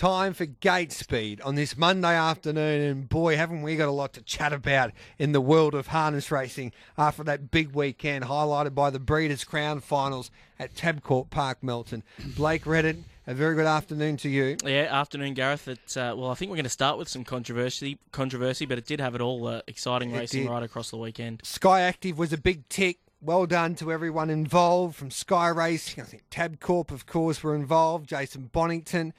Time 0.00 0.32
for 0.32 0.46
Gait 0.46 0.92
Speed 0.92 1.42
on 1.42 1.56
this 1.56 1.76
Monday 1.76 2.16
afternoon, 2.16 2.80
and 2.80 3.06
boy, 3.06 3.36
haven't 3.36 3.60
we 3.60 3.76
got 3.76 3.86
a 3.86 3.92
lot 3.92 4.14
to 4.14 4.22
chat 4.22 4.50
about 4.50 4.92
in 5.18 5.32
the 5.32 5.42
world 5.42 5.74
of 5.74 5.88
harness 5.88 6.30
racing 6.30 6.72
after 6.96 7.22
that 7.24 7.50
big 7.50 7.74
weekend 7.74 8.24
highlighted 8.24 8.74
by 8.74 8.88
the 8.88 8.98
Breeders' 8.98 9.44
Crown 9.44 9.78
finals 9.80 10.30
at 10.58 10.72
Tabcorp 10.72 11.28
Park, 11.28 11.62
Melton. 11.62 12.02
Blake 12.34 12.64
Redden, 12.64 13.04
a 13.26 13.34
very 13.34 13.54
good 13.54 13.66
afternoon 13.66 14.16
to 14.16 14.30
you. 14.30 14.56
Yeah, 14.64 14.88
afternoon, 14.90 15.34
Gareth. 15.34 15.68
It, 15.68 15.94
uh, 15.98 16.14
well, 16.16 16.30
I 16.30 16.34
think 16.34 16.48
we're 16.48 16.56
going 16.56 16.64
to 16.64 16.70
start 16.70 16.96
with 16.96 17.08
some 17.08 17.22
controversy, 17.22 17.98
controversy, 18.10 18.64
but 18.64 18.78
it 18.78 18.86
did 18.86 19.00
have 19.00 19.14
it 19.14 19.20
all 19.20 19.46
uh, 19.48 19.60
exciting 19.66 20.12
It 20.12 20.18
racing 20.18 20.44
did. 20.44 20.50
right 20.50 20.62
across 20.62 20.88
the 20.88 20.96
weekend. 20.96 21.42
Sky 21.44 21.82
Active 21.82 22.16
was 22.16 22.32
a 22.32 22.38
big 22.38 22.66
tick. 22.70 23.00
Well 23.20 23.44
done 23.44 23.74
to 23.74 23.92
everyone 23.92 24.30
involved 24.30 24.96
from 24.96 25.10
Sky 25.10 25.48
Racing. 25.48 26.02
I 26.02 26.06
think 26.06 26.22
Tabcorp, 26.30 26.90
of 26.90 27.04
course, 27.04 27.42
were 27.42 27.54
involved. 27.54 28.08
Jason 28.08 28.48
Bonnington, 28.50 29.12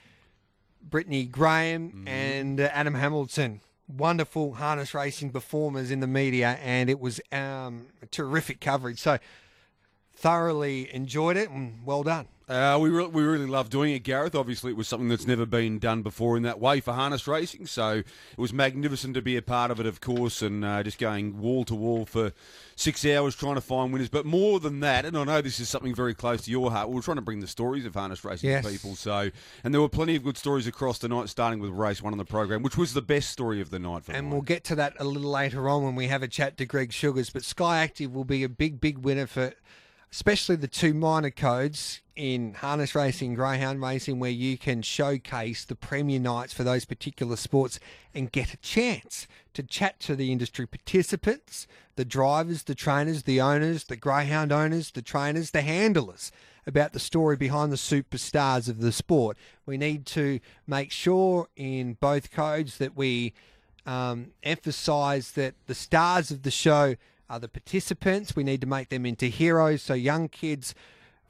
Brittany 0.84 1.26
Graham, 1.26 2.06
and 2.08 2.60
uh, 2.60 2.70
Adam 2.72 2.96
Hamilton. 2.96 3.62
Wonderful 3.88 4.54
harness 4.54 4.94
racing 4.94 5.32
performers 5.32 5.92
in 5.92 6.00
the 6.00 6.08
media, 6.08 6.58
and 6.64 6.90
it 6.90 7.00
was 7.00 7.20
um, 7.32 7.88
terrific 8.10 8.62
coverage. 8.62 9.00
So, 9.00 9.20
thoroughly 10.22 10.94
enjoyed 10.94 11.36
it, 11.38 11.50
and 11.50 11.86
well 11.86 12.04
done. 12.04 12.28
Uh, 12.48 12.78
we, 12.82 12.90
re- 12.90 13.08
we 13.08 13.24
really 13.24 13.46
love 13.46 13.70
doing 13.70 13.94
it, 13.94 14.00
Gareth. 14.00 14.36
Obviously, 14.36 14.72
it 14.72 14.78
was 14.78 14.86
something 14.86 15.08
that's 15.08 15.26
never 15.26 15.46
been 15.46 15.80
done 15.80 16.02
before 16.02 16.36
in 16.36 16.44
that 16.44 16.60
way 16.60 16.82
for 16.82 16.92
harness 16.92 17.26
racing. 17.26 17.66
So 17.66 18.00
it 18.00 18.38
was 18.38 18.52
magnificent 18.52 19.14
to 19.14 19.22
be 19.22 19.38
a 19.38 19.42
part 19.42 19.72
of 19.72 19.80
it, 19.80 19.86
of 19.86 20.02
course, 20.02 20.42
and 20.42 20.66
uh, 20.66 20.84
just 20.84 20.98
going 21.00 21.40
wall 21.40 21.64
to 21.64 21.74
wall 21.74 22.06
for 22.06 22.34
six 22.76 23.06
hours 23.06 23.36
trying 23.38 23.56
to 23.56 23.62
find 23.62 23.94
winners. 23.94 24.10
But 24.10 24.26
more 24.26 24.60
than 24.60 24.82
that, 24.82 25.06
and 25.06 25.18
I 25.18 25.24
know 25.24 25.40
this 25.42 25.62
is 25.62 25.70
something 25.70 25.96
very 25.96 26.14
close 26.14 26.42
to 26.42 26.52
your 26.52 26.72
heart, 26.72 26.90
we 26.90 26.96
were 26.96 27.02
trying 27.02 27.16
to 27.16 27.22
bring 27.22 27.40
the 27.40 27.48
stories 27.48 27.86
of 27.86 27.94
harness 27.94 28.26
racing 28.26 28.50
Yes. 28.50 28.66
to 28.66 28.72
people. 28.72 28.96
So, 28.96 29.32
and 29.64 29.74
there 29.74 29.80
were 29.80 29.88
plenty 29.90 30.18
of 30.18 30.24
good 30.24 30.38
stories 30.38 30.68
across 30.68 30.98
the 30.98 31.08
night, 31.08 31.30
starting 31.30 31.62
with 31.62 31.72
race 31.72 32.02
one 32.02 32.12
on 32.14 32.18
the 32.18 32.26
program, 32.26 32.64
which 32.64 32.76
was 32.78 32.94
the 32.94 33.02
best 33.02 33.30
story 33.30 33.62
of 33.62 33.70
the 33.70 33.80
night 33.80 34.04
for 34.04 34.12
And 34.12 34.30
we'll 34.30 34.42
get 34.42 34.66
to 34.66 34.76
that 34.76 34.94
a 35.00 35.06
little 35.06 35.32
later 35.32 35.70
on 35.70 35.84
when 35.86 35.96
we 35.96 36.08
have 36.08 36.22
a 36.22 36.28
chat 36.28 36.58
to 36.58 36.66
Greg 36.66 36.92
Sugars. 36.92 37.30
But 37.30 37.46
Sky 37.46 37.80
Active 37.80 38.14
will 38.14 38.26
be 38.26 38.44
a 38.44 38.50
big, 38.50 38.82
big 38.82 38.98
winner 38.98 39.26
for 39.28 39.54
especially 40.12 40.58
the 40.58 40.68
two 40.68 40.94
minor 40.94 41.32
codes 41.32 42.02
in 42.16 42.54
harness 42.56 42.94
racing, 42.94 43.34
greyhound 43.34 43.82
racing, 43.82 44.20
where 44.20 44.30
you 44.30 44.58
can 44.58 44.82
showcase 44.82 45.64
the 45.64 45.76
premier 45.76 46.20
nights 46.20 46.54
for 46.54 46.64
those 46.64 46.84
particular 46.86 47.36
sports 47.36 47.80
and 48.14 48.32
get 48.32 48.54
a 48.54 48.58
chance 48.58 49.28
to 49.54 49.64
chat 49.64 50.00
to 50.00 50.16
the 50.16 50.32
industry 50.32 50.68
participants, 50.68 51.66
the 51.96 52.06
drivers, 52.06 52.64
the 52.64 52.76
trainers, 52.76 53.24
the 53.24 53.40
owners, 53.40 53.86
the 53.86 53.96
greyhound 53.96 54.52
owners, 54.52 54.92
the 54.92 55.02
trainers, 55.02 55.52
the 55.52 55.62
handlers 55.62 56.32
about 56.68 56.94
the 56.94 57.00
story 57.00 57.36
behind 57.36 57.72
the 57.72 57.78
superstars 57.78 58.70
of 58.70 58.82
the 58.82 58.92
sport. 58.92 59.38
We 59.66 59.78
need 59.78 60.06
to 60.08 60.40
make 60.68 60.92
sure 60.92 61.48
in 61.56 61.94
both 61.94 62.32
codes 62.32 62.78
that 62.78 62.96
we 62.96 63.34
um, 63.86 64.32
emphasize 64.44 65.32
that 65.32 65.56
the 65.66 65.74
stars 65.74 66.32
of 66.32 66.44
the 66.44 66.52
show 66.52 66.96
the 67.40 67.48
participants. 67.48 68.36
We 68.36 68.44
need 68.44 68.62
to 68.62 68.68
make 68.68 68.90
them 68.90 69.06
into 69.06 69.28
heroes 69.28 69.82
so 69.82 69.94
young 69.94 70.30
kids 70.30 70.74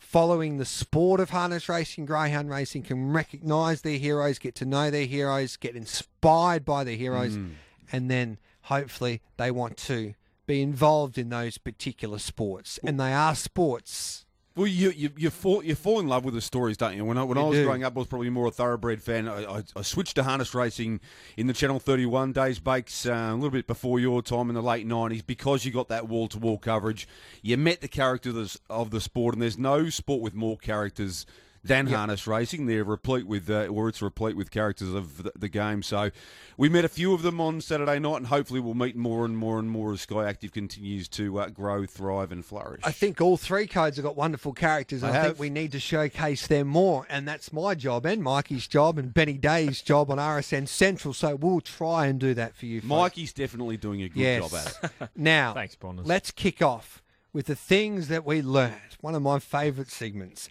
following 0.02 0.58
the 0.58 0.66
sport 0.66 1.20
of 1.20 1.30
harness 1.30 1.70
racing, 1.70 2.06
greyhound 2.06 2.50
racing, 2.50 2.84
can 2.84 3.14
recognize 3.14 3.82
their 3.82 3.98
heroes, 3.98 4.40
get 4.40 4.56
to 4.56 4.66
know 4.66 4.90
their 4.90 5.06
heroes, 5.06 5.56
get 5.58 5.76
inspired 5.76 6.66
by 6.66 6.84
their 6.84 6.96
heroes, 6.96 7.38
mm. 7.38 7.52
and 7.92 8.10
then 8.10 8.38
hopefully 8.64 9.22
they 9.38 9.52
want 9.52 9.78
to 9.78 10.14
be 10.48 10.62
involved 10.62 11.18
in 11.18 11.30
those 11.30 11.58
particular 11.58 12.20
sports. 12.20 12.80
And 12.84 13.00
they 13.00 13.14
are 13.14 13.36
sports. 13.36 14.26
Well, 14.54 14.68
you 14.68 14.92
you 14.92 15.12
you 15.16 15.30
fall 15.30 15.64
you 15.64 15.76
fall 15.76 16.02
in 16.02 16.08
love 16.08 16.26
with 16.26 16.34
the 16.34 16.42
stories, 16.42 16.76
don't 16.76 16.96
you? 16.98 17.06
When 17.06 17.18
I 17.18 17.24
when 17.24 17.38
You 17.38 17.44
I 17.46 17.48
was 17.48 17.58
do. 17.58 17.64
growing 17.64 17.86
up, 17.86 17.96
I 17.96 18.00
was 18.00 18.08
probably 18.08 18.30
more 18.30 18.48
a 18.48 18.52
thoroughbred 18.52 19.02
fan. 19.02 19.30
I, 19.30 19.46
I, 19.46 19.64
I 19.78 19.82
switched 19.82 20.16
to 20.16 20.24
harness 20.24 20.54
racing 20.54 21.00
in 21.38 21.48
the 21.48 21.54
Channel 21.54 21.80
Thirty 21.80 22.06
One 22.06 22.34
days, 22.34 22.60
Bakes, 22.60 23.06
uh, 23.06 23.30
a 23.32 23.36
little 23.36 23.50
bit 23.50 23.66
before 23.66 24.00
your 24.02 24.22
time 24.22 24.50
in 24.50 24.56
the 24.56 24.62
late 24.62 24.86
nineties, 24.86 25.22
because 25.22 25.64
you 25.64 25.72
got 25.72 25.88
that 25.88 26.10
wall 26.10 26.28
to 26.28 26.38
wall 26.38 26.58
coverage. 26.58 27.08
You 27.42 27.56
met 27.56 27.80
the 27.80 27.88
characters 27.88 28.60
of 28.70 28.92
the 28.92 29.00
sport, 29.00 29.36
and 29.36 29.42
there's 29.42 29.58
no 29.58 29.90
sport 29.90 30.22
with 30.22 30.34
more 30.34 30.58
characters. 30.58 31.26
Than 31.64 31.86
harness 31.88 32.26
racing, 32.26 32.66
they're 32.66 32.84
replete 32.84 33.28
with, 33.28 33.48
uh, 33.48 33.68
or 33.68 33.88
it's 33.88 34.02
replete 34.02 34.36
with 34.36 34.50
characters 34.50 34.94
of 34.96 35.22
the, 35.22 35.32
the 35.38 35.48
game. 35.48 35.84
So, 35.84 36.10
we 36.58 36.70
met 36.70 36.86
a 36.86 36.90
few 36.90 37.14
of 37.14 37.22
them 37.22 37.40
on 37.40 37.62
Saturday 37.62 38.00
night, 38.00 38.16
and 38.18 38.26
hopefully, 38.28 38.60
we'll 38.60 38.74
meet 38.74 38.96
more 38.96 39.26
and 39.26 39.38
more 39.38 39.60
and 39.60 39.70
more 39.70 39.94
as 39.94 40.02
Sky 40.02 40.28
Active 40.28 40.52
continues 40.52 41.08
to 41.10 41.40
uh, 41.40 41.50
grow, 41.50 41.86
thrive, 41.86 42.32
and 42.32 42.44
flourish. 42.44 42.82
I 42.84 42.92
think 42.92 43.22
all 43.22 43.38
three 43.38 43.68
codes 43.68 43.98
have 43.98 44.04
got 44.06 44.16
wonderful 44.16 44.54
characters. 44.54 45.04
and 45.04 45.14
They 45.14 45.20
I 45.20 45.24
think 45.26 45.38
we 45.40 45.52
need 45.52 45.72
to 45.74 45.80
showcase 45.80 46.48
them 46.48 46.68
more, 46.68 47.06
and 47.10 47.28
that's 47.28 47.54
my 47.54 47.76
job 47.76 48.08
and 48.08 48.24
Mikey's 48.24 48.66
job 48.68 48.98
and 48.98 49.14
Benny 49.14 49.38
Day's 49.38 49.84
job 49.84 50.10
on 50.10 50.18
RSN 50.18 50.68
Central. 50.68 51.14
So 51.14 51.36
we'll 51.36 51.62
try 51.62 52.08
and 52.08 52.20
do 52.20 52.34
that 52.34 52.56
for 52.56 52.66
you, 52.66 52.82
folks. 52.82 52.90
Mikey's 52.90 53.34
definitely 53.34 53.78
doing 53.78 54.02
a 54.02 54.10
good 54.10 54.20
Yes. 54.20 54.52
job 54.52 54.60
at 54.84 54.92
it. 55.02 55.10
now, 55.16 55.54
Thanks, 55.54 55.76
Bonners. 55.76 56.08
let's 56.08 56.32
kick 56.32 56.64
off 56.64 57.04
with 57.34 57.46
the 57.46 57.56
things 57.56 58.08
that 58.08 58.26
we 58.26 58.42
learned. 58.42 58.98
One 59.02 59.14
of 59.14 59.22
my 59.22 59.38
favourite 59.38 59.92
segments. 59.92 60.50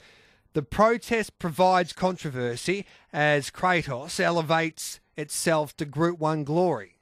The 0.52 0.62
protest 0.62 1.38
provides 1.38 1.92
controversy 1.92 2.86
as 3.12 3.50
Kratos 3.50 4.18
elevates 4.18 5.00
itself 5.16 5.76
to 5.76 5.84
Group 5.84 6.18
1 6.18 6.44
glory. 6.44 6.96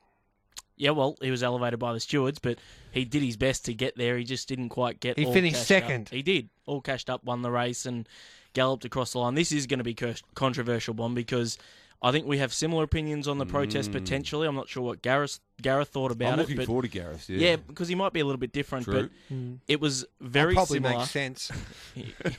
Yeah, 0.76 0.90
well, 0.90 1.16
he 1.20 1.30
was 1.30 1.42
elevated 1.42 1.78
by 1.78 1.92
the 1.92 2.00
stewards, 2.00 2.38
but 2.38 2.58
he 2.92 3.04
did 3.04 3.22
his 3.22 3.36
best 3.36 3.64
to 3.64 3.74
get 3.74 3.96
there. 3.96 4.16
He 4.16 4.24
just 4.24 4.48
didn't 4.48 4.68
quite 4.68 5.00
get. 5.00 5.18
He 5.18 5.24
finished 5.24 5.66
second. 5.66 6.08
Up. 6.08 6.14
He 6.14 6.22
did 6.22 6.50
all 6.66 6.80
cashed 6.80 7.10
up, 7.10 7.24
won 7.24 7.42
the 7.42 7.50
race, 7.50 7.84
and 7.84 8.08
galloped 8.52 8.84
across 8.84 9.12
the 9.12 9.18
line. 9.18 9.34
This 9.34 9.50
is 9.50 9.66
going 9.66 9.78
to 9.78 9.84
be 9.84 9.96
controversial, 10.34 10.94
one 10.94 11.14
because 11.14 11.58
I 12.00 12.12
think 12.12 12.26
we 12.26 12.38
have 12.38 12.52
similar 12.52 12.84
opinions 12.84 13.26
on 13.26 13.38
the 13.38 13.46
protest 13.46 13.90
potentially. 13.90 14.46
I'm 14.46 14.54
not 14.54 14.68
sure 14.68 14.82
what 14.84 15.02
Gareth 15.02 15.40
Gareth 15.60 15.88
thought 15.88 16.12
about 16.12 16.28
Mm. 16.28 16.32
I'm 16.34 16.38
it, 16.38 16.42
looking 16.42 16.56
but 16.56 16.66
forward 16.66 16.82
to 16.82 16.88
Gareth. 16.88 17.28
Yeah, 17.28 17.48
yeah, 17.50 17.56
because 17.56 17.88
he 17.88 17.96
might 17.96 18.12
be 18.12 18.20
a 18.20 18.24
little 18.24 18.38
bit 18.38 18.52
different. 18.52 18.84
True. 18.84 19.10
But 19.28 19.38
it 19.66 19.80
was 19.80 20.04
very 20.20 20.54
Probably 20.54 20.76
similar. 20.76 20.98
makes 20.98 21.10
sense. 21.10 21.50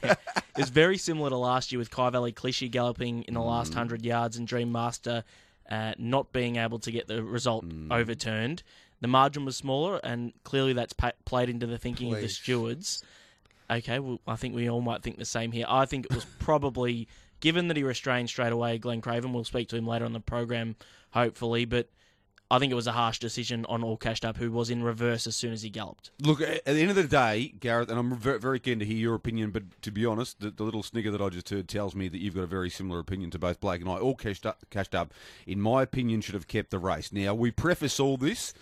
It's 0.57 0.69
very 0.69 0.97
similar 0.97 1.29
to 1.29 1.37
last 1.37 1.71
year 1.71 1.79
with 1.79 1.89
Kyvalley 1.89 2.35
Clichy 2.35 2.67
galloping 2.69 3.23
in 3.23 3.33
the 3.33 3.41
last 3.41 3.71
Mm. 3.71 3.75
100 3.75 4.05
yards 4.05 4.35
and 4.37 4.45
Dream 4.47 4.71
Master 4.71 5.23
uh, 5.69 5.93
not 5.97 6.33
being 6.33 6.55
able 6.57 6.79
to 6.79 6.91
get 6.91 7.07
the 7.07 7.23
result 7.23 7.67
Mm. 7.69 7.91
overturned. 7.93 8.63
The 9.01 9.07
margin 9.07 9.45
was 9.45 9.55
smaller, 9.55 9.97
and 10.03 10.33
clearly 10.43 10.73
that's 10.73 10.93
pa- 10.93 11.11
played 11.25 11.47
into 11.47 11.65
the 11.67 11.77
thinking 11.77 12.13
of 12.13 12.19
the 12.19 12.27
stewards. 12.27 13.01
Okay, 13.69 13.99
well, 13.99 14.19
I 14.27 14.35
think 14.35 14.55
we 14.55 14.69
all 14.69 14.81
might 14.81 15.03
think 15.03 15.17
the 15.17 15.25
same 15.25 15.51
here. 15.51 15.65
I 15.67 15.85
think 15.85 16.05
it 16.05 16.15
was 16.15 16.25
probably, 16.39 17.07
given 17.39 17.67
that 17.67 17.77
he 17.77 17.83
restrained 17.83 18.29
straight 18.29 18.51
away 18.51 18.77
Glenn 18.77 19.01
Craven, 19.01 19.33
we'll 19.33 19.43
speak 19.43 19.69
to 19.69 19.75
him 19.75 19.85
later 19.85 20.05
on 20.05 20.13
the 20.13 20.19
program, 20.19 20.75
hopefully, 21.11 21.65
but 21.65 21.89
I 22.51 22.57
think 22.57 22.71
it 22.71 22.75
was 22.75 22.87
a 22.87 22.93
harsh 22.93 23.19
decision 23.19 23.63
on 23.69 23.83
All 23.83 23.95
Cashed 23.95 24.25
Up, 24.25 24.37
who 24.37 24.51
was 24.51 24.71
in 24.71 24.81
reverse 24.81 25.27
as 25.27 25.35
soon 25.35 25.53
as 25.53 25.61
he 25.61 25.69
galloped. 25.69 26.09
Look, 26.19 26.41
at 26.41 26.65
the 26.65 26.81
end 26.81 26.89
of 26.89 26.95
the 26.95 27.03
day, 27.03 27.53
Gareth, 27.59 27.89
and 27.89 27.99
I'm 27.99 28.17
very, 28.17 28.39
very 28.39 28.59
keen 28.59 28.79
to 28.79 28.85
hear 28.85 28.97
your 28.97 29.13
opinion, 29.13 29.51
but 29.51 29.79
to 29.83 29.91
be 29.91 30.03
honest, 30.03 30.39
the, 30.39 30.49
the 30.49 30.63
little 30.63 30.81
snigger 30.81 31.11
that 31.11 31.21
I 31.21 31.29
just 31.29 31.49
heard 31.49 31.67
tells 31.67 31.93
me 31.93 32.07
that 32.07 32.17
you've 32.17 32.33
got 32.33 32.41
a 32.41 32.47
very 32.47 32.71
similar 32.71 32.99
opinion 32.99 33.29
to 33.31 33.39
both 33.39 33.59
Blake 33.59 33.81
and 33.81 33.89
I. 33.89 33.97
All 33.97 34.15
cashed 34.15 34.47
up, 34.47 34.65
cashed 34.71 34.95
up, 34.95 35.13
in 35.45 35.61
my 35.61 35.83
opinion, 35.83 36.21
should 36.21 36.33
have 36.33 36.47
kept 36.47 36.71
the 36.71 36.79
race. 36.79 37.11
Now, 37.11 37.35
we 37.35 37.51
preface 37.51 37.99
all 37.99 38.17
this 38.17 38.55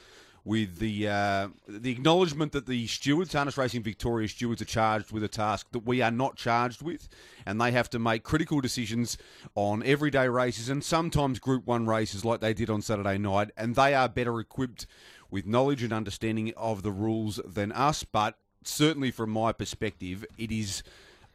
with 0.48 0.80
the 0.80 1.10
uh, 1.10 1.50
the 1.68 1.92
acknowledgement 1.92 2.54
that 2.54 2.68
the 2.68 2.88
stewards, 2.88 3.34
Harness 3.34 3.58
Racing 3.58 3.84
Victoria 3.84 4.30
stewards, 4.30 4.62
are 4.62 4.66
charged 4.66 5.12
with 5.12 5.22
a 5.22 5.28
task 5.28 5.68
that 5.72 5.80
we 5.86 6.02
are 6.02 6.10
not 6.10 6.38
charged 6.38 6.82
with, 6.82 7.10
and 7.46 7.60
they 7.60 7.72
have 7.74 7.90
to 7.90 8.00
make 8.00 8.24
critical 8.24 8.62
decisions 8.62 9.18
on 9.56 9.84
everyday 9.84 10.30
races 10.30 10.70
and 10.70 10.82
sometimes 10.86 11.40
Group 11.40 11.68
One 11.68 11.86
races, 11.86 12.24
like 12.24 12.40
they 12.40 12.54
did 12.54 12.70
on 12.70 12.82
Saturday 12.82 13.18
night, 13.18 13.52
and 13.58 13.76
they 13.76 13.94
are 13.94 14.08
better 14.08 14.40
equipped 14.40 14.88
with 15.30 15.46
knowledge 15.46 15.84
and 15.84 15.92
understanding 15.92 16.54
of 16.56 16.82
the 16.82 16.94
rules 16.94 17.42
than 17.46 17.74
us. 17.74 18.06
But 18.06 18.38
certainly, 18.64 19.12
from 19.12 19.30
my 19.32 19.52
perspective, 19.52 20.26
it 20.38 20.52
is. 20.52 20.82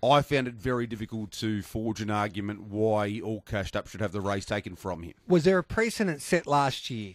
I 0.02 0.22
found 0.22 0.48
it 0.48 0.54
very 0.54 0.88
difficult 0.88 1.30
to 1.32 1.62
forge 1.62 2.00
an 2.00 2.10
argument 2.10 2.62
why 2.62 3.20
all 3.22 3.42
cashed 3.42 3.76
up 3.76 3.86
should 3.86 4.00
have 4.00 4.10
the 4.10 4.20
race 4.20 4.44
taken 4.44 4.74
from 4.74 5.04
him. 5.04 5.12
Was 5.28 5.44
there 5.44 5.58
a 5.58 5.62
precedent 5.62 6.22
set 6.22 6.48
last 6.48 6.90
year? 6.90 7.14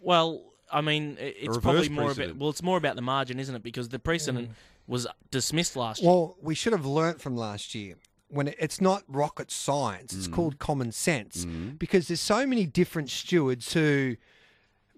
Well, 0.00 0.53
I 0.74 0.80
mean, 0.80 1.16
it's 1.20 1.46
reverse 1.46 1.62
probably 1.62 1.88
more 1.88 2.10
about 2.10 2.36
well, 2.36 2.50
it's 2.50 2.62
more 2.62 2.76
about 2.76 2.96
the 2.96 3.02
margin, 3.02 3.38
isn't 3.38 3.54
it? 3.54 3.62
Because 3.62 3.88
the 3.88 3.98
precedent 3.98 4.50
mm. 4.50 4.54
was 4.86 5.06
dismissed 5.30 5.76
last 5.76 6.02
year. 6.02 6.10
Well, 6.10 6.36
we 6.42 6.54
should 6.54 6.72
have 6.72 6.84
learnt 6.84 7.20
from 7.20 7.36
last 7.36 7.74
year. 7.74 7.94
When 8.28 8.48
it's 8.58 8.80
not 8.80 9.04
rocket 9.06 9.52
science, 9.52 10.12
Mm. 10.12 10.18
it's 10.18 10.26
called 10.26 10.58
common 10.58 10.90
sense. 10.90 11.44
Mm. 11.44 11.78
Because 11.78 12.08
there's 12.08 12.20
so 12.20 12.44
many 12.46 12.66
different 12.66 13.10
stewards 13.10 13.72
who 13.72 14.16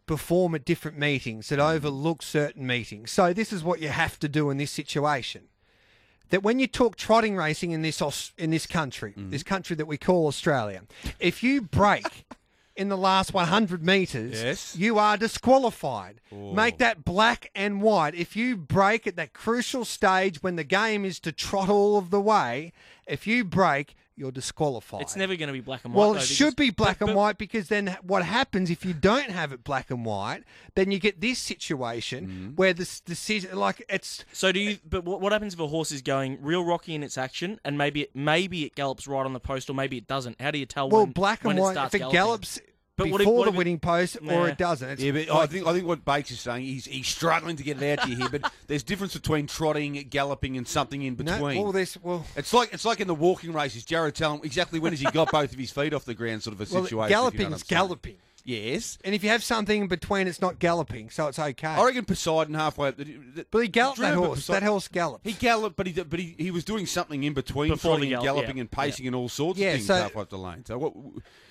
perform 0.06 0.55
at 0.55 0.64
different 0.64 0.96
meetings 0.96 1.50
that 1.50 1.58
mm. 1.58 1.75
overlook 1.75 2.23
certain 2.23 2.67
meetings. 2.67 3.11
So 3.11 3.32
this 3.34 3.52
is 3.52 3.62
what 3.62 3.81
you 3.81 3.88
have 3.88 4.19
to 4.20 4.28
do 4.28 4.49
in 4.50 4.56
this 4.56 4.70
situation. 4.70 5.43
That 6.31 6.43
when 6.43 6.58
you 6.58 6.67
talk 6.67 6.96
trotting 6.96 7.37
racing 7.37 7.70
in 7.73 7.82
this 7.82 8.32
in 8.37 8.50
this 8.50 8.67
country, 8.67 9.14
this 9.17 9.44
country 9.44 9.76
that 9.76 9.87
we 9.87 9.96
call 9.96 10.26
Australia, 10.26 10.82
if 11.20 11.43
you 11.43 11.61
break 11.61 12.26
in 12.76 12.88
the 12.88 12.96
last 12.96 13.32
100 13.34 13.84
meters, 13.84 14.43
Yes. 14.43 14.76
you 14.76 14.99
are 14.99 15.17
disqualified. 15.17 16.20
Make 16.31 16.78
that 16.78 17.05
black 17.05 17.50
and 17.55 17.81
white. 17.82 18.14
If 18.14 18.37
you 18.37 18.56
break 18.56 19.06
at 19.06 19.17
that 19.17 19.32
crucial 19.32 19.84
stage 19.84 20.43
when 20.43 20.56
the 20.56 20.64
game 20.64 21.05
is 21.05 21.19
to 21.20 21.32
trot 21.32 21.69
all 21.69 21.96
of 21.96 22.11
the 22.11 22.20
way, 22.20 22.73
if 23.06 23.26
you 23.26 23.44
break, 23.44 23.96
you're 24.17 24.33
disqualified. 24.33 25.03
It's 25.03 25.15
never 25.17 25.37
going 25.37 25.49
to 25.49 25.53
be 25.53 25.61
black 25.61 25.85
and 25.85 25.93
white. 25.93 26.01
Well, 26.01 26.09
though, 26.13 26.19
it 26.19 26.23
because- 26.23 26.37
should 26.37 26.57
be 26.57 26.71
black 26.71 26.99
but- 27.01 27.09
and 27.09 27.17
white 27.17 27.37
because 27.39 27.69
then 27.69 27.97
what 28.03 28.25
happens 28.25 28.71
if 28.71 28.85
you 28.85 28.95
don't 28.95 29.31
have 29.31 29.53
it 29.53 29.63
black 29.63 29.91
and 29.91 30.05
white? 30.05 30.45
Then 30.75 30.91
you 30.91 30.99
get 30.99 31.21
this 31.21 31.39
situation 31.39 32.27
Mm-hmm. 32.27 32.49
where 32.57 32.73
this 32.73 33.01
decision, 33.01 33.57
like 33.59 33.85
it's 33.89 34.25
So 34.33 34.53
do 34.53 34.59
you? 34.61 34.79
But 34.89 35.05
what, 35.05 35.21
what 35.21 35.33
happens 35.33 35.55
if 35.55 35.61
a 35.61 35.67
horse 35.67 35.93
is 35.93 36.03
going 36.03 36.39
real 36.41 36.65
rocky 36.65 36.95
in 36.95 37.03
its 37.03 37.19
action, 37.19 37.61
and 37.65 37.77
maybe 37.77 38.03
it, 38.03 38.11
maybe 38.15 38.65
it 38.65 38.75
gallops 38.75 39.07
right 39.07 39.25
on 39.25 39.33
the 39.33 39.41
post, 39.41 39.69
or 39.69 39.75
maybe 39.75 39.99
it 39.99 40.07
doesn't? 40.07 40.41
How 40.41 40.51
do 40.51 40.59
you 40.59 40.67
tell? 40.67 40.89
well 40.89 41.03
when, 41.05 41.12
black 41.12 41.45
and 41.45 41.59
it 41.59 41.62
white. 41.62 41.73
starts 41.73 41.95
If 41.95 42.01
it 42.01 42.05
galloping? 42.05 42.15
gallops 42.19 42.61
But 42.97 43.11
what 43.11 43.21
if- 43.21 43.27
before 43.27 43.39
what 43.41 43.45
the 43.45 43.51
if 43.51 43.57
winning 43.57 43.79
post 43.79 44.17
or 44.27 44.49
it 44.49 44.57
doesn't, 44.57 44.89
it's 44.89 45.03
Yeah, 45.03 45.13
but 45.13 45.31
I 45.31 45.47
think 45.47 45.67
I 45.67 45.73
think 45.75 45.87
what 45.87 46.03
Bakes 46.05 46.31
is 46.31 46.41
saying 46.41 46.65
he's 46.65 46.87
he's 46.87 47.07
struggling 47.07 47.57
to 47.57 47.63
get 47.63 47.81
it 47.83 47.99
out 47.99 48.05
to 48.05 48.11
you 48.11 48.17
here. 48.17 48.29
But 48.31 48.51
there's 48.69 48.83
difference 48.83 49.13
between 49.13 49.47
trotting, 49.47 49.95
galloping, 50.09 50.57
and 50.57 50.67
something 50.67 51.03
in 51.03 51.15
no, 51.19 51.25
between. 51.25 51.59
all 51.59 51.73
this. 51.73 51.99
Well, 52.03 52.25
It's 52.37 52.55
like 52.55 52.73
it's 52.73 52.87
like 52.87 53.01
in 53.01 53.07
the 53.09 53.15
walking 53.15 53.53
races. 53.53 53.85
Jared 53.85 54.15
tell 54.15 54.35
him 54.35 54.41
exactly 54.45 54.79
when 54.81 54.93
has 54.93 55.01
he 55.01 55.11
got 55.11 55.31
both 55.31 55.53
of 55.53 55.59
his 55.59 55.71
feet 55.71 55.93
off 55.93 56.07
the 56.07 56.15
ground, 56.15 56.43
sort 56.43 56.55
of 56.59 56.61
a 56.61 56.75
well 56.75 56.85
situation. 56.85 56.87
if 56.87 56.91
you 56.93 56.97
know 56.99 57.09
galloping 57.09 57.51
what 57.51 57.57
is 57.57 57.63
galloping, 57.65 58.17
Yes, 58.45 58.97
and 59.05 59.13
if 59.13 59.25
you 59.25 59.31
have 59.31 59.43
something 59.43 59.83
in 59.83 59.89
between, 59.89 60.29
it's 60.29 60.41
not 60.41 60.61
galloping, 60.61 61.11
so 61.11 61.27
it's 61.27 61.39
okay. 61.39 61.67
I 61.67 61.85
reckon 61.85 62.05
Poseidon 62.05 62.55
halfway. 62.55 62.89
up 62.91 62.97
the- 62.97 63.45
but 63.51 63.59
he 63.59 63.67
galloped 63.67 63.99
that 63.99 64.15
horse. 64.15 64.39
Poseidon- 64.47 64.63
That 64.63 64.71
horse 64.71 64.87
galloped. 64.89 65.27
He 65.27 65.33
galloped, 65.33 65.77
but 65.77 65.87
he 65.89 65.93
but 66.01 66.19
he, 66.21 66.35
he 66.39 66.51
was 66.53 66.65
doing 66.65 66.87
something 66.87 67.25
in 67.25 67.35
between 67.35 67.71
Before 67.71 67.97
the 67.97 67.97
trotting 67.97 68.15
and 68.15 68.23
gallop, 68.23 68.37
galloping 68.37 68.57
yeah. 68.59 68.61
and 68.63 68.71
pacing 68.71 69.07
and 69.09 69.17
all 69.17 69.29
sorts 69.29 69.59
Yeah, 69.59 69.71
of 69.71 69.75
things 69.75 69.87
so- 69.89 69.97
halfway 69.97 70.23
up 70.23 70.31
the 70.31 70.39
lane. 70.39 70.65
So 70.65 70.79
what? 70.79 70.93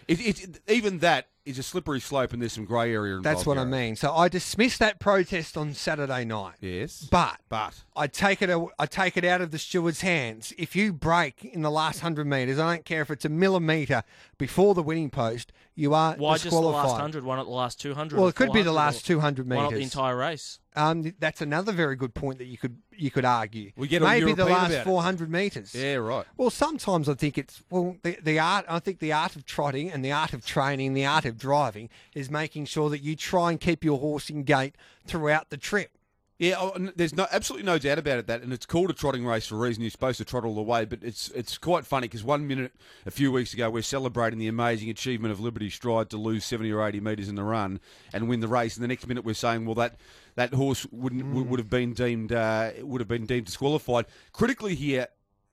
It, 0.07 0.41
it, 0.41 0.59
even 0.67 0.99
that 0.99 1.27
is 1.45 1.59
a 1.59 1.63
slippery 1.63 1.99
slope, 1.99 2.33
and 2.33 2.41
there's 2.41 2.53
some 2.53 2.65
grey 2.65 2.93
area. 2.93 3.17
Involved 3.17 3.25
That's 3.25 3.45
what 3.45 3.57
I 3.57 3.65
mean. 3.65 3.95
So 3.95 4.13
I 4.13 4.29
dismissed 4.29 4.79
that 4.79 4.99
protest 4.99 5.57
on 5.57 5.73
Saturday 5.73 6.25
night. 6.25 6.55
Yes, 6.59 7.07
But 7.09 7.37
but 7.49 7.83
I 7.95 8.07
take 8.07 8.41
it. 8.41 8.49
I 8.79 8.85
take 8.85 9.17
it 9.17 9.23
out 9.23 9.41
of 9.41 9.51
the 9.51 9.59
steward's 9.59 10.01
hands. 10.01 10.53
If 10.57 10.75
you 10.75 10.93
break 10.93 11.45
in 11.45 11.61
the 11.61 11.71
last 11.71 12.01
hundred 12.01 12.27
meters, 12.27 12.59
I 12.59 12.73
don't 12.73 12.85
care 12.85 13.01
if 13.01 13.11
it's 13.11 13.25
a 13.25 13.29
millimeter 13.29 14.03
before 14.37 14.73
the 14.73 14.83
winning 14.83 15.09
post, 15.09 15.51
you 15.75 15.93
are 15.93 16.13
disqualified. 16.13 16.21
Why 16.21 16.37
just 16.37 16.49
the 16.51 16.59
last 16.59 16.99
hundred? 16.99 17.23
Why 17.23 17.35
not 17.35 17.45
the 17.45 17.51
last 17.51 17.79
two 17.79 17.93
hundred? 17.93 18.19
Well, 18.19 18.27
it 18.27 18.35
could 18.35 18.51
be 18.51 18.61
the 18.61 18.71
last 18.71 19.05
two 19.05 19.19
hundred 19.19 19.47
meters. 19.47 19.57
Why 19.57 19.63
not 19.63 19.73
the 19.73 19.83
entire 19.83 20.17
race? 20.17 20.59
Um, 20.75 21.13
that's 21.19 21.41
another 21.41 21.71
very 21.71 21.95
good 21.95 22.13
point 22.13 22.37
that 22.39 22.45
you 22.45 22.57
could 22.57 22.77
you 22.91 23.11
could 23.11 23.25
argue. 23.25 23.71
We 23.75 23.87
get 23.87 24.01
maybe 24.01 24.33
the 24.33 24.45
last 24.45 24.83
four 24.83 25.01
hundred 25.01 25.29
meters. 25.29 25.73
yeah, 25.73 25.95
right. 25.95 26.25
Well, 26.37 26.49
sometimes 26.49 27.07
I 27.09 27.13
think 27.13 27.37
it's 27.37 27.63
well 27.69 27.97
the, 28.03 28.17
the 28.21 28.39
art. 28.39 28.65
I 28.67 28.79
think 28.79 28.99
the 28.99 29.13
art 29.13 29.35
of 29.35 29.45
trotting 29.45 29.91
and 29.91 30.03
the 30.03 30.11
art 30.11 30.33
of 30.33 30.45
training, 30.45 30.93
the 30.93 31.05
art 31.05 31.25
of 31.25 31.37
driving, 31.37 31.89
is 32.13 32.29
making 32.29 32.65
sure 32.65 32.89
that 32.89 33.01
you 33.01 33.15
try 33.15 33.51
and 33.51 33.59
keep 33.59 33.83
your 33.83 33.99
horse 33.99 34.29
in 34.29 34.43
gait 34.43 34.75
throughout 35.05 35.49
the 35.49 35.57
trip. 35.57 35.94
Yeah, 36.37 36.55
oh, 36.59 36.73
there's 36.97 37.15
no 37.15 37.27
absolutely 37.31 37.65
no 37.65 37.77
doubt 37.77 37.97
about 37.97 38.19
it. 38.19 38.27
That, 38.27 38.41
and 38.41 38.51
it's 38.51 38.65
called 38.65 38.89
a 38.89 38.93
trotting 38.93 39.25
race 39.25 39.47
for 39.47 39.55
a 39.55 39.59
reason. 39.59 39.83
You're 39.83 39.91
supposed 39.91 40.17
to 40.17 40.25
trot 40.25 40.43
all 40.43 40.55
the 40.55 40.61
way, 40.61 40.83
but 40.83 40.99
it's 41.01 41.29
it's 41.29 41.57
quite 41.57 41.85
funny 41.85 42.09
because 42.09 42.25
one 42.25 42.45
minute 42.45 42.73
a 43.05 43.11
few 43.11 43.31
weeks 43.31 43.53
ago 43.53 43.69
we're 43.69 43.81
celebrating 43.83 44.37
the 44.37 44.49
amazing 44.49 44.89
achievement 44.89 45.31
of 45.31 45.39
Liberty 45.39 45.69
Stride 45.69 46.09
to 46.09 46.17
lose 46.17 46.43
70 46.43 46.73
or 46.73 46.85
80 46.85 46.99
metres 46.99 47.29
in 47.29 47.35
the 47.35 47.43
run 47.43 47.79
and 48.13 48.27
win 48.27 48.41
the 48.41 48.49
race, 48.49 48.75
and 48.75 48.83
the 48.83 48.87
next 48.89 49.07
minute 49.07 49.23
we're 49.23 49.33
saying, 49.33 49.65
well, 49.65 49.75
that 49.75 49.95
that 50.35 50.53
horse 50.53 50.85
wouldn't 50.91 51.25
would, 51.33 51.49
would 51.49 51.59
have 51.59 51.69
been 51.69 51.93
deemed 51.93 52.33
uh, 52.33 52.71
would 52.81 52.99
have 52.99 53.07
been 53.07 53.25
deemed 53.25 53.45
disqualified. 53.45 54.05
Critically 54.33 54.75
here, 54.75 55.07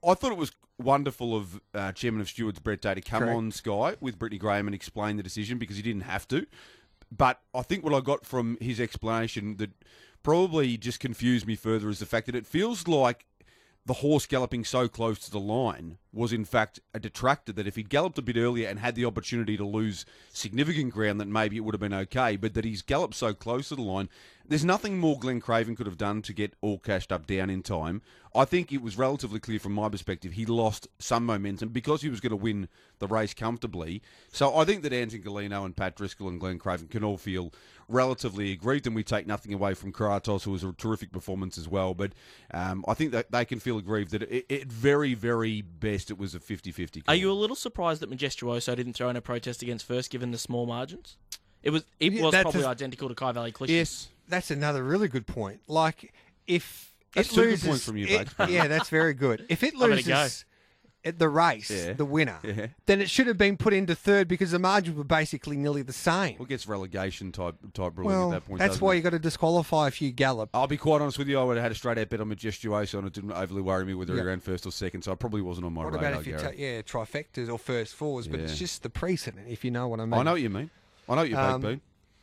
I 0.05 0.15
thought 0.15 0.33
it 0.33 0.39
was 0.39 0.51
wonderful 0.79 1.37
of 1.37 1.61
uh, 1.75 1.93
Chairman 1.93 2.21
of 2.21 2.29
Stewards 2.29 2.59
Brett 2.59 2.81
Day 2.81 2.95
to 2.95 3.01
come 3.01 3.21
Correct. 3.23 3.37
on 3.37 3.53
Sky 3.53 3.97
with 4.01 4.19
Brittany 4.19 4.39
Graham 4.39 4.67
and 4.67 4.75
explain 4.75 5.17
the 5.17 5.23
decision 5.23 5.59
because 5.59 5.77
he 5.77 5.83
didn't 5.83 6.03
have 6.03 6.27
to. 6.29 6.45
But 7.15 7.41
I 7.55 7.63
think 7.63 7.85
what 7.85 7.95
I 7.95 8.01
got 8.01 8.25
from 8.25 8.57
his 8.61 8.81
explanation 8.81 9.57
that 9.57 9.71
probably 10.23 10.79
just 10.79 10.99
confused 10.99 11.47
me 11.47 11.57
further 11.57 11.91
is 11.91 11.99
the 11.99 12.07
fact 12.07 12.27
that 12.27 12.35
it 12.35 12.47
feels 12.47 12.89
like 12.89 13.27
the 13.85 13.95
horse 13.95 14.27
galloping 14.27 14.65
so 14.65 14.89
close 14.89 15.19
to 15.21 15.31
the 15.31 15.41
line 15.41 15.99
was 16.13 16.33
in 16.33 16.45
fact 16.45 16.81
a 16.93 17.01
detractor 17.01 17.53
that 17.53 17.67
if 17.67 17.77
he'd 17.77 17.89
galloped 17.89 18.19
a 18.19 18.23
bit 18.23 18.37
earlier 18.37 18.69
and 18.69 18.79
had 18.79 18.95
the 18.95 19.05
opportunity 19.05 19.57
to 19.57 19.65
lose 19.65 20.05
significant 20.31 20.93
ground 20.93 21.21
that 21.21 21.29
maybe 21.29 21.57
it 21.57 21.61
would 21.61 21.75
have 21.75 21.81
been 21.81 21.95
okay. 21.95 22.37
But 22.37 22.55
that 22.55 22.65
he's 22.65 22.83
galloped 22.83 23.15
so 23.15 23.33
close 23.33 23.69
to 23.69 23.77
the 23.77 23.83
line 23.83 24.09
there's 24.47 24.65
nothing 24.65 24.99
more 24.99 25.19
Glenn 25.19 25.41
Craven 25.41 25.77
could 25.77 25.87
have 25.87 25.99
done 25.99 26.23
to 26.23 26.33
get 26.33 26.55
all 26.61 26.79
cashed 26.79 27.13
up 27.13 27.27
down 27.27 27.51
in 27.51 27.63
time. 27.63 28.03
I 28.35 28.45
think 28.45 28.73
it 28.73 28.81
was 28.81 28.97
relatively 28.97 29.39
clear 29.39 29.59
from 29.59 29.73
my 29.73 29.91
perspective 29.91 30.33
he 30.33 30.47
lost 30.47 30.89
some 30.99 31.27
momentum 31.27 31.69
because 31.69 32.01
he 32.01 32.09
was 32.09 32.21
going 32.21 32.31
to 32.31 32.37
win 32.37 32.69
the 32.99 33.07
race 33.07 33.35
comfortably. 33.35 34.03
So 34.33 34.57
I 34.57 34.65
think 34.65 34.83
that 34.83 34.93
Anton 34.93 35.21
Golino 35.21 35.65
and 35.65 35.77
Pat 35.77 35.97
Driscoll 35.97 36.29
and 36.29 36.41
Glenn 36.41 36.59
Craven 36.59 36.89
can 36.89 37.05
all 37.05 37.19
feel 37.19 37.53
relatively 37.89 38.53
aggrieved 38.53 38.87
and 38.87 38.97
we 38.97 39.05
take 39.05 39.27
nothing 39.27 39.53
away 39.53 39.75
from 39.75 39.93
Kratos 39.93 40.45
who 40.45 40.53
was 40.53 40.65
a 40.65 40.73
terrific 40.73 41.13
performance 41.13 41.59
as 41.59 41.69
well. 41.69 41.93
But 41.93 42.13
um, 42.55 42.85
I 42.89 42.95
think 42.95 43.13
that 43.13 43.31
they 43.31 43.45
can 43.45 43.61
feel 43.61 43.77
aggrieved 43.77 44.13
that 44.13 44.23
it, 44.23 44.47
it 44.49 44.73
very 44.73 45.15
very 45.15 45.61
best 45.61 46.02
it 46.11 46.19
was 46.19 46.35
a 46.35 46.41
50-50 46.41 47.03
Are 47.09 47.15
you 47.15 47.31
a 47.31 47.35
little 47.35 47.57
surprised 47.57 48.01
that 48.03 48.11
Majestuoso 48.11 48.75
didn't 48.77 48.95
throw 48.95 49.09
in 49.09 49.17
a 49.17 49.21
protest 49.21 49.63
against 49.63 49.87
first, 49.87 50.11
given 50.11 50.31
the 50.31 50.39
small 50.39 50.67
margins? 50.67 51.17
It 51.63 51.71
was 51.71 51.85
it 52.01 52.13
Yeah, 52.13 52.23
was 52.23 52.35
probably 52.35 52.63
a- 52.63 52.69
identical 52.69 53.09
to 53.09 53.15
Kyvalley 53.15 53.53
Clish. 53.53 53.69
yes 53.69 54.09
That's 54.29 54.51
another 54.51 54.83
really 54.83 55.09
good 55.09 55.27
point. 55.27 55.61
Like 55.69 56.13
if 56.47 56.95
That's 57.15 57.29
it 57.31 57.35
two 57.35 57.41
good 57.43 57.51
loses, 57.51 57.69
points 57.69 57.85
from 57.85 57.97
you, 57.99 58.07
it- 58.07 58.29
yeah, 58.49 58.67
that's 58.67 58.89
very 58.89 59.15
good. 59.15 59.47
If 59.49 59.63
it 59.63 59.75
I 59.77 59.79
better 59.81 59.95
loses 59.97 60.45
at 61.05 61.19
the 61.19 61.29
race, 61.29 61.71
Yeah. 61.71 61.95
the 61.95 62.05
winner, 62.05 62.39
Yeah. 62.45 62.69
then 62.87 63.01
it 63.01 63.11
should 63.11 63.27
have 63.27 63.37
been 63.37 63.57
put 63.57 63.73
into 63.73 63.95
third 63.95 64.29
because 64.29 64.53
the 64.53 64.59
margins 64.59 64.97
were 64.97 65.03
basically 65.05 65.57
nearly 65.57 65.83
the 65.83 65.93
same. 65.93 66.37
well, 66.39 66.45
it 66.47 66.49
gets 66.51 66.67
relegation 66.69 67.33
type 67.33 67.57
type 67.75 67.93
ruling 67.97 68.15
Well, 68.17 68.33
at 68.33 68.43
that 68.43 68.47
point 68.49 68.59
that's 68.61 68.81
why 68.81 68.93
it? 68.93 68.97
you 68.97 69.03
got 69.03 69.11
to 69.11 69.19
disqualify 69.19 69.89
if 69.89 70.01
you 70.01 70.13
gallop. 70.13 70.51
I'll 70.55 70.67
be 70.67 70.77
quite 70.77 71.01
honest 71.01 71.19
with 71.19 71.29
you. 71.29 71.41
I 71.41 71.45
would 71.45 71.57
have 71.57 71.63
had 71.65 71.73
a 71.73 71.75
straight 71.75 71.99
out 71.99 72.09
bet 72.09 72.21
on 72.21 72.31
Majestuoso, 72.31 72.99
and 72.99 73.07
it 73.09 73.13
didn't 73.13 73.33
overly 73.33 73.63
worry 73.63 73.85
me 73.85 73.95
whether 73.95 74.15
Yeah. 74.15 74.23
he 74.23 74.27
ran 74.29 74.41
first 74.41 74.65
or 74.67 74.71
second. 74.71 75.03
So 75.03 75.13
I 75.13 75.15
probably 75.17 75.43
wasn't 75.43 75.67
on 75.67 75.73
my 75.73 75.85
What 75.85 75.95
radar. 75.95 76.09
about 76.11 76.21
if 76.21 76.27
you 76.29 76.39
take 76.39 76.59
yeah 76.59 76.83
trifectas 76.83 77.51
or 77.51 77.59
first 77.59 77.95
fours? 77.95 78.29
But 78.29 78.41
it's 78.41 78.57
just 78.59 78.83
the 78.83 78.91
precedent, 78.91 79.49
if 79.49 79.65
you 79.65 79.71
know 79.71 79.89
what 79.89 79.99
I 80.01 80.05
mean. 80.05 80.15
I 80.15 80.23
know 80.23 80.33
what 80.33 80.41
you 80.41 80.51
mean. 80.51 80.71
I 81.09 81.15
know 81.17 81.23
what 81.23 81.31
you're 81.31 81.41
Um, 81.41 81.61
both 81.61 81.71
been. 81.71 81.81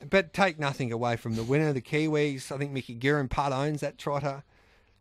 But 0.09 0.31
take 0.33 0.57
nothing 0.57 0.93
away 0.93 1.17
from 1.17 1.35
the 1.35 1.43
winner, 1.43 1.73
the 1.73 1.81
Kiwis. 1.81 2.53
I 2.53 2.57
think 2.57 2.71
Mickey 2.71 2.93
Guerin 2.95 3.27
part 3.27 3.51
owns 3.51 3.81
that 3.81 3.97
trotter, 3.97 4.43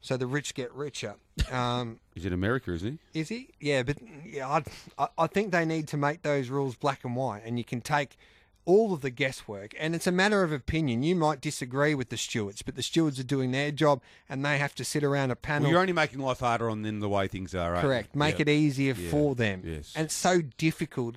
so 0.01 0.17
the 0.17 0.27
rich 0.27 0.55
get 0.55 0.75
richer. 0.75 1.15
Um, 1.53 2.01
He's 2.15 2.25
in 2.27 2.33
America, 2.33 2.73
isn't 2.73 2.99
he? 3.13 3.21
Is 3.21 3.29
he? 3.29 3.49
Yeah, 3.61 3.83
but 3.83 3.99
yeah, 4.25 4.61
I, 4.99 5.09
I, 5.17 5.27
think 5.27 5.53
they 5.53 5.65
need 5.65 5.89
to 5.89 5.97
make 5.97 6.23
those 6.23 6.49
rules 6.49 6.75
black 6.77 7.05
and 7.05 7.15
white, 7.17 7.43
and 7.45 7.59
you 7.59 7.65
can 7.65 7.81
take 7.81 8.17
all 8.65 8.93
of 8.93 9.01
the 9.01 9.11
guesswork. 9.11 9.75
And 9.79 9.95
it's 9.95 10.07
a 10.07 10.13
matter 10.13 10.43
of 10.43 10.53
opinion. 10.53 11.03
You 11.03 11.17
might 11.17 11.41
disagree 11.41 11.95
with 11.95 12.11
the 12.11 12.17
stewards, 12.17 12.61
but 12.63 12.77
the 12.77 12.83
stewards 12.83 13.19
are 13.19 13.25
doing 13.25 13.51
their 13.51 13.71
job, 13.71 14.03
and 14.29 14.45
they 14.45 14.59
have 14.59 14.75
to 14.77 14.85
sit 14.85 15.03
around 15.03 15.31
a 15.31 15.37
panel. 15.37 15.63
Well, 15.65 15.73
you're 15.73 15.81
only 15.81 15.93
making 15.95 16.19
life 16.21 16.41
harder 16.41 16.69
on 16.69 16.83
them 16.83 17.01
the 17.01 17.09
way 17.09 17.29
things 17.29 17.55
are. 17.55 17.75
you? 17.77 17.81
correct. 17.81 18.15
Make 18.15 18.37
Yeah. 18.37 18.43
it 18.43 18.49
easier 18.51 18.95
Yeah. 18.95 19.11
for 19.11 19.35
them. 19.35 19.63
Yes. 19.65 19.93
And 19.97 20.05
it's 20.07 20.15
so 20.15 20.43
difficult. 20.59 21.17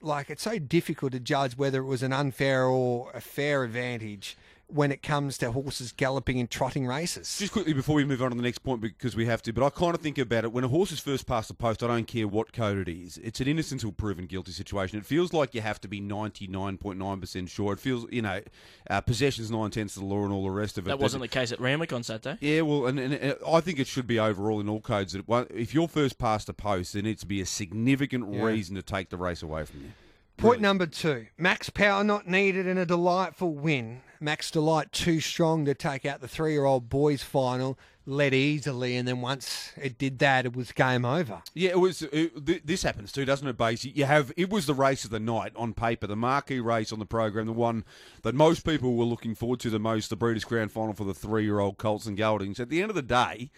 Like 0.00 0.28
it's 0.30 0.42
so 0.42 0.58
difficult 0.58 1.12
to 1.12 1.20
judge 1.20 1.56
whether 1.56 1.80
it 1.80 1.86
was 1.86 2.02
an 2.02 2.12
unfair 2.12 2.66
or 2.66 3.10
a 3.14 3.20
fair 3.22 3.64
advantage 3.64 4.36
when 4.66 4.90
it 4.90 5.02
comes 5.02 5.38
to 5.38 5.52
horses 5.52 5.92
galloping 5.92 6.40
and 6.40 6.50
trotting 6.50 6.86
races. 6.86 7.38
Just 7.38 7.52
quickly 7.52 7.72
before 7.72 7.96
we 7.96 8.04
move 8.04 8.22
on 8.22 8.30
to 8.30 8.36
the 8.36 8.42
next 8.42 8.58
point, 8.58 8.80
because 8.80 9.14
we 9.14 9.26
have 9.26 9.42
to, 9.42 9.52
but 9.52 9.64
I 9.64 9.70
kind 9.70 9.94
of 9.94 10.00
think 10.00 10.18
about 10.18 10.44
it 10.44 10.52
when 10.52 10.64
a 10.64 10.68
horse 10.68 10.90
is 10.90 11.00
first 11.00 11.26
past 11.26 11.48
the 11.48 11.54
post. 11.54 11.82
I 11.82 11.86
don't 11.86 12.06
care 12.06 12.26
what 12.26 12.52
code 12.52 12.88
it 12.88 12.90
is; 12.90 13.18
it's 13.18 13.40
an 13.40 13.48
innocent 13.48 13.82
until 13.82 13.92
proven 13.92 14.26
guilty 14.26 14.52
situation. 14.52 14.98
It 14.98 15.06
feels 15.06 15.32
like 15.32 15.54
you 15.54 15.60
have 15.60 15.80
to 15.82 15.88
be 15.88 16.00
ninety 16.00 16.46
nine 16.46 16.78
point 16.78 16.98
nine 16.98 17.20
percent 17.20 17.48
sure. 17.50 17.72
It 17.72 17.80
feels, 17.80 18.06
you 18.10 18.22
know, 18.22 18.40
uh, 18.88 19.00
possessions 19.00 19.50
nine 19.50 19.70
tenths 19.70 19.96
of 19.96 20.02
the 20.02 20.08
law 20.08 20.24
and 20.24 20.32
all 20.32 20.44
the 20.44 20.50
rest 20.50 20.78
of 20.78 20.86
it. 20.86 20.90
That 20.90 20.98
wasn't 20.98 21.22
the 21.22 21.28
case 21.28 21.52
at 21.52 21.60
Randwick 21.60 21.92
on 21.92 22.02
Saturday. 22.02 22.38
Yeah, 22.40 22.62
well, 22.62 22.86
and, 22.86 22.98
and, 22.98 23.14
and 23.14 23.36
I 23.46 23.60
think 23.60 23.78
it 23.78 23.86
should 23.86 24.06
be 24.06 24.18
overall 24.18 24.60
in 24.60 24.68
all 24.68 24.80
codes 24.80 25.12
that 25.12 25.24
it, 25.28 25.50
if 25.54 25.74
you're 25.74 25.88
first 25.88 26.18
past 26.18 26.46
the 26.46 26.54
post, 26.54 26.92
there 26.92 27.02
needs 27.02 27.20
to 27.20 27.26
be 27.26 27.40
a 27.40 27.46
significant 27.46 28.32
Yeah. 28.32 28.42
reason 28.44 28.76
to 28.76 28.82
take 28.82 29.10
the 29.10 29.16
race 29.16 29.42
away 29.42 29.64
from 29.64 29.80
you. 29.82 29.92
Point 30.36 30.60
number 30.60 30.86
two 30.86 31.26
Max 31.38 31.70
Power 31.70 32.04
not 32.04 32.28
needed 32.28 32.66
in 32.66 32.78
a 32.78 32.86
delightful 32.86 33.54
win. 33.54 34.02
Max 34.20 34.50
Delight 34.50 34.90
too 34.92 35.20
strong 35.20 35.64
to 35.66 35.74
take 35.74 36.06
out 36.06 36.20
the 36.20 36.28
three 36.28 36.52
year 36.52 36.64
old 36.64 36.88
boys 36.88 37.22
final, 37.22 37.78
led 38.06 38.32
easily, 38.32 38.96
and 38.96 39.06
then 39.06 39.20
once 39.20 39.72
it 39.76 39.98
did 39.98 40.18
that, 40.20 40.46
it 40.46 40.56
was 40.56 40.72
game 40.72 41.04
over. 41.04 41.42
Yeah, 41.52 41.70
it 41.70 41.80
was. 41.80 42.02
It, 42.02 42.46
th- 42.46 42.62
this 42.64 42.82
happens 42.82 43.12
too, 43.12 43.24
doesn't 43.24 43.46
it? 43.46 43.58
Base. 43.58 43.84
You 43.84 44.04
have. 44.04 44.32
It 44.36 44.50
was 44.50 44.66
the 44.66 44.74
race 44.74 45.04
of 45.04 45.10
the 45.10 45.20
night 45.20 45.52
on 45.56 45.74
paper, 45.74 46.06
the 46.06 46.16
marquee 46.16 46.60
race 46.60 46.92
on 46.92 46.98
the 46.98 47.06
program, 47.06 47.46
the 47.46 47.52
one 47.52 47.84
that 48.22 48.34
most 48.34 48.64
people 48.64 48.96
were 48.96 49.04
looking 49.04 49.34
forward 49.34 49.60
to 49.60 49.70
the 49.70 49.78
most, 49.78 50.08
the 50.08 50.16
Breeders' 50.16 50.44
Grand 50.44 50.72
Final 50.72 50.94
for 50.94 51.04
the 51.04 51.14
three-year-old 51.14 51.76
Colts 51.76 52.06
and 52.06 52.16
Geldings. 52.16 52.58
At 52.58 52.70
the 52.70 52.80
end 52.80 52.90
of 52.90 52.96
the 52.96 53.02
day, 53.02 53.50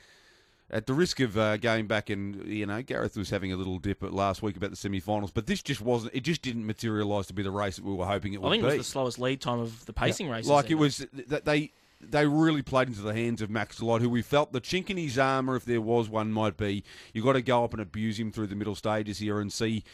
at 0.71 0.87
the 0.87 0.95
risk 0.95 1.21
of 1.21 1.39
uh, 1.39 1.57
going 1.57 1.87
back 1.87 2.11
and 2.11 2.45
you 2.47 2.67
know, 2.67 2.83
Gareth 2.83 3.17
was 3.17 3.31
having 3.31 3.53
a 3.53 3.57
little 3.57 3.79
dip 3.79 4.03
at 4.03 4.13
last 4.13 4.43
week 4.43 4.57
about 4.57 4.71
the 4.71 4.77
semi-finals, 4.77 5.31
but 5.31 5.47
this 5.47 5.63
just 5.63 5.81
wasn't. 5.81 6.15
It 6.15 6.21
just 6.21 6.43
didn't 6.43 6.67
materialise 6.67 7.27
to 7.29 7.35
be 7.35 7.43
the 7.43 7.51
race 7.51 7.77
that 7.77 7.85
we 7.85 7.95
were 7.95 8.07
hoping 8.07 8.35
it 8.35 8.43
would 8.43 8.49
I 8.49 8.53
think 8.53 8.65
it 8.65 8.71
be. 8.71 8.79
was 8.79 8.87
the 8.87 8.91
slowest 8.91 9.19
lead 9.19 9.41
time 9.41 9.61
of 9.61 9.87
the 9.87 9.93
pacing 9.93 10.29
races. 10.29 10.51
Like 10.51 10.71
it 10.71 10.75
was 10.75 11.07
that 11.29 11.45
they 11.45 11.73
they 12.01 12.27
really 12.27 12.63
played 12.63 12.89
into 12.89 13.01
the 13.01 13.15
hands 13.15 13.41
of 13.41 13.49
Max 13.49 13.77
Delight, 13.77 14.03
who 14.03 14.11
we 14.11 14.23
felt 14.23 14.53
the 14.53 14.61
chink 14.61 14.91
in 14.91 14.97
his 14.97 15.19
armour, 15.19 15.57
if 15.57 15.65
there 15.65 15.81
was 15.81 16.09
one, 16.09 16.33
might 16.33 16.57
be. 16.57 16.85
You've 17.13 17.25
got 17.25 17.33
to 17.35 17.43
go 17.43 17.65
up 17.65 17.73
and 17.73 17.81
abuse 17.81 18.19
him 18.19 18.33
through 18.33 18.49
the 18.49 18.57
middle 18.57 18.75
stages 18.75 19.19
here 19.19 19.41
and 19.41 19.53
see 19.53 19.85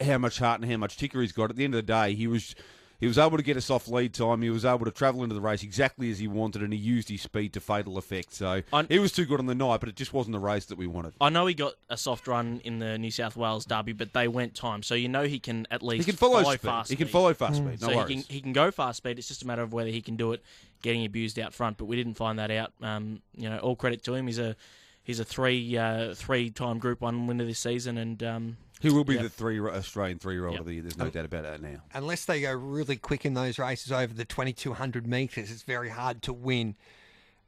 how 0.00 0.18
much 0.18 0.38
heart 0.38 0.60
and 0.60 0.70
how 0.70 0.78
much 0.78 0.96
ticker 0.96 1.20
he's 1.20 1.32
got. 1.32 1.50
At 1.50 1.56
the 1.56 1.64
end 1.64 1.74
of 1.74 1.78
the 1.84 1.92
day, 1.92 2.14
he 2.14 2.26
was. 2.26 2.54
He 3.02 3.08
was 3.08 3.18
able 3.18 3.36
to 3.36 3.42
get 3.42 3.56
a 3.56 3.60
soft 3.60 3.88
lead 3.88 4.14
time. 4.14 4.42
He 4.42 4.50
was 4.50 4.64
able 4.64 4.84
to 4.84 4.92
travel 4.92 5.24
into 5.24 5.34
the 5.34 5.40
race 5.40 5.64
exactly 5.64 6.08
as 6.12 6.20
he 6.20 6.28
wanted, 6.28 6.62
and 6.62 6.72
he 6.72 6.78
used 6.78 7.08
his 7.08 7.20
speed 7.20 7.52
to 7.54 7.60
fatal 7.60 7.98
effect. 7.98 8.32
So 8.32 8.62
I- 8.72 8.86
he 8.88 9.00
was 9.00 9.10
too 9.10 9.24
good 9.26 9.40
on 9.40 9.46
the 9.46 9.56
night, 9.56 9.80
but 9.80 9.88
it 9.88 9.96
just 9.96 10.12
wasn't 10.12 10.34
the 10.34 10.38
race 10.38 10.66
that 10.66 10.78
we 10.78 10.86
wanted. 10.86 11.14
I 11.20 11.28
know 11.28 11.46
he 11.46 11.54
got 11.54 11.74
a 11.90 11.96
soft 11.96 12.28
run 12.28 12.60
in 12.62 12.78
the 12.78 12.96
New 12.98 13.10
South 13.10 13.36
Wales 13.36 13.64
Derby, 13.64 13.92
but 13.92 14.12
they 14.12 14.28
went 14.28 14.54
time, 14.54 14.84
so 14.84 14.94
you 14.94 15.08
know 15.08 15.24
he 15.24 15.40
can 15.40 15.66
at 15.68 15.82
least 15.82 16.06
He 16.06 16.12
can 16.12 16.16
follow, 16.16 16.44
speed. 16.44 16.60
fast. 16.60 16.90
He 16.90 16.94
can 16.96 17.08
speed. 17.08 17.12
follow 17.12 17.34
fast 17.34 17.56
speed. 17.56 17.80
No 17.80 17.88
so 17.88 17.96
worries. 17.96 18.08
he 18.08 18.14
can 18.22 18.24
he 18.34 18.40
can 18.40 18.52
go 18.52 18.70
fast 18.70 18.98
speed. 18.98 19.18
It's 19.18 19.26
just 19.26 19.42
a 19.42 19.48
matter 19.48 19.62
of 19.62 19.72
whether 19.72 19.90
he 19.90 20.00
can 20.00 20.14
do 20.14 20.30
it 20.30 20.40
getting 20.82 21.04
abused 21.04 21.40
out 21.40 21.52
front. 21.52 21.78
But 21.78 21.86
we 21.86 21.96
didn't 21.96 22.14
find 22.14 22.38
that 22.38 22.52
out. 22.52 22.72
Um, 22.80 23.20
you 23.36 23.50
know, 23.50 23.58
all 23.58 23.74
credit 23.74 24.04
to 24.04 24.14
him. 24.14 24.28
He's 24.28 24.38
a 24.38 24.54
he's 25.02 25.18
a 25.18 25.24
three 25.24 25.76
uh, 25.76 26.14
three 26.14 26.50
time 26.50 26.78
Group 26.78 27.00
One 27.00 27.26
winner 27.26 27.44
this 27.44 27.58
season, 27.58 27.98
and 27.98 28.22
um, 28.22 28.56
He 28.82 28.90
will 28.90 29.04
be 29.04 29.14
Yeah. 29.14 29.22
the 29.22 29.28
three 29.30 29.60
Australian 29.60 30.18
three-year-old 30.18 30.54
Yep. 30.54 30.60
of 30.60 30.66
the 30.66 30.72
year. 30.74 30.82
There's 30.82 30.96
no 30.98 31.08
doubt 31.08 31.24
about 31.24 31.44
that 31.44 31.62
now. 31.62 31.82
Unless 31.94 32.24
they 32.24 32.40
go 32.40 32.52
really 32.52 32.96
quick 32.96 33.24
in 33.24 33.34
those 33.34 33.58
races 33.58 33.92
over 33.92 34.12
the 34.12 34.24
2200 34.24 35.06
metres, 35.06 35.50
it's 35.50 35.62
very 35.62 35.90
hard 35.90 36.20
to 36.22 36.32
win 36.32 36.74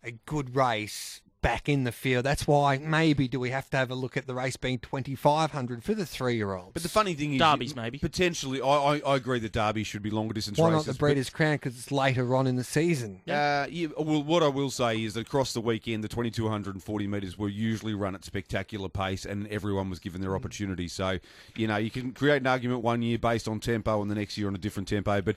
a 0.05 0.13
good 0.13 0.55
race 0.55 1.21
back 1.45 1.69
in 1.69 1.85
the 1.85 1.93
field. 1.93 2.25
That's 2.25 2.47
why 2.47 2.79
maybe 2.79 3.29
do 3.29 3.39
we 3.39 3.51
have 3.51 3.69
to 3.71 3.77
have 3.77 3.91
a 3.91 3.95
look 3.95 4.17
at 4.17 4.27
the 4.27 4.35
race 4.35 4.57
being 4.57 4.79
2500 4.79 5.85
for 5.85 5.95
the 5.95 6.07
three 6.07 6.37
year 6.37 6.55
olds. 6.55 6.71
But 6.73 6.83
the 6.83 6.89
funny 6.89 7.13
thing 7.13 7.35
is, 7.35 7.39
Derbies, 7.39 7.77
maybe. 7.77 7.99
potentially, 7.99 8.63
I, 8.63 8.67
I, 8.67 8.99
I 9.01 9.17
agree 9.17 9.41
that 9.41 9.53
Derby 9.53 9.85
should 9.85 10.03
be 10.03 10.09
longer 10.09 10.33
distance 10.33 10.57
why 10.57 10.71
not 10.71 10.77
races. 10.79 10.87
the 10.87 10.93
but- 10.95 10.99
Breeders' 11.01 11.29
Crown 11.29 11.57
because 11.57 11.77
it's 11.79 11.93
later 11.93 12.35
on 12.35 12.47
in 12.47 12.57
the 12.57 12.65
season? 12.65 13.21
Uh, 13.29 13.67
yeah, 13.69 13.89
well, 13.99 14.23
what 14.25 14.43
I 14.43 14.49
will 14.49 14.71
say 14.71 15.05
is 15.05 15.13
that 15.15 15.27
across 15.27 15.53
the 15.53 15.61
weekend, 15.61 16.03
the 16.03 16.09
2240 16.09 17.07
metres 17.07 17.39
were 17.39 17.51
usually 17.51 17.93
run 17.93 18.15
at 18.15 18.25
spectacular 18.25 18.89
pace, 18.89 19.27
and 19.27 19.47
everyone 19.49 19.91
was 19.91 19.99
given 19.99 20.23
their 20.23 20.35
opportunity. 20.35 20.89
So, 20.89 21.19
you 21.57 21.67
know, 21.67 21.77
you 21.77 21.91
can 21.91 22.13
create 22.13 22.41
an 22.41 22.47
argument 22.47 22.81
one 22.81 23.03
year 23.03 23.19
based 23.19 23.49
on 23.49 23.61
tempo, 23.61 24.01
and 24.01 24.11
the 24.11 24.15
next 24.15 24.39
year 24.39 24.49
on 24.49 24.55
a 24.55 24.59
different 24.59 24.89
tempo. 24.89 25.21
But 25.21 25.37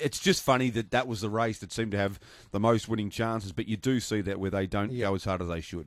it's 0.00 0.18
just 0.18 0.42
funny 0.42 0.70
that 0.70 0.90
that 0.90 1.06
was 1.06 1.20
the 1.20 1.30
race 1.30 1.58
that 1.58 1.72
seemed 1.72 1.92
to 1.92 1.98
have 1.98 2.18
the 2.50 2.60
most 2.60 2.88
winning 2.88 3.10
chances. 3.10 3.52
But 3.52 3.68
you 3.68 3.76
do 3.76 4.00
see 4.00 4.20
that 4.22 4.38
where 4.38 4.50
they 4.50 4.66
don't 4.66 4.96
go 4.96 5.14
as 5.14 5.24
hard 5.24 5.42
as 5.42 5.48
they 5.48 5.60
should. 5.60 5.86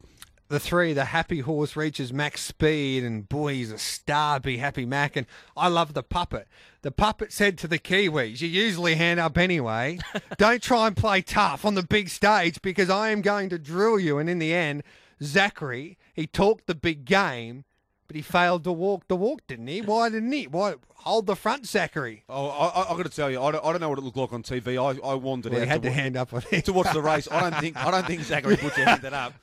the 0.49 0.59
three, 0.59 0.93
the 0.93 1.05
happy 1.05 1.41
horse 1.41 1.75
reaches 1.75 2.13
max 2.13 2.41
speed, 2.41 3.03
and 3.03 3.27
boy, 3.27 3.53
he's 3.53 3.71
a 3.71 3.77
star. 3.77 4.39
Be 4.39 4.57
happy, 4.57 4.85
Mac. 4.85 5.15
And 5.15 5.27
I 5.57 5.67
love 5.67 5.93
the 5.93 6.03
puppet. 6.03 6.47
The 6.83 6.91
puppet 6.91 7.33
said 7.33 7.57
to 7.59 7.67
the 7.67 7.79
Kiwis, 7.79 8.39
"You 8.41 8.47
usually 8.47 8.95
hand 8.95 9.19
up 9.19 9.37
anyway. 9.37 9.99
Don't 10.37 10.61
try 10.63 10.87
and 10.87 10.95
play 10.95 11.21
tough 11.21 11.65
on 11.65 11.75
the 11.75 11.83
big 11.83 12.09
stage 12.09 12.61
because 12.61 12.89
I 12.89 13.09
am 13.09 13.21
going 13.21 13.49
to 13.49 13.59
drill 13.59 13.99
you." 13.99 14.19
And 14.19 14.29
in 14.29 14.39
the 14.39 14.53
end, 14.53 14.83
Zachary 15.21 15.97
he 16.13 16.25
talked 16.25 16.65
the 16.65 16.75
big 16.75 17.05
game, 17.05 17.63
but 18.07 18.15
he 18.15 18.21
failed 18.21 18.63
to 18.65 18.71
walk 18.71 19.07
the 19.07 19.15
walk, 19.15 19.41
didn't 19.47 19.67
he? 19.67 19.81
Why 19.81 20.09
didn't 20.09 20.31
he? 20.31 20.47
Why 20.47 20.75
hold 20.95 21.25
the 21.27 21.35
front, 21.35 21.65
Zachary? 21.65 22.23
Oh, 22.27 22.47
I, 22.47 22.67
I, 22.67 22.93
I 22.93 22.97
got 22.97 23.03
to 23.05 23.09
tell 23.15 23.29
you, 23.31 23.41
I 23.41 23.51
don't, 23.51 23.63
I 23.63 23.71
don't 23.71 23.79
know 23.81 23.89
what 23.89 23.97
it 23.97 24.03
looked 24.03 24.17
like 24.17 24.33
on 24.33 24.43
TV. 24.43 24.75
I, 24.75 24.99
I 25.07 25.13
wandered 25.15 25.51
Well, 25.53 25.61
out 25.61 25.65
he 25.65 25.69
had 25.69 25.81
to 25.83 25.89
to 25.89 25.93
hand 25.93 26.17
up 26.17 26.33
on 26.33 26.41
him. 26.41 26.61
to 26.61 26.73
watch 26.73 26.91
the 26.93 27.01
race. 27.01 27.27
I 27.31 27.41
don't 27.49 27.59
think 27.61 27.77
I 27.77 27.91
don't 27.91 28.05
think 28.07 28.21
Zachary 28.23 28.55
Butcher 28.55 28.83
handed 28.85 29.13
up. 29.13 29.33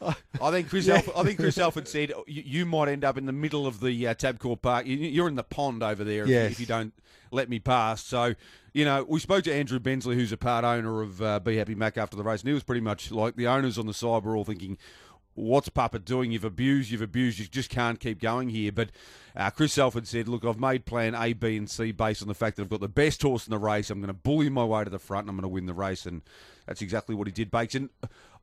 I 0.41 0.51
think 0.51 0.69
Chris 0.69 0.89
Alford, 0.91 1.15
I 1.17 1.23
think 1.23 1.39
Chris 1.39 1.59
Alford 1.59 1.89
said 1.89 2.13
you, 2.27 2.43
you 2.45 2.67
might 2.67 2.89
end 2.89 3.05
up 3.05 3.17
in 3.19 3.27
the 3.27 3.33
middle 3.33 3.67
of 3.67 3.81
the 3.81 4.07
uh, 4.09 4.15
Tabcorp 4.15 4.63
Park. 4.63 4.87
You, 4.87 4.97
you're 4.97 5.29
in 5.29 5.37
the 5.37 5.43
pond 5.45 5.83
over 5.83 6.05
there 6.05 6.25
if, 6.25 6.29
you- 6.31 6.37
if 6.39 6.61
you 6.61 6.67
don't 6.67 6.93
let 7.31 7.49
me 7.49 7.59
pass. 7.59 8.03
So. 8.05 8.35
You 8.77 8.85
know, 8.85 9.05
we 9.09 9.21
spoke 9.21 9.45
to 9.45 9.55
Andrew 9.55 9.79
Bensley, 9.79 10.17
who's 10.17 10.33
a 10.33 10.37
part 10.37 10.65
owner 10.65 11.01
of 11.01 11.23
uh, 11.23 11.39
Be 11.39 11.59
Happy 11.59 11.77
Mac 11.77 11.97
after 11.97 12.17
the 12.17 12.25
race, 12.25 12.41
and 12.41 12.49
he 12.49 12.55
was 12.55 12.65
pretty 12.65 12.81
much 12.81 13.13
like 13.13 13.37
the 13.37 13.47
owners 13.47 13.79
on 13.79 13.87
the 13.87 13.95
side 13.95 14.25
were 14.25 14.37
all 14.37 14.45
thinking, 14.45 14.79
what's 15.35 15.69
Papa 15.69 15.99
doing? 15.99 16.33
You've 16.33 16.45
abused, 16.45 16.91
you've 16.91 17.03
abused, 17.03 17.39
you 17.39 17.47
just 17.47 17.71
can't 17.71 18.01
keep 18.01 18.21
going 18.21 18.49
here. 18.49 18.73
But 18.73 18.91
uh, 19.37 19.51
Chris 19.51 19.77
Alford 19.79 20.07
said, 20.07 20.29
look, 20.29 20.45
I've 20.45 20.61
made 20.61 20.87
plan 20.87 21.15
A, 21.15 21.33
B, 21.33 21.57
and 21.57 21.69
C 21.69 21.93
based 21.93 22.23
on 22.23 22.29
the 22.29 22.35
fact 22.35 22.57
that 22.57 22.63
I've 22.63 22.71
got 22.71 22.81
the 22.81 22.89
best 22.89 23.23
horse 23.23 23.47
in 23.47 23.51
the 23.51 23.59
race. 23.59 23.91
I'm 23.91 24.01
going 24.01 24.09
to 24.09 24.15
bully 24.15 24.49
my 24.49 24.65
way 24.65 24.85
to 24.85 24.91
the 24.91 24.99
front 24.99 25.25
and 25.25 25.31
I'm 25.31 25.37
going 25.37 25.43
to 25.43 25.49
win 25.49 25.67
the 25.67 25.75
race. 25.75 26.07
And 26.07 26.23
that's 26.67 26.83
exactly 26.83 27.15
what 27.15 27.27
he 27.27 27.33
did, 27.33 27.51
Bakes. 27.51 27.75
And 27.75 27.91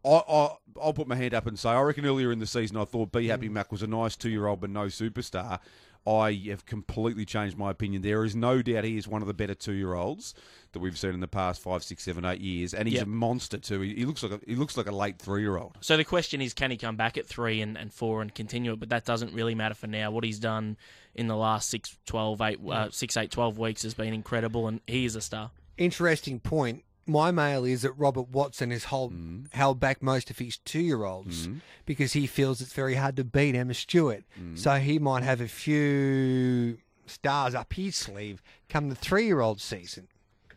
I, 0.04 0.22
I, 0.28 0.50
I'll 0.82 0.94
put 0.94 1.08
my 1.08 1.16
hand 1.16 1.34
up 1.34 1.48
and 1.48 1.58
say, 1.58 1.70
I 1.70 1.82
reckon 1.82 2.06
earlier 2.06 2.32
in 2.32 2.40
the 2.40 2.48
season 2.48 2.78
I 2.78 2.86
thought 2.86 3.12
Be 3.12 3.28
Happy 3.28 3.50
Mac 3.50 3.72
was 3.72 3.84
a 3.84 3.88
nice 3.88 4.16
two 4.16 4.30
year 4.30 4.48
old 4.48 4.62
but 4.62 4.70
no 4.70 4.86
superstar. 4.86 5.60
I 6.08 6.32
have 6.48 6.66
completely 6.66 7.26
changed 7.26 7.58
my 7.58 7.70
opinion. 7.70 8.02
There 8.02 8.24
is 8.24 8.36
no 8.36 8.62
doubt 8.62 8.84
he 8.86 8.98
is 8.98 9.08
one 9.08 9.22
of 9.22 9.28
the 9.28 9.34
better 9.36 9.54
two 9.54 9.74
year 9.74 9.94
olds 9.94 10.34
that 10.72 10.80
we've 10.80 10.98
seen 10.98 11.14
in 11.14 11.20
the 11.20 11.28
past 11.28 11.62
five, 11.62 11.84
six, 11.84 12.04
seven, 12.04 12.26
eight 12.26 12.42
years, 12.42 12.74
and 12.74 12.88
he's 12.88 12.98
Yep. 12.98 13.06
a 13.06 13.10
monster 13.10 13.58
too. 13.60 13.82
He, 13.82 13.94
he 13.96 14.06
looks 14.06 14.24
like 14.24 14.32
a, 14.32 14.40
he 14.48 14.56
looks 14.56 14.78
like 14.78 14.88
a 14.88 14.92
late 14.92 15.20
three 15.20 15.42
year 15.42 15.58
old. 15.58 15.78
So 15.82 15.98
the 15.98 16.04
question 16.04 16.42
is, 16.42 16.54
can 16.56 16.72
he 16.72 16.78
come 16.78 16.96
back 16.96 17.18
at 17.18 17.28
three 17.28 17.62
and, 17.62 17.78
and 17.78 17.94
four 17.94 18.22
and 18.22 18.34
continue 18.34 18.72
it? 18.74 18.80
But 18.80 18.90
that 18.90 19.06
doesn't 19.06 19.34
really 19.34 19.54
matter 19.54 19.76
for 19.76 19.88
now. 19.88 20.10
What 20.12 20.24
he's 20.24 20.40
done 20.40 20.78
in 21.14 21.28
the 21.28 21.36
last 21.36 21.70
six, 21.70 21.98
12, 22.08 22.42
eight, 22.42 22.60
uh, 22.68 22.90
six, 22.90 23.16
eight, 23.18 23.30
12 23.30 23.58
weeks 23.60 23.84
has 23.84 23.94
been 23.94 24.14
incredible, 24.14 24.68
and 24.68 24.82
he 24.88 25.06
is 25.06 25.16
a 25.16 25.22
star. 25.22 25.52
Interesting 25.78 26.40
point. 26.40 26.84
My 27.12 27.32
mail 27.32 27.66
is 27.66 27.82
that 27.84 27.92
Robert 27.94 28.30
Watson 28.30 28.72
has 28.72 28.86
hold, 28.86 29.14
Mm. 29.14 29.54
held 29.54 29.80
back 29.80 30.02
most 30.02 30.30
of 30.32 30.40
his 30.40 30.58
two 30.58 30.80
year 30.82 31.04
olds 31.04 31.48
Mm-hmm. 31.48 31.58
because 31.86 32.14
he 32.14 32.26
feels 32.28 32.62
it's 32.62 32.74
very 32.74 32.96
hard 32.96 33.16
to 33.18 33.24
beat 33.24 33.54
Emma 33.56 33.74
Stewart. 33.74 34.24
Mm. 34.40 34.58
So 34.58 34.76
he 34.80 34.98
might 35.00 35.24
have 35.24 35.42
a 35.42 35.48
few 35.48 36.78
stars 37.06 37.54
up 37.56 37.74
his 37.74 37.96
sleeve 37.96 38.42
come 38.70 38.90
the 38.90 38.96
three 38.96 39.26
year 39.26 39.42
old 39.42 39.60
season. 39.60 40.08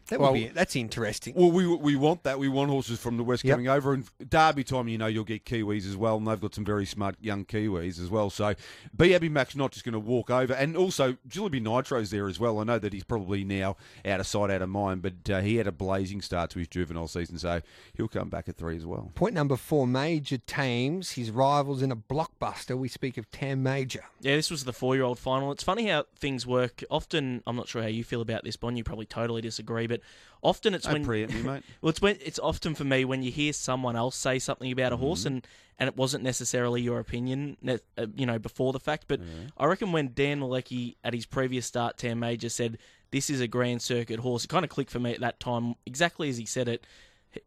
That 0.08 0.20
would 0.20 0.24
Well- 0.24 0.32
be 0.34 0.48
that's 0.48 0.76
interesting. 0.76 1.34
Well, 1.34 1.50
we 1.50 1.66
we 1.66 1.96
want 1.96 2.24
that. 2.24 2.38
We 2.38 2.48
want 2.48 2.70
horses 2.70 2.98
from 2.98 3.16
the 3.16 3.24
west 3.24 3.42
Yep. 3.44 3.52
coming 3.54 3.68
over, 3.68 3.92
and 3.94 4.04
Derby 4.28 4.62
time, 4.64 4.88
you 4.88 4.98
know, 4.98 5.06
you'll 5.06 5.24
get 5.24 5.44
Kiwis 5.44 5.88
as 5.88 5.96
well, 5.96 6.16
and 6.18 6.26
they've 6.26 6.40
got 6.40 6.54
some 6.54 6.64
very 6.64 6.84
smart 6.86 7.16
young 7.20 7.44
Kiwis 7.44 7.98
as 8.00 8.10
well. 8.10 8.28
So, 8.30 8.54
Be 8.96 9.12
Happy 9.12 9.28
Mac's 9.28 9.56
not 9.56 9.72
just 9.72 9.84
going 9.84 9.94
to 9.94 9.98
walk 9.98 10.30
over, 10.30 10.52
and 10.52 10.76
also 10.76 11.16
Jilliby 11.28 11.62
Nitro's 11.62 12.10
there 12.10 12.28
as 12.28 12.38
well. 12.38 12.58
I 12.58 12.64
know 12.64 12.78
that 12.78 12.92
he's 12.92 13.04
probably 13.04 13.44
now 13.44 13.76
out 14.04 14.20
of 14.20 14.26
sight, 14.26 14.50
out 14.50 14.62
of 14.62 14.68
mind, 14.68 15.02
but 15.02 15.30
uh, 15.30 15.40
he 15.40 15.56
had 15.56 15.66
a 15.66 15.72
blazing 15.72 16.20
start 16.20 16.50
to 16.50 16.58
his 16.58 16.68
juvenile 16.68 17.08
season, 17.08 17.38
so 17.38 17.60
he'll 17.96 18.08
come 18.08 18.28
back 18.28 18.48
at 18.48 18.56
three 18.56 18.76
as 18.76 18.84
well. 18.84 19.10
Point 19.14 19.34
number 19.34 19.56
four, 19.56 19.86
Major 19.86 20.38
tames 20.38 21.12
his 21.12 21.30
rivals 21.30 21.80
in 21.82 21.90
a 21.90 21.96
blockbuster. 21.96 22.76
We 22.76 22.88
speak 22.88 23.16
of 23.16 23.30
Tam 23.30 23.62
Major. 23.62 24.04
Yeah, 24.20 24.36
this 24.36 24.50
was 24.50 24.64
the 24.64 24.72
four-year-old 24.72 25.18
final. 25.18 25.50
It's 25.52 25.62
funny 25.64 25.86
how 25.88 26.04
things 26.18 26.46
work. 26.46 26.82
Often, 26.90 27.42
I'm 27.46 27.56
not 27.56 27.68
sure 27.68 27.82
how 27.82 27.88
you 27.88 28.04
feel 28.04 28.20
about 28.20 28.44
this, 28.44 28.56
Bon. 28.56 28.76
You 28.76 28.84
probably 28.84 29.06
totally 29.06 29.40
disagree, 29.42 29.86
but 29.86 29.93
often 30.42 30.74
it's 30.74 30.84
Don't 30.86 31.06
when 31.06 31.26
me, 31.26 31.42
mate. 31.42 31.62
well, 31.82 31.90
it's 31.90 32.00
when 32.02 32.18
it's 32.20 32.38
often 32.38 32.74
for 32.74 32.84
me 32.84 33.04
when 33.04 33.22
you 33.22 33.30
hear 33.30 33.52
someone 33.52 33.96
else 33.96 34.16
say 34.16 34.38
something 34.38 34.70
about 34.70 34.92
a 34.92 34.96
Mm-hmm. 34.96 35.04
horse 35.04 35.24
and 35.24 35.46
and 35.78 35.88
it 35.88 35.96
wasn't 35.96 36.22
necessarily 36.22 36.80
your 36.82 37.00
opinion, 37.00 37.56
uh, 37.66 38.06
you 38.14 38.26
know, 38.26 38.38
before 38.38 38.72
the 38.72 38.78
fact. 38.78 39.06
But 39.08 39.20
I 39.58 39.66
reckon 39.66 39.90
when 39.90 40.12
Dan 40.14 40.38
Malecki 40.40 40.94
at 41.02 41.12
his 41.14 41.26
previous 41.26 41.66
start, 41.66 41.98
Tam 41.98 42.20
Major 42.20 42.48
said 42.48 42.78
this 43.10 43.28
is 43.28 43.40
a 43.40 43.48
Grand 43.48 43.82
Circuit 43.82 44.20
horse, 44.20 44.44
it 44.44 44.48
kind 44.48 44.64
of 44.64 44.70
clicked 44.70 44.90
for 44.92 45.00
me 45.00 45.12
at 45.12 45.20
that 45.20 45.40
time, 45.40 45.74
exactly 45.84 46.28
as 46.28 46.36
he 46.36 46.46
said 46.46 46.68
it. 46.68 46.86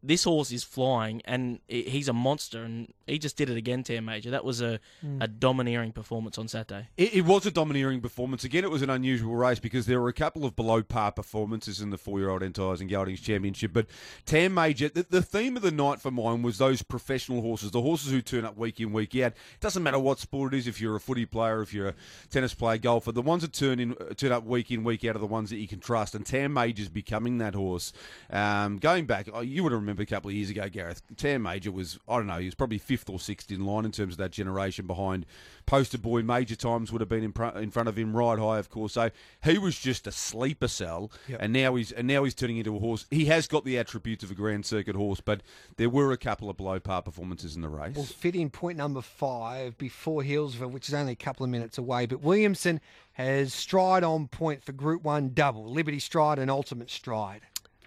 This 0.02 0.24
horse 0.24 0.52
is 0.52 0.62
flying, 0.62 1.22
and 1.24 1.60
he's 1.68 2.08
a 2.08 2.12
monster, 2.12 2.62
and 2.62 2.92
he 3.08 3.18
just 3.18 3.36
did 3.36 3.50
it 3.50 3.56
again, 3.56 3.82
Tam 3.82 4.04
Major. 4.04 4.30
That 4.30 4.44
was 4.44 4.60
a, 4.60 4.80
a 5.20 5.28
domineering 5.28 5.92
performance 5.92 6.38
on 6.38 6.48
Saturday. 6.48 6.88
It, 6.96 7.14
it 7.14 7.24
was 7.24 7.46
a 7.46 7.50
domineering 7.50 8.00
performance. 8.00 8.44
Again, 8.44 8.64
it 8.64 8.70
was 8.70 8.82
an 8.82 8.90
unusual 8.90 9.34
race 9.34 9.58
because 9.58 9.86
there 9.86 10.00
were 10.00 10.08
a 10.08 10.12
couple 10.12 10.44
of 10.44 10.54
below 10.54 10.82
par 10.82 11.12
performances 11.12 11.80
in 11.80 11.90
the 11.90 11.98
four-year-old 11.98 12.42
Entires 12.42 12.80
and 12.80 12.90
Geldings 12.90 13.20
Championship. 13.20 13.72
But 13.72 13.86
Tam 14.26 14.54
Major, 14.54 14.88
the, 14.88 15.06
the 15.08 15.22
theme 15.22 15.56
of 15.56 15.62
the 15.62 15.70
night 15.70 16.00
for 16.00 16.10
mine 16.10 16.42
was 16.42 16.58
those 16.58 16.82
professional 16.82 17.42
horses, 17.42 17.70
the 17.70 17.82
horses 17.82 18.10
who 18.10 18.20
turn 18.20 18.44
up 18.44 18.56
week 18.56 18.80
in, 18.80 18.92
week 18.92 19.14
out. 19.16 19.32
It 19.32 19.60
doesn't 19.60 19.82
matter 19.82 19.98
what 19.98 20.18
sport 20.18 20.54
it 20.54 20.58
is, 20.58 20.66
if 20.66 20.80
you're 20.80 20.96
a 20.96 21.00
footy 21.00 21.26
player, 21.26 21.62
if 21.62 21.72
you're 21.72 21.88
a 21.88 21.94
tennis 22.30 22.54
player, 22.54 22.78
golfer, 22.78 23.12
the 23.12 23.22
ones 23.22 23.42
that 23.42 23.52
turn 23.52 23.80
in, 23.80 23.92
uh, 23.92 24.14
turn 24.14 24.32
up 24.32 24.44
week 24.44 24.70
in, 24.70 24.84
week 24.84 25.04
out 25.04 25.16
are 25.16 25.20
the 25.20 25.26
ones 25.26 25.50
that 25.50 25.56
you 25.56 25.68
can 25.68 25.80
trust. 25.80 26.14
And 26.14 26.24
Tam 26.24 26.52
Major's 26.52 26.88
becoming 26.88 27.38
that 27.38 27.54
horse. 27.54 27.92
Um, 28.30 28.78
going 28.78 29.06
back, 29.06 29.28
oh, 29.32 29.40
you 29.40 29.62
would 29.62 29.72
have 29.72 29.80
remembered 29.80 30.08
a 30.08 30.10
couple 30.10 30.28
of 30.28 30.34
years 30.34 30.50
ago, 30.50 30.68
Gareth, 30.68 31.02
Tam 31.16 31.42
Major 31.42 31.72
was, 31.72 31.98
I 32.08 32.16
don't 32.16 32.26
know, 32.26 32.38
he 32.38 32.46
was 32.46 32.54
probably 32.54 32.78
fifth 32.98 33.08
or 33.10 33.20
sixth 33.20 33.50
in 33.50 33.64
line 33.64 33.84
in 33.84 33.92
terms 33.92 34.14
of 34.14 34.18
that 34.18 34.30
generation 34.32 34.86
behind 34.86 35.24
Poster 35.66 35.98
Boy. 35.98 36.22
Major 36.22 36.56
times 36.56 36.90
would 36.92 37.00
have 37.00 37.08
been 37.08 37.22
in, 37.22 37.32
pr- 37.32 37.44
in 37.58 37.70
front 37.70 37.88
of 37.88 37.96
him, 37.96 38.16
right 38.16 38.38
high, 38.38 38.58
of 38.58 38.68
course. 38.70 38.94
So 38.94 39.10
he 39.44 39.58
was 39.58 39.78
just 39.78 40.06
a 40.06 40.12
sleeper 40.12 40.68
cell, 40.68 41.10
Yep. 41.28 41.38
and 41.42 41.52
now 41.52 41.74
he's 41.76 41.92
and 41.92 42.06
now 42.08 42.24
he's 42.24 42.34
turning 42.34 42.56
into 42.58 42.74
a 42.76 42.78
horse. 42.78 43.06
He 43.10 43.26
has 43.26 43.46
got 43.46 43.64
the 43.64 43.78
attributes 43.78 44.24
of 44.24 44.30
a 44.30 44.34
Grand 44.34 44.66
Circuit 44.66 44.96
horse, 44.96 45.20
but 45.20 45.42
there 45.76 45.90
were 45.90 46.12
a 46.12 46.16
couple 46.18 46.50
of 46.50 46.56
below 46.56 46.78
par 46.80 47.02
performances 47.02 47.54
in 47.56 47.62
the 47.62 47.68
race. 47.68 47.94
Well, 47.96 48.04
fit 48.04 48.34
in 48.34 48.50
point 48.50 48.76
number 48.78 49.00
five 49.00 49.78
before 49.78 50.22
Healesville, 50.22 50.70
which 50.70 50.88
is 50.88 50.94
only 50.94 51.12
a 51.12 51.16
couple 51.16 51.44
of 51.44 51.50
minutes 51.50 51.78
away. 51.78 52.06
But 52.06 52.20
Williamson 52.22 52.80
has 53.12 53.52
stride 53.52 54.04
on 54.04 54.28
point 54.28 54.62
for 54.64 54.72
Group 54.72 55.02
One 55.02 55.30
double, 55.34 55.64
Liberty 55.70 55.98
Stride 55.98 56.38
and 56.38 56.50
Ultimate 56.50 56.90
Stride. 56.90 57.42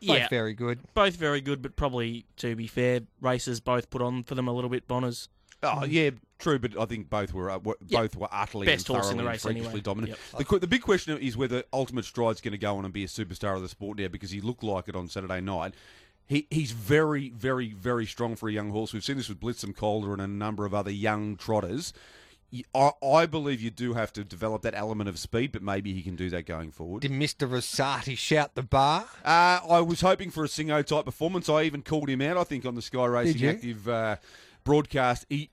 Both 0.06 0.18
Yeah. 0.18 0.28
very 0.30 0.54
good. 0.54 0.80
Both 0.94 1.16
very 1.16 1.42
good, 1.42 1.62
but 1.62 1.76
probably, 1.76 2.26
to 2.38 2.56
be 2.56 2.68
fair, 2.68 3.02
races 3.22 3.60
both 3.60 3.90
put 3.90 4.02
on 4.02 4.24
for 4.24 4.36
them 4.36 4.48
a 4.48 4.54
little 4.54 4.70
bit, 4.70 4.88
Bonners. 4.88 5.30
Oh 5.64 5.86
yeah, 5.86 6.10
true, 6.40 6.58
but 6.58 6.76
I 6.80 6.86
think 6.86 7.08
both 7.10 7.34
were 7.36 7.52
uh, 7.52 7.60
were- 7.60 7.78
Yeah. 7.86 8.00
both 8.02 8.16
were 8.16 8.28
utterly 8.32 8.66
Best 8.66 8.90
and 8.90 8.96
horse 8.98 9.12
in 9.12 9.18
the 9.18 9.24
race 9.24 9.46
and 9.46 9.56
anyway. 9.56 9.80
dominant. 9.80 10.18
Yep. 10.34 10.48
The, 10.50 10.60
the 10.60 10.66
big 10.68 10.82
question 10.82 11.16
is 11.20 11.38
whether 11.38 11.64
Ultimate 11.72 12.06
Stride's 12.06 12.42
going 12.42 12.54
to 12.54 12.58
go 12.58 12.78
on 12.78 12.84
and 12.86 12.92
be 12.94 13.04
a 13.04 13.08
superstar 13.08 13.56
of 13.56 13.62
the 13.62 13.70
sport 13.70 14.00
now 14.00 14.08
because 14.08 14.32
he 14.32 14.42
looked 14.42 14.64
like 14.64 14.88
it 14.88 14.96
on 14.96 15.08
Saturday 15.08 15.40
night. 15.40 15.76
He, 16.28 16.48
he's 16.50 16.72
very, 16.72 17.30
very, 17.30 17.74
very 17.74 18.06
strong 18.08 18.36
for 18.36 18.50
a 18.50 18.52
young 18.52 18.72
horse. 18.72 18.92
We've 18.94 19.04
seen 19.04 19.18
this 19.18 19.30
with 19.30 19.40
Blitzum 19.40 19.76
Calder 19.76 20.14
and 20.14 20.22
a 20.22 20.28
number 20.28 20.66
of 20.66 20.74
other 20.74 20.90
young 20.92 21.36
trotters. 21.36 21.94
I, 22.76 22.92
I 23.04 23.26
believe 23.26 23.62
you 23.62 23.70
do 23.70 23.94
have 23.94 24.12
to 24.14 24.24
develop 24.24 24.62
that 24.64 24.76
element 24.76 25.10
of 25.10 25.18
speed, 25.18 25.52
but 25.52 25.62
maybe 25.62 25.94
he 25.94 26.02
can 26.02 26.16
do 26.16 26.30
that 26.32 26.46
going 26.46 26.72
forward. 26.72 27.02
Did 27.02 27.12
Mr. 27.12 27.50
Rosati 27.50 28.18
shout 28.18 28.56
the 28.56 28.64
bar? 28.64 29.06
Uh, 29.24 29.60
I 29.70 29.82
was 29.82 30.02
hoping 30.02 30.32
for 30.32 30.44
a 30.44 30.48
Singo 30.48 30.86
type 30.86 31.06
performance. 31.06 31.48
I 31.48 31.64
even 31.64 31.82
called 31.82 32.10
him 32.10 32.22
out. 32.22 32.38
I 32.38 32.44
think 32.44 32.66
on 32.66 32.76
the 32.76 32.82
Sky 32.82 33.06
Racing? 33.06 33.48
Active 33.48 33.88
uh, 33.88 34.18
broadcast, 34.64 35.26
he 35.30 35.50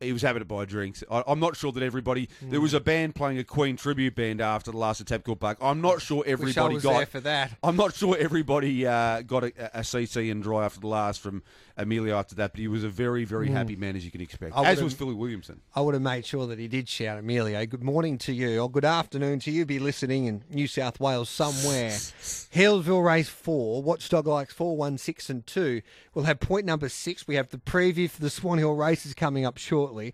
he 0.00 0.12
was 0.12 0.22
happy 0.22 0.38
to 0.38 0.44
buy 0.44 0.64
drinks. 0.64 1.02
I, 1.10 1.24
I'm 1.26 1.40
not 1.40 1.56
sure 1.56 1.72
that 1.72 1.82
everybody. 1.82 2.28
There 2.42 2.60
was 2.60 2.74
a 2.74 2.80
band 2.80 3.14
playing 3.14 3.38
a 3.38 3.44
Queen 3.44 3.76
tribute 3.76 4.14
band 4.14 4.40
after 4.40 4.70
the 4.70 4.76
last 4.76 5.00
at 5.00 5.06
Tabcorp 5.06 5.40
Park. 5.40 5.58
I'm 5.60 5.80
not 5.80 6.02
sure 6.02 6.18
Wish 6.18 6.28
I 6.28 6.30
everybody 6.32 6.78
got. 6.80 7.08
for 7.08 7.20
that. 7.20 7.52
I'm 7.62 7.76
not 7.76 7.94
sure 7.94 8.16
everybody 8.18 8.86
uh, 8.86 9.22
got 9.22 9.44
a, 9.44 9.78
a 9.78 9.80
CC 9.80 10.30
and 10.30 10.42
dry 10.42 10.64
after 10.64 10.80
the 10.80 10.88
last 10.88 11.20
from 11.20 11.42
Emilio 11.78 12.16
after 12.16 12.34
that, 12.36 12.52
but 12.52 12.60
he 12.60 12.68
was 12.68 12.84
a 12.84 12.88
very, 12.88 13.24
very 13.24 13.48
happy 13.48 13.76
man 13.76 13.96
as 13.96 14.04
you 14.04 14.10
can 14.10 14.20
expect. 14.20 14.56
I 14.56 14.64
As 14.64 14.82
was 14.82 14.94
Philly 14.94 15.14
Williamson. 15.14 15.60
I 15.74 15.82
would 15.82 15.94
have 15.94 16.02
made 16.02 16.24
sure 16.24 16.46
that 16.46 16.58
he 16.58 16.68
did 16.68 16.88
shout 16.88 17.18
Emilio. 17.18 17.64
Good 17.66 17.82
morning 17.82 18.16
to 18.18 18.32
you, 18.32 18.60
or 18.60 18.70
good 18.70 18.84
afternoon 18.84 19.40
to 19.40 19.50
you. 19.50 19.66
Be 19.66 19.78
listening 19.78 20.24
in 20.24 20.42
New 20.50 20.66
South 20.66 20.98
Wales 21.00 21.28
somewhere. 21.28 21.90
Healesville 21.90 23.04
race 23.04 23.28
four, 23.28 23.82
Watchdog 23.82 24.26
likes 24.26 24.54
four, 24.54 24.76
one, 24.76 24.96
six, 24.96 25.28
and 25.28 25.46
two. 25.46 25.82
We'll 26.14 26.24
have 26.24 26.40
point 26.40 26.64
number 26.64 26.88
six. 26.88 27.28
We 27.28 27.34
have 27.34 27.50
the 27.50 27.58
preview 27.58 28.08
for 28.08 28.22
the 28.22 28.30
Swan 28.30 28.56
Hill 28.58 28.74
races 28.74 29.12
coming 29.12 29.44
up 29.44 29.58
shortly. 29.86 30.12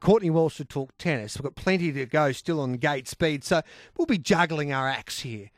Courtney 0.00 0.30
Walsh 0.30 0.56
to 0.58 0.64
talk 0.64 0.90
tennis. 0.98 1.36
We've 1.36 1.44
got 1.44 1.54
plenty 1.54 1.92
to 1.92 2.06
go 2.06 2.32
still 2.32 2.60
on 2.60 2.74
Gait 2.74 3.08
Speed, 3.08 3.44
so 3.44 3.62
we'll 3.96 4.06
be 4.06 4.18
juggling 4.18 4.72
our 4.72 4.88
acts 4.88 5.20
here. 5.20 5.50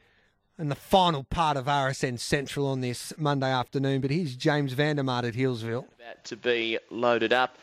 And 0.58 0.70
the 0.70 0.76
final 0.76 1.24
part 1.24 1.56
of 1.56 1.66
RSN 1.66 2.18
Central 2.18 2.66
on 2.66 2.80
this 2.80 3.12
Monday 3.18 3.50
afternoon. 3.50 4.00
But 4.00 4.10
here's 4.10 4.36
James 4.36 4.74
Vandermart 4.74 5.24
at 5.24 5.34
Healesville. 5.34 5.84
About 6.00 6.24
to 6.24 6.36
be 6.36 6.78
loaded 6.90 7.32
up. 7.32 7.58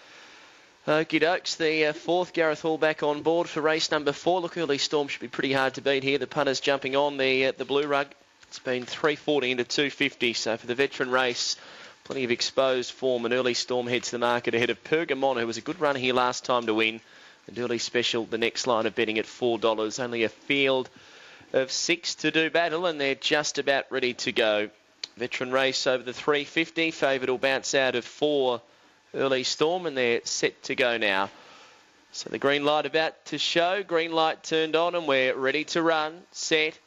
Okie 0.86 1.22
dokes, 1.22 1.56
the 1.56 1.86
uh, 1.86 1.94
fourth 1.94 2.34
Gareth 2.34 2.62
Hall 2.62 2.78
back 2.78 3.02
on 3.02 3.22
board 3.22 3.48
for 3.48 3.62
race 3.62 3.90
number 3.90 4.12
four. 4.12 4.42
Look, 4.42 4.58
early 4.58 4.78
storm 4.78 5.08
should 5.08 5.22
be 5.22 5.30
pretty 5.30 5.54
hard 5.54 5.76
to 5.76 5.82
beat 5.82 6.04
here. 6.04 6.18
The 6.18 6.28
punters 6.28 6.60
jumping 6.60 6.98
on 6.98 7.18
the 7.18 7.48
uh, 7.48 7.52
the 7.58 7.66
blue 7.66 7.88
rug. 7.88 8.08
It's 8.50 8.60
been 8.60 8.86
340 8.86 9.52
into 9.52 9.64
250, 9.64 10.34
so 10.34 10.58
for 10.58 10.68
the 10.68 10.76
veteran 10.76 11.10
race, 11.10 11.56
plenty 12.04 12.24
of 12.24 12.32
exposed 12.32 12.92
form. 12.92 13.26
An 13.26 13.34
early 13.34 13.54
storm 13.54 13.88
heads 13.88 14.12
the 14.12 14.20
market 14.20 14.56
ahead 14.56 14.70
of 14.70 14.84
Pergamon, 14.84 15.40
who 15.40 15.48
was 15.48 15.58
a 15.58 15.62
good 15.62 15.80
run 15.80 15.96
here 15.96 16.14
last 16.14 16.46
time 16.46 16.66
to 16.66 16.74
win. 16.74 17.00
And 17.48 17.60
early 17.60 17.78
special, 17.78 18.26
the 18.26 18.38
next 18.38 18.68
line 18.68 18.86
of 18.86 18.96
betting 18.96 19.20
at 19.20 19.26
$4. 19.26 20.04
Only 20.04 20.24
a 20.24 20.30
field 20.30 20.90
of 21.54 21.72
six 21.72 22.16
to 22.16 22.32
do 22.32 22.50
battle, 22.50 22.86
and 22.86 23.00
they're 23.00 23.16
just 23.16 23.58
about 23.58 23.92
ready 23.92 24.14
to 24.16 24.32
go. 24.32 24.70
Veteran 25.18 25.52
race 25.52 25.86
over 25.86 26.04
the 26.04 26.14
350. 26.14 26.92
Favourite 26.92 27.30
will 27.30 27.38
bounce 27.38 27.76
out 27.76 27.96
of 27.96 28.04
four 28.06 28.62
early 29.14 29.44
storm, 29.44 29.86
and 29.86 29.96
they're 29.96 30.22
set 30.24 30.64
to 30.64 30.76
go 30.76 30.98
now. 30.98 31.30
So 32.12 32.30
the 32.30 32.40
green 32.40 32.64
light 32.64 32.86
about 32.86 33.26
to 33.26 33.38
show. 33.38 33.84
Green 33.84 34.12
light 34.12 34.44
turned 34.44 34.76
on, 34.76 34.96
and 34.96 35.08
we're 35.08 35.36
ready 35.36 35.64
to 35.66 35.82
run. 35.82 36.22
Set. 36.32 36.78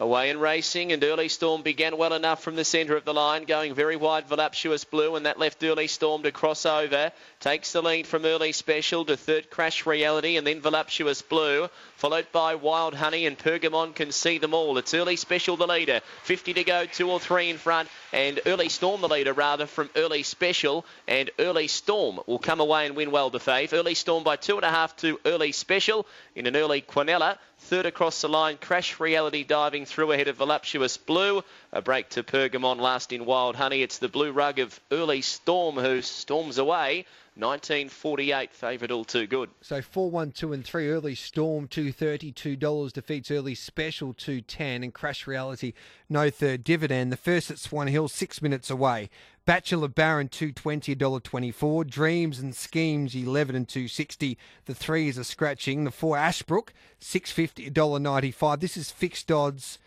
Away 0.00 0.30
and 0.30 0.40
racing, 0.40 0.92
and 0.92 1.02
Early 1.02 1.28
Storm 1.28 1.62
began 1.62 1.96
well 1.96 2.12
enough 2.12 2.40
from 2.40 2.54
the 2.54 2.64
centre 2.64 2.96
of 2.96 3.04
the 3.04 3.12
line, 3.12 3.42
going 3.42 3.74
very 3.74 3.96
wide, 3.96 4.28
Voluptuous 4.28 4.84
Blue, 4.84 5.16
and 5.16 5.26
that 5.26 5.40
left 5.40 5.60
Early 5.64 5.88
Storm 5.88 6.22
to 6.22 6.30
cross 6.30 6.64
over. 6.66 7.10
Takes 7.40 7.72
the 7.72 7.82
lead 7.82 8.06
from 8.06 8.24
Early 8.24 8.52
Special 8.52 9.04
to 9.06 9.16
third 9.16 9.50
Crash 9.50 9.86
Reality, 9.86 10.36
and 10.36 10.46
then 10.46 10.60
Voluptuous 10.60 11.20
Blue, 11.22 11.68
followed 11.96 12.30
by 12.30 12.54
Wild 12.54 12.94
Honey, 12.94 13.26
and 13.26 13.36
Pergamon 13.36 13.92
can 13.92 14.12
see 14.12 14.38
them 14.38 14.54
all. 14.54 14.78
It's 14.78 14.94
Early 14.94 15.16
Special 15.16 15.56
the 15.56 15.66
leader, 15.66 16.00
50 16.22 16.54
to 16.54 16.62
go, 16.62 16.86
two 16.86 17.10
or 17.10 17.18
three 17.18 17.50
in 17.50 17.58
front, 17.58 17.88
and 18.12 18.38
Early 18.46 18.68
Storm 18.68 19.00
the 19.00 19.08
leader, 19.08 19.32
rather, 19.32 19.66
from 19.66 19.90
Early 19.96 20.22
Special, 20.22 20.86
and 21.08 21.28
Early 21.40 21.66
Storm 21.66 22.20
will 22.28 22.38
come 22.38 22.60
away 22.60 22.86
and 22.86 22.94
win 22.94 23.10
well 23.10 23.30
to 23.30 23.38
fave. 23.40 23.72
Early 23.72 23.94
Storm 23.94 24.22
by 24.22 24.36
two 24.36 24.54
and 24.54 24.64
a 24.64 24.70
half 24.70 24.94
to 24.98 25.18
Early 25.24 25.50
Special 25.50 26.06
in 26.36 26.46
an 26.46 26.54
early 26.54 26.82
Quinella. 26.82 27.36
Third 27.60 27.86
across 27.86 28.20
the 28.20 28.28
line, 28.28 28.56
Crash 28.56 28.98
Reality 28.98 29.44
diving 29.44 29.84
through 29.84 30.12
ahead 30.12 30.28
of 30.28 30.36
Voluptuous 30.36 30.96
Blue. 30.96 31.44
A 31.72 31.82
break 31.82 32.08
to 32.10 32.22
Pergamon 32.22 32.78
last 32.78 33.12
in 33.12 33.26
Wild 33.26 33.56
Honey. 33.56 33.82
It's 33.82 33.98
the 33.98 34.08
blue 34.08 34.32
rug 34.32 34.58
of 34.58 34.80
Early 34.90 35.20
Storm 35.22 35.76
who 35.76 36.00
storms 36.00 36.56
away. 36.56 37.04
1948, 37.38 38.52
favourite 38.52 38.90
all 38.90 39.04
too 39.04 39.26
good. 39.26 39.48
So 39.60 39.80
four, 39.80 40.10
one, 40.10 40.32
two, 40.32 40.52
and 40.52 40.64
three. 40.64 40.90
Early 40.90 41.14
Storm 41.14 41.68
two 41.68 41.92
thirty, 41.92 42.32
two 42.32 42.56
dollars 42.56 42.92
defeats 42.92 43.30
Early 43.30 43.54
Special 43.54 44.12
two 44.12 44.40
ten, 44.40 44.82
and 44.82 44.92
Crash 44.92 45.26
Reality 45.26 45.72
no 46.08 46.30
third 46.30 46.64
dividend. 46.64 47.12
The 47.12 47.16
first 47.16 47.50
at 47.50 47.58
Swan 47.58 47.86
Hill 47.86 48.08
six 48.08 48.42
minutes 48.42 48.70
away. 48.70 49.08
Bachelor 49.46 49.88
Baron 49.88 50.28
two 50.28 50.52
twenty, 50.52 50.94
dollar 50.94 51.20
twenty 51.20 51.52
four. 51.52 51.84
Dreams 51.84 52.40
and 52.40 52.54
Schemes 52.54 53.14
eleven 53.14 53.54
and 53.54 53.68
two 53.68 53.86
sixty. 53.86 54.36
The 54.66 54.74
threes 54.74 55.18
are 55.18 55.24
scratching. 55.24 55.84
The 55.84 55.90
four 55.90 56.16
Ashbrook 56.18 56.72
six 56.98 57.30
fifty, 57.30 57.70
dollar 57.70 58.00
ninety 58.00 58.32
five. 58.32 58.60
This 58.60 58.76
is 58.76 58.90
fixed 58.90 59.30
odds. 59.30 59.78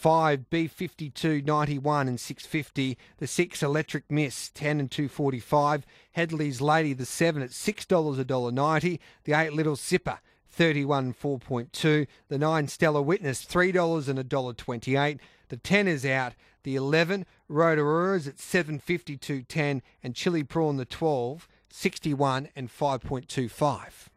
5 0.00 0.46
B52 0.50 1.44
91 1.44 2.08
and 2.08 2.18
650. 2.18 2.96
The 3.18 3.26
6 3.26 3.62
Electric 3.62 4.10
Miss 4.10 4.48
10 4.48 4.80
and 4.80 4.90
245. 4.90 5.84
Headley's 6.12 6.62
Lady 6.62 6.94
the 6.94 7.04
7 7.04 7.42
at 7.42 7.50
$6 7.50 8.18
a 8.18 8.24
dollar 8.24 8.50
90. 8.50 8.98
The 9.24 9.32
8 9.34 9.52
Little 9.52 9.76
Zipper 9.76 10.20
31 10.48 11.12
4.2. 11.12 12.06
The 12.28 12.38
9 12.38 12.68
Stellar 12.68 13.02
Witness 13.02 13.44
$3 13.44 14.08
and 14.08 14.18
a 14.18 14.24
dollar 14.24 14.54
28. 14.54 15.20
The 15.50 15.56
10 15.58 15.86
is 15.86 16.06
out. 16.06 16.32
The 16.62 16.76
11 16.76 17.26
Rotorua 17.48 18.14
is 18.14 18.26
at 18.26 18.38
752.10 18.38 19.82
and 20.02 20.14
Chili 20.14 20.44
Prawn 20.44 20.78
the 20.78 20.86
12 20.86 21.46
61 21.68 22.48
and 22.56 22.70
5.25. 22.70 24.08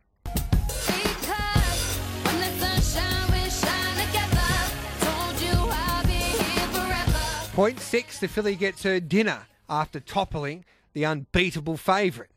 Point 7.54 7.80
six, 7.80 8.20
the 8.20 8.28
filly 8.28 8.56
gets 8.56 8.82
her 8.84 9.00
dinner 9.00 9.46
after 9.70 10.00
toppling 10.00 10.66
the 10.94 11.06
unbeatable 11.06 11.78
favourite. 11.78 12.32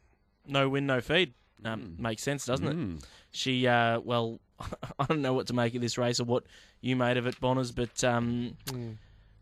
No 0.47 0.69
win, 0.69 0.87
no 0.87 1.01
feed. 1.01 1.33
Um, 1.65 1.97
Makes 1.99 2.23
sense, 2.23 2.45
doesn't 2.45 2.67
it? 2.67 3.05
She, 3.31 3.67
uh, 3.67 4.01
well, 4.01 4.41
I 4.99 5.07
don't 5.07 5.23
know 5.23 5.33
what 5.33 5.47
to 5.49 5.55
make 5.55 5.75
of 5.75 5.81
this 5.81 5.97
race 5.99 6.21
or 6.21 6.25
what 6.25 6.45
you 6.83 6.97
made 6.97 7.17
of 7.17 7.27
it, 7.27 7.41
Bonners, 7.41 7.73
but 7.73 8.05
um, 8.05 8.57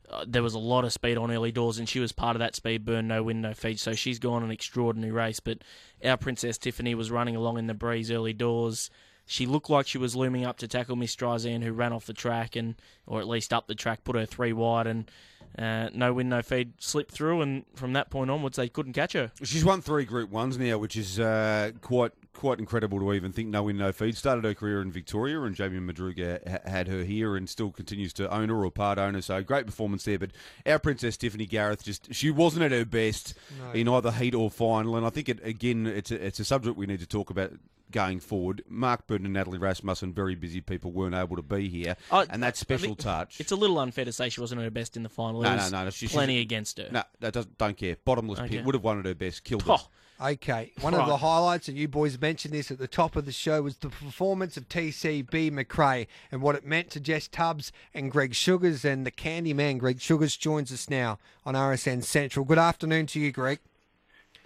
uh, 0.09 0.25
there 0.27 0.43
was 0.43 0.55
a 0.55 0.59
lot 0.61 0.85
of 0.85 0.93
speed 0.93 1.19
on 1.19 1.31
early 1.33 1.51
doors, 1.51 1.79
and 1.79 1.89
she 1.89 1.99
was 2.01 2.13
part 2.13 2.37
of 2.37 2.41
that 2.41 2.55
speed 2.55 2.85
burn, 2.85 3.09
no 3.09 3.25
win, 3.25 3.41
no 3.41 3.53
feed. 3.53 3.81
So 3.81 3.95
she's 3.95 4.19
gone 4.21 4.45
an 4.45 4.51
extraordinary 4.53 5.13
race. 5.13 5.41
But 5.41 5.59
our 6.05 6.17
Princess 6.17 6.57
Tiffany 6.57 6.95
was 6.95 7.11
running 7.11 7.35
along 7.35 7.59
in 7.59 7.67
the 7.67 7.75
breeze 7.75 8.11
early 8.13 8.33
doors. 8.33 8.91
She 9.27 9.47
looked 9.47 9.71
like 9.71 9.87
she 9.87 9.99
was 9.99 10.15
looming 10.15 10.45
up 10.45 10.59
to 10.59 10.69
tackle 10.69 10.97
Miss 10.97 11.15
Streisand, 11.17 11.63
who 11.63 11.73
ran 11.73 11.93
off 11.93 12.07
the 12.07 12.13
track 12.13 12.57
and, 12.57 12.75
or 13.07 13.21
at 13.21 13.29
least 13.29 13.53
up 13.53 13.67
the 13.67 13.75
track, 13.75 14.05
put 14.05 14.17
her 14.17 14.27
three 14.27 14.53
wide, 14.53 14.87
and 14.87 15.11
uh, 15.59 15.89
no 15.95 16.13
win, 16.13 16.29
no 16.29 16.43
feed, 16.43 16.73
slipped 16.79 17.13
through. 17.13 17.41
And 17.41 17.65
from 17.75 17.93
that 17.95 18.11
point 18.11 18.31
onwards, 18.31 18.57
they 18.57 18.69
couldn't 18.69 18.93
catch 18.93 19.13
her. 19.15 19.31
She's 19.43 19.65
won 19.65 19.81
three 19.81 20.05
Group 20.05 20.31
Ones 20.31 20.59
now, 20.59 20.79
which 20.79 20.97
is 20.97 21.19
uh, 21.19 21.73
quite 21.81 22.13
quite 22.35 22.59
incredible 22.59 22.99
to 22.99 23.13
even 23.13 23.33
think. 23.33 23.49
No 23.49 23.63
win, 23.63 23.79
no 23.79 23.93
feed. 23.93 24.17
Started 24.17 24.45
her 24.45 24.55
career 24.55 24.83
in 24.83 24.91
Victoria, 24.91 25.41
and 25.43 25.55
Jamie 25.55 25.79
Madruga 25.79 26.47
ha- 26.49 26.69
had 26.69 26.89
her 26.89 27.05
here, 27.05 27.37
and 27.37 27.49
still 27.49 27.71
continues 27.71 28.13
to 28.15 28.29
own 28.35 28.49
her 28.49 28.65
or 28.65 28.71
part 28.71 28.99
owner. 28.99 29.23
So 29.23 29.43
great 29.43 29.67
performance 29.67 30.05
there. 30.05 30.19
But 30.19 30.33
our 30.67 30.79
Princess 30.79 31.17
Tiffany 31.17 31.47
Gareth 31.47 31.85
just 31.85 32.13
she 32.13 32.31
wasn't 32.31 32.65
at 32.65 32.73
her 32.73 32.85
best 32.85 33.35
in 33.73 33.89
either 33.89 34.13
heat 34.13 34.35
or 34.35 34.51
final, 34.51 34.97
and 34.97 35.07
I 35.07 35.11
think 35.11 35.29
it 35.29 35.39
again 35.47 35.87
it's 35.87 36.11
a, 36.11 36.27
it's 36.27 36.41
a 36.41 36.45
subject 36.45 36.77
we 36.77 36.87
need 36.87 37.01
to 37.01 37.07
talk 37.07 37.31
about. 37.31 37.53
Going 37.91 38.19
forward, 38.19 38.63
Mark 38.69 39.07
Purdon 39.07 39.25
and 39.27 39.35
Natalie 39.35 39.59
Rasmussen, 39.59 40.13
very 40.13 40.35
busy 40.35 40.61
people, 40.61 40.91
weren't 40.91 41.15
able 41.15 41.37
to 41.37 41.43
be 41.43 41.69
here, 41.69 41.97
I- 42.11 42.27
and 42.29 42.43
that 42.43 42.55
I 42.55 42.57
special 42.57 42.97
touch. 42.97 43.39
It's 43.41 43.53
a 43.53 43.57
little 43.57 43.79
unfair 43.79 44.05
to 44.05 44.13
say 44.13 44.31
she 44.31 44.41
wasn't 44.41 44.61
at 44.63 44.65
her 44.65 44.71
best 44.71 44.97
in 44.97 45.03
the 45.05 45.09
final. 45.09 45.43
No, 45.43 45.49
There 45.51 45.57
no, 45.59 45.63
was 45.63 45.73
no, 45.73 45.91
she- 45.91 46.07
she's- 46.07 46.13
plenty 46.13 46.41
against 46.41 46.79
her. 46.79 46.89
no, 46.91 47.05
that 47.21 47.33
doesn't 47.35 47.57
don't 47.57 47.77
care. 47.77 47.97
Bottomless 48.05 48.41
Okay. 48.41 48.49
pit 48.57 48.65
would 48.65 48.75
have 48.75 48.83
wanted 48.83 49.05
her 49.07 49.15
best, 49.15 49.45
killed 49.45 49.63
her. 49.65 49.77
Okay, 50.21 50.73
one 50.81 50.95
of 50.95 51.07
the 51.09 51.17
highlights, 51.19 51.69
and 51.69 51.77
you 51.77 51.87
boys 51.89 52.19
mentioned 52.21 52.55
this 52.55 52.71
at 52.71 52.79
the 52.79 52.87
top 52.89 53.17
of 53.17 53.27
the 53.27 53.33
show, 53.33 53.61
was 53.63 53.77
the 53.77 53.89
performance 53.91 54.57
of 54.57 54.69
TCB 54.69 55.51
McRae 55.51 56.07
and 56.33 56.41
what 56.41 56.55
it 56.55 56.65
meant 56.65 56.91
to 56.91 57.01
Jess 57.01 57.29
Tubbs 57.29 57.71
and 57.93 58.11
Greg 58.11 58.35
Sugars. 58.35 58.85
And 58.85 59.05
the 59.05 59.11
candy 59.11 59.53
man, 59.53 59.79
Greg 59.79 60.01
Sugars, 60.01 60.37
joins 60.37 60.73
us 60.73 60.89
now 60.89 61.19
on 61.45 61.55
RSN 61.55 62.03
Central. 62.03 62.45
Good 62.45 62.59
afternoon 62.59 63.07
to 63.09 63.21
you, 63.21 63.31
Greg. 63.33 63.59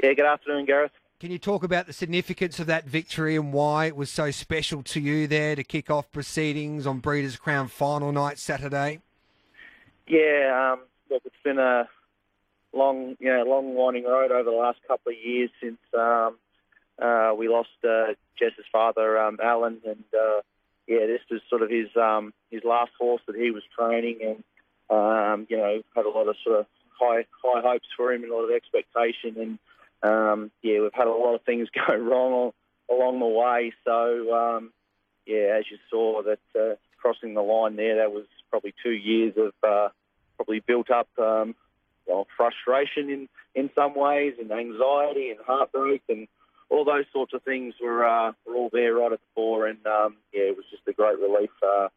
Yeah, 0.02 0.14
good 0.14 0.24
afternoon, 0.26 0.64
Gareth. 0.64 0.92
Can 1.20 1.32
you 1.32 1.38
talk 1.38 1.64
about 1.64 1.88
the 1.88 1.92
significance 1.92 2.60
of 2.60 2.68
that 2.68 2.84
victory 2.84 3.34
and 3.34 3.52
why 3.52 3.86
it 3.86 3.96
was 3.96 4.08
so 4.08 4.30
special 4.30 4.84
to 4.84 5.00
you 5.00 5.26
there 5.26 5.56
to 5.56 5.64
kick 5.64 5.90
off 5.90 6.12
proceedings 6.12 6.86
on 6.86 7.00
Breeders' 7.00 7.36
Crown 7.36 7.66
final 7.66 8.12
night 8.12 8.38
Saturday? 8.38 9.00
Yeah, 10.06 10.74
um, 10.74 10.80
look, 11.10 11.22
it's 11.24 11.34
been 11.42 11.58
a 11.58 11.88
long, 12.72 13.16
you 13.18 13.34
know, 13.34 13.42
long 13.42 13.74
winding 13.74 14.04
road 14.04 14.30
over 14.30 14.48
the 14.48 14.56
last 14.56 14.78
couple 14.86 15.10
of 15.10 15.18
years 15.18 15.50
since 15.60 15.78
um, 15.92 16.38
uh, 17.02 17.32
we 17.36 17.48
lost 17.48 17.70
uh, 17.82 18.14
Jess's 18.38 18.64
father, 18.70 19.18
um, 19.18 19.38
Alan, 19.42 19.80
and 19.84 20.04
uh, 20.14 20.42
yeah, 20.86 21.06
this 21.06 21.22
was 21.28 21.40
sort 21.50 21.62
of 21.62 21.70
his 21.70 21.88
um, 21.96 22.32
his 22.52 22.62
last 22.62 22.92
horse 22.96 23.22
that 23.26 23.34
he 23.34 23.50
was 23.50 23.64
training, 23.76 24.20
and 24.22 24.44
um, 24.88 25.48
you 25.50 25.56
know, 25.56 25.82
had 25.96 26.06
a 26.06 26.10
lot 26.10 26.28
of 26.28 26.36
sort 26.44 26.60
of 26.60 26.66
high 26.96 27.24
high 27.42 27.60
hopes 27.60 27.88
for 27.96 28.12
him 28.12 28.22
and 28.22 28.30
a 28.30 28.36
lot 28.36 28.44
of 28.44 28.52
expectation, 28.52 29.34
and 29.36 29.58
um, 30.02 30.50
yeah, 30.62 30.80
we've 30.80 30.92
had 30.92 31.06
a 31.06 31.12
lot 31.12 31.34
of 31.34 31.42
things 31.42 31.68
go 31.88 31.94
wrong 31.94 32.52
along 32.90 33.18
the 33.20 33.26
way. 33.26 33.72
So 33.84 34.34
um, 34.34 34.72
yeah, 35.26 35.58
as 35.58 35.64
you 35.70 35.78
saw 35.90 36.22
that 36.22 36.40
uh, 36.58 36.74
crossing 37.00 37.34
the 37.34 37.42
line 37.42 37.76
there, 37.76 37.96
that 37.96 38.12
was 38.12 38.24
probably 38.50 38.74
two 38.82 38.92
years 38.92 39.34
of 39.36 39.52
uh, 39.62 39.88
probably 40.36 40.60
built 40.60 40.90
up 40.90 41.08
um, 41.18 41.54
well, 42.06 42.26
frustration 42.36 43.10
in, 43.10 43.28
in 43.54 43.70
some 43.74 43.94
ways, 43.94 44.34
and 44.40 44.50
anxiety 44.50 45.30
and 45.30 45.38
heartbreak, 45.46 46.02
and 46.08 46.26
all 46.70 46.84
those 46.84 47.04
sorts 47.12 47.34
of 47.34 47.42
things 47.42 47.74
were 47.80 48.06
uh, 48.06 48.32
were 48.46 48.54
all 48.54 48.70
there 48.72 48.94
right 48.94 49.12
at 49.12 49.20
the 49.20 49.26
fore. 49.34 49.66
And 49.66 49.86
um, 49.86 50.16
yeah, 50.32 50.42
it 50.42 50.56
was 50.56 50.64
just 50.70 50.82
a 50.88 50.92
great 50.92 51.18
relief 51.18 51.50
uh, 51.62 51.88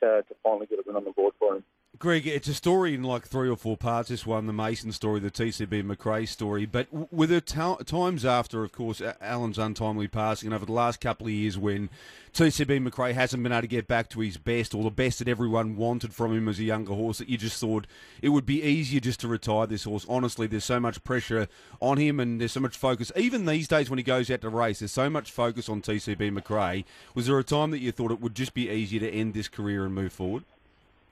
to, 0.00 0.22
to 0.22 0.34
finally 0.42 0.66
get 0.66 0.80
a 0.80 0.82
win 0.84 0.96
on 0.96 1.04
the 1.04 1.12
board 1.12 1.34
for 1.38 1.56
him. 1.56 1.64
Greg, 2.00 2.26
it's 2.26 2.48
a 2.48 2.54
story 2.54 2.94
in 2.94 3.02
like 3.02 3.26
three 3.26 3.46
or 3.46 3.58
four 3.58 3.76
parts. 3.76 4.08
This 4.08 4.24
one, 4.24 4.46
the 4.46 4.54
Mason 4.54 4.90
story, 4.90 5.20
the 5.20 5.30
TCB 5.30 5.84
McRae 5.84 6.26
story. 6.26 6.64
But 6.64 6.86
were 7.12 7.26
there 7.26 7.42
ta- 7.42 7.76
times 7.76 8.24
after, 8.24 8.64
of 8.64 8.72
course, 8.72 9.02
Alan's 9.20 9.58
untimely 9.58 10.08
passing, 10.08 10.46
and 10.46 10.54
over 10.54 10.64
the 10.64 10.72
last 10.72 11.02
couple 11.02 11.26
of 11.26 11.32
years 11.34 11.58
when 11.58 11.90
TCB 12.32 12.88
McRae 12.88 13.12
hasn't 13.12 13.42
been 13.42 13.52
able 13.52 13.60
to 13.60 13.66
get 13.66 13.86
back 13.86 14.08
to 14.08 14.20
his 14.20 14.38
best 14.38 14.74
or 14.74 14.82
the 14.82 14.88
best 14.88 15.18
that 15.18 15.28
everyone 15.28 15.76
wanted 15.76 16.14
from 16.14 16.34
him 16.34 16.48
as 16.48 16.58
a 16.58 16.64
younger 16.64 16.94
horse, 16.94 17.18
that 17.18 17.28
you 17.28 17.36
just 17.36 17.60
thought 17.60 17.86
it 18.22 18.30
would 18.30 18.46
be 18.46 18.62
easier 18.62 19.00
just 19.00 19.20
to 19.20 19.28
retire 19.28 19.66
this 19.66 19.84
horse? 19.84 20.06
Honestly, 20.08 20.46
there's 20.46 20.64
so 20.64 20.80
much 20.80 21.04
pressure 21.04 21.48
on 21.80 21.98
him, 21.98 22.18
and 22.18 22.40
there's 22.40 22.52
so 22.52 22.60
much 22.60 22.78
focus. 22.78 23.12
Even 23.14 23.44
these 23.44 23.68
days, 23.68 23.90
when 23.90 23.98
he 23.98 24.02
goes 24.02 24.30
out 24.30 24.40
to 24.40 24.48
race, 24.48 24.78
there's 24.78 24.90
so 24.90 25.10
much 25.10 25.30
focus 25.30 25.68
on 25.68 25.82
TCB 25.82 26.30
McRae. 26.30 26.86
Was 27.14 27.26
there 27.26 27.38
a 27.38 27.44
time 27.44 27.72
that 27.72 27.80
you 27.80 27.92
thought 27.92 28.10
it 28.10 28.22
would 28.22 28.34
just 28.34 28.54
be 28.54 28.70
easier 28.70 29.00
to 29.00 29.10
end 29.10 29.34
this 29.34 29.48
career 29.48 29.84
and 29.84 29.94
move 29.94 30.14
forward? 30.14 30.44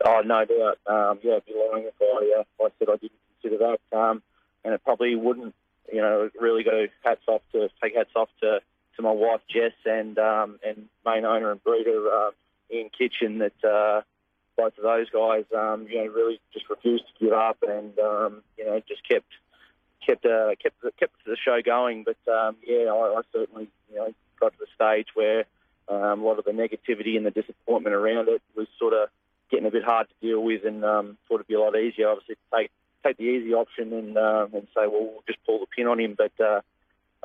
Oh, 0.05 0.21
no 0.25 0.45
doubt. 0.45 0.79
Um, 0.87 1.19
yeah, 1.23 1.37
I'd 1.37 1.47
be 1.47 1.55
lying 1.55 1.85
if 1.85 1.95
I, 2.01 2.41
uh, 2.41 2.65
I 2.65 2.69
said 2.79 2.89
I 2.89 2.97
didn't 2.97 3.13
consider 3.41 3.79
that. 3.91 3.97
Um, 3.97 4.23
and 4.65 4.75
it 4.75 4.83
probably 4.85 5.15
wouldn't, 5.17 5.55
you 5.93 6.01
know, 6.01 6.31
really 6.41 6.63
go 6.63 6.87
hats 7.05 7.23
off 7.27 7.43
to 7.53 7.69
take 7.83 7.97
hats 7.97 8.11
off 8.15 8.29
to, 8.41 8.61
to 8.97 9.03
my 9.03 9.11
wife 9.11 9.41
Jess 9.49 9.73
and 9.85 10.19
um, 10.19 10.59
and 10.67 10.89
main 11.07 11.25
owner 11.25 11.51
and 11.51 11.63
breeder 11.63 12.07
uh, 12.13 12.31
Ian 12.71 12.91
Kitchen 12.97 13.39
that 13.39 13.65
uh, 13.65 14.03
both 14.57 14.77
of 14.77 14.83
those 14.83 15.09
guys, 15.09 15.45
um, 15.57 15.87
you 15.89 15.97
know, 15.99 16.11
really 16.11 16.41
just 16.53 16.69
refused 16.69 17.05
to 17.07 17.25
give 17.25 17.33
up 17.33 17.59
and 17.67 17.99
um, 17.99 18.43
you 18.59 18.67
know 18.67 18.81
just 18.87 19.09
kept 19.09 19.33
kept 20.05 20.27
uh, 20.27 20.51
kept 20.63 20.83
kept 20.99 21.15
the 21.25 21.37
show 21.37 21.63
going. 21.63 22.05
But 22.05 22.31
um, 22.31 22.57
yeah, 22.67 22.91
I, 22.93 23.19
I 23.19 23.23
certainly 23.33 23.69
you 23.91 23.97
know 23.97 24.13
got 24.39 24.53
to 24.53 24.59
the 24.59 24.67
stage 24.75 25.09
where 25.15 25.45
um, 25.89 26.21
a 26.21 26.25
lot 26.25 26.39
of 26.39 26.45
the 26.45 26.51
negativity 26.51 27.17
and 27.17 27.25
the 27.25 27.31
disappointment 27.31 27.95
around 27.95 28.29
it 28.29 28.43
was 28.55 28.67
sort 28.79 28.93
of 28.93 29.09
getting 29.51 29.67
a 29.67 29.71
bit 29.71 29.85
hard 29.85 30.09
to 30.09 30.27
deal 30.27 30.43
with, 30.43 30.65
and 30.65 30.85
um, 30.85 31.19
thought 31.27 31.37
it'd 31.37 31.47
be 31.47 31.55
a 31.55 31.61
lot 31.61 31.77
easier, 31.77 32.09
obviously, 32.09 32.37
to 32.37 32.57
take 32.57 32.71
take 33.05 33.17
the 33.17 33.25
easy 33.25 33.55
option 33.55 33.93
and 33.93 34.17
um, 34.17 34.51
and 34.55 34.67
say, 34.75 34.87
well, 34.87 35.05
we'll 35.13 35.25
just 35.27 35.45
pull 35.47 35.61
the 35.61 35.67
pin 35.67 35.87
on 35.87 36.01
him. 36.01 36.17
But 36.17 36.33
uh, 36.45 36.61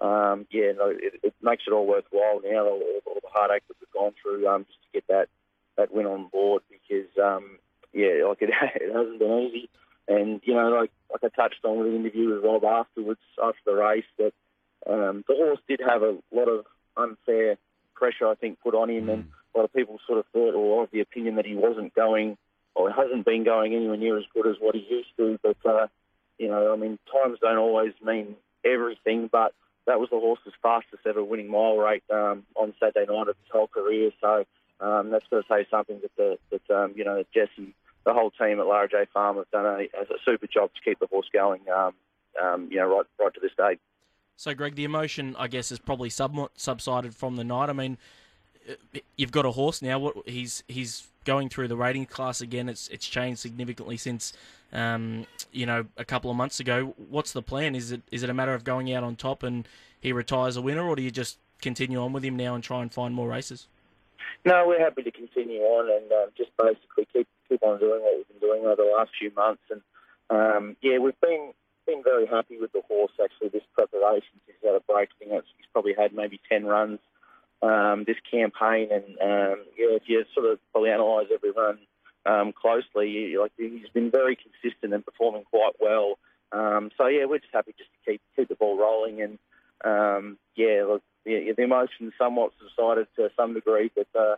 um, 0.03 0.47
yeah, 0.51 0.71
no, 0.77 0.89
it, 0.89 1.19
it 1.23 1.33
makes 1.41 1.63
it 1.67 1.73
all 1.73 1.88
worthwhile 1.88 2.41
now. 2.43 2.65
All, 2.65 2.81
all 3.05 3.19
the 3.21 3.29
heartache 3.31 3.63
that 3.67 3.77
we've 3.79 3.91
gone 3.91 4.13
through 4.21 4.47
um, 4.47 4.65
just 4.65 4.79
to 4.81 4.88
get 4.93 5.07
that 5.07 5.29
that 5.77 5.93
win 5.93 6.05
on 6.05 6.27
board, 6.27 6.63
because 6.69 7.09
um, 7.21 7.57
yeah, 7.93 8.25
like 8.27 8.41
it, 8.41 8.49
it 8.75 8.93
hasn't 8.93 9.19
been 9.19 9.49
easy. 9.49 9.69
And 10.07 10.41
you 10.43 10.53
know, 10.53 10.69
like 10.69 10.91
like 11.12 11.23
I 11.23 11.36
touched 11.36 11.63
on 11.63 11.79
with 11.79 11.88
the 11.88 11.95
interview 11.95 12.33
with 12.33 12.43
Rob 12.43 12.63
afterwards 12.63 13.21
after 13.41 13.59
the 13.65 13.73
race, 13.73 14.05
that 14.17 14.33
um, 14.88 15.23
the 15.27 15.36
horse 15.36 15.59
did 15.67 15.79
have 15.86 16.01
a 16.01 16.17
lot 16.31 16.49
of 16.49 16.65
unfair 16.97 17.57
pressure, 17.95 18.27
I 18.27 18.36
think, 18.36 18.59
put 18.62 18.75
on 18.75 18.89
him, 18.89 19.09
and 19.09 19.25
a 19.54 19.58
lot 19.58 19.66
of 19.66 19.74
people 19.74 20.00
sort 20.08 20.20
of 20.20 20.26
thought 20.34 20.56
or 20.56 20.84
of 20.84 20.92
the 20.92 21.02
opinion 21.02 21.36
that 21.36 21.46
he 21.46 21.56
wasn't 21.56 21.94
going 21.94 22.38
or 22.76 22.92
hasn't 22.92 23.26
been 23.26 23.44
going 23.44 23.76
anywhere 23.76 23.98
near 23.98 24.18
as 24.18 24.26
good 24.34 24.48
as 24.48 24.56
what 24.60 24.76
he 24.76 24.86
used 24.89 25.10
to. 25.18 25.39
But 25.44 25.58
uh, 25.66 25.88
you 26.38 26.48
know, 26.48 26.74
I 26.74 26.76
mean, 26.76 26.98
times 27.12 27.38
don't 27.42 27.58
always 27.58 27.94
mean 28.04 28.36
everything, 28.66 29.30
but 29.32 29.54
that 29.86 30.00
was 30.00 30.10
the 30.10 30.20
horse's 30.20 30.54
fastest 30.62 31.06
ever 31.06 31.24
winning 31.24 31.50
mile 31.50 31.78
rate 31.78 32.04
um, 32.12 32.44
on 32.56 32.74
Saturday 32.80 33.12
night 33.12 33.28
of 33.28 33.36
his 33.38 33.52
whole 33.52 33.68
career. 33.68 34.12
So 34.22 34.46
um, 34.80 35.12
that's 35.12 35.26
got 35.30 35.42
to 35.42 35.48
say 35.50 35.68
something 35.70 36.02
that 36.02 36.16
the, 36.18 36.38
that 36.52 36.76
um, 36.76 36.94
you 36.96 37.04
know 37.04 37.24
that 37.34 37.50
and 37.58 37.74
the 38.06 38.13
whole 38.13 38.32
team 38.32 38.60
at 38.60 38.66
Lara 38.66 38.89
J 38.89 39.06
Farm 39.13 39.38
have 39.38 39.50
done 39.52 39.66
a, 39.66 39.84
a 40.00 40.06
super 40.26 40.48
job 40.48 40.72
to 40.74 40.82
keep 40.82 41.00
the 41.00 41.08
horse 41.08 41.28
going. 41.32 41.62
Um, 41.70 41.94
um, 42.42 42.68
you 42.72 42.78
know, 42.78 42.88
right 42.88 43.06
right 43.20 43.34
to 43.34 43.39
this 43.39 43.52
day. 43.56 43.78
So, 44.36 44.54
Greg, 44.54 44.76
the 44.76 44.84
emotion, 44.84 45.36
I 45.38 45.48
guess, 45.48 45.70
has 45.70 45.80
probably 45.80 46.10
somewhat 46.10 46.52
subsided 46.56 47.16
from 47.16 47.36
the 47.36 47.44
night. 47.44 47.70
I 47.70 47.74
mean, 47.74 47.98
you've 49.15 49.32
got 49.32 49.45
a 49.45 49.52
horse 49.52 49.82
now. 49.82 49.99
What 49.99 50.28
he's 50.28 50.63
he's 50.67 51.08
going 51.26 51.49
through 51.49 51.67
the 51.67 51.78
rating 51.78 52.06
class 52.06 52.41
again. 52.41 52.69
It's 52.69 52.88
it's 52.89 53.08
changed 53.08 53.39
significantly 53.39 53.97
since 53.97 54.34
um, 54.71 55.26
you 55.52 55.65
know 55.65 55.86
a 55.97 56.06
couple 56.06 56.32
of 56.32 56.38
months 56.38 56.60
ago. 56.60 56.93
What's 57.10 57.32
the 57.32 57.41
plan? 57.41 57.76
Is 57.76 57.91
it 57.91 58.02
is 58.12 58.23
it 58.23 58.30
a 58.30 58.34
matter 58.34 58.54
of 58.54 58.63
going 58.63 58.93
out 58.93 59.04
on 59.04 59.15
top 59.15 59.43
and 59.43 59.67
he 59.99 60.12
retires 60.12 60.58
a 60.58 60.62
winner, 60.62 60.84
or 60.84 60.95
do 60.95 61.02
you 61.02 61.12
just 61.12 61.38
continue 61.62 62.02
on 62.02 62.13
with 62.13 62.23
him 62.23 62.36
now 62.36 62.56
and 62.56 62.63
try 62.63 62.82
and 62.82 62.91
find 62.91 63.13
more 63.13 63.30
races? 63.30 63.67
No, 64.45 64.65
we're 64.67 64.80
happy 64.80 65.04
to 65.04 65.12
continue 65.12 65.62
on 65.62 65.89
and 65.89 66.12
um, 66.12 66.30
just 66.38 66.52
basically 66.58 67.08
keep 67.13 67.28
keep 67.47 67.63
on 67.63 67.80
doing 67.80 68.02
what 68.02 68.17
we've 68.17 68.28
been 68.28 68.49
doing 68.49 68.65
over 68.65 68.76
the 68.76 68.93
last 68.97 69.12
few 69.17 69.32
months. 69.36 69.63
And 69.69 69.82
um, 70.30 70.76
yeah, 70.82 70.97
we've 70.97 71.19
been 71.21 71.54
been 71.86 72.04
very 72.04 72.26
happy 72.26 72.58
with 72.58 72.71
the 72.71 72.82
horse 72.88 73.12
actually 73.21 73.49
this 73.49 73.63
preparation. 73.73 74.39
He's 74.45 74.56
had 74.63 74.76
a 74.76 74.80
break. 74.82 75.10
I 75.21 75.26
think 75.26 75.43
he's 75.58 75.67
probably 75.71 75.93
had 75.97 76.13
maybe 76.13 76.39
ten 76.49 76.65
runs 76.65 76.99
um, 77.63 78.04
this 78.06 78.17
campaign, 78.30 78.89
and 78.91 79.06
um, 79.21 79.63
yeah, 79.78 79.95
if 79.95 80.04
you 80.08 80.23
sort 80.34 80.52
of 80.52 80.60
probably 80.71 80.91
analyse 80.91 81.28
every 81.34 81.52
run 81.52 81.80
um, 82.26 82.52
closely, 82.52 83.10
you, 83.10 83.41
like 83.41 83.54
he's 83.58 83.89
been 83.93 84.12
very 84.12 84.36
consistent 84.36 84.93
and 84.93 85.06
performing 85.06 85.43
quite 85.45 85.73
well. 85.80 86.19
Um, 86.52 86.91
so 86.97 87.08
yeah, 87.08 87.26
we're 87.26 87.39
just 87.39 87.54
happy 87.54 87.73
just 87.78 87.89
to 87.89 88.12
keep 88.12 88.21
keep 88.36 88.49
the 88.49 88.56
ball 88.56 88.78
rolling, 88.78 89.21
and 89.21 89.39
um, 89.86 90.38
yeah, 90.56 90.84
look, 90.88 91.02
the, 91.26 91.54
the 91.56 91.63
emotions 91.63 92.13
somewhat 92.17 92.52
subsided 92.60 93.08
to 93.15 93.30
some 93.38 93.54
degree, 93.54 93.89
but 93.95 94.08
uh, 94.13 94.36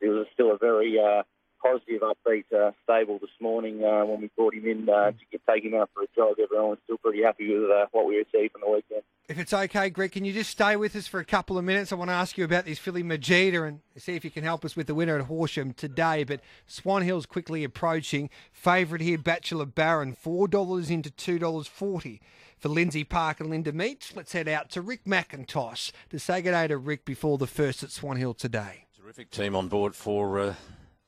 it 0.00 0.08
was 0.08 0.26
still 0.32 0.52
a 0.52 0.58
very 0.58 0.98
uh, 0.98 1.22
positive, 1.62 2.02
upbeat 2.02 2.44
uh, 2.52 2.72
stable 2.84 3.18
this 3.18 3.30
morning 3.40 3.82
uh, 3.84 4.04
when 4.04 4.20
we 4.20 4.30
brought 4.36 4.54
him 4.54 4.66
in 4.66 4.88
uh, 4.88 5.10
to 5.10 5.18
get, 5.30 5.40
take 5.48 5.64
him 5.64 5.74
out 5.74 5.90
for 5.94 6.02
a 6.02 6.06
jog. 6.16 6.38
Everyone 6.42 6.70
was 6.70 6.78
still 6.84 6.98
pretty 6.98 7.22
happy 7.22 7.52
with 7.54 7.70
uh, 7.70 7.86
what 7.92 8.06
we 8.06 8.16
received 8.16 8.54
on 8.54 8.62
the 8.62 8.70
weekend. 8.70 9.02
If 9.28 9.38
it's 9.38 9.52
okay, 9.52 9.90
Greg, 9.90 10.12
can 10.12 10.24
you 10.24 10.32
just 10.32 10.50
stay 10.50 10.74
with 10.74 10.96
us 10.96 11.06
for 11.06 11.20
a 11.20 11.24
couple 11.24 11.56
of 11.56 11.64
minutes? 11.64 11.92
I 11.92 11.94
want 11.94 12.10
to 12.10 12.14
ask 12.14 12.36
you 12.36 12.44
about 12.44 12.64
this 12.64 12.80
filly 12.80 13.04
Majida 13.04 13.66
and 13.66 13.80
see 13.96 14.16
if 14.16 14.24
you 14.24 14.30
can 14.30 14.42
help 14.42 14.64
us 14.64 14.74
with 14.74 14.88
the 14.88 14.94
winner 14.94 15.16
at 15.16 15.26
Horsham 15.26 15.72
today. 15.72 16.24
But 16.24 16.40
Swan 16.66 17.02
Hill's 17.02 17.26
quickly 17.26 17.62
approaching. 17.62 18.28
Favourite 18.52 19.02
here, 19.02 19.18
Bachelor 19.18 19.66
Baron, 19.66 20.16
$4 20.16 20.90
into 20.90 21.10
$2.40 21.10 22.20
for 22.58 22.68
Lindsay 22.68 23.04
Park 23.04 23.40
and 23.40 23.48
Linda 23.48 23.72
Meech. 23.72 24.12
Let's 24.16 24.32
head 24.32 24.48
out 24.48 24.70
to 24.70 24.82
Rick 24.82 25.04
McIntosh 25.04 25.92
to 26.10 26.18
say 26.18 26.42
good 26.42 26.50
day 26.50 26.68
to 26.68 26.76
Rick 26.76 27.04
before 27.04 27.38
the 27.38 27.46
first 27.46 27.82
at 27.82 27.90
Swan 27.90 28.16
Hill 28.16 28.34
today. 28.34 28.86
Terrific 29.00 29.30
team 29.30 29.56
on 29.56 29.68
board 29.68 29.94
for 29.94 30.38
uh, 30.38 30.54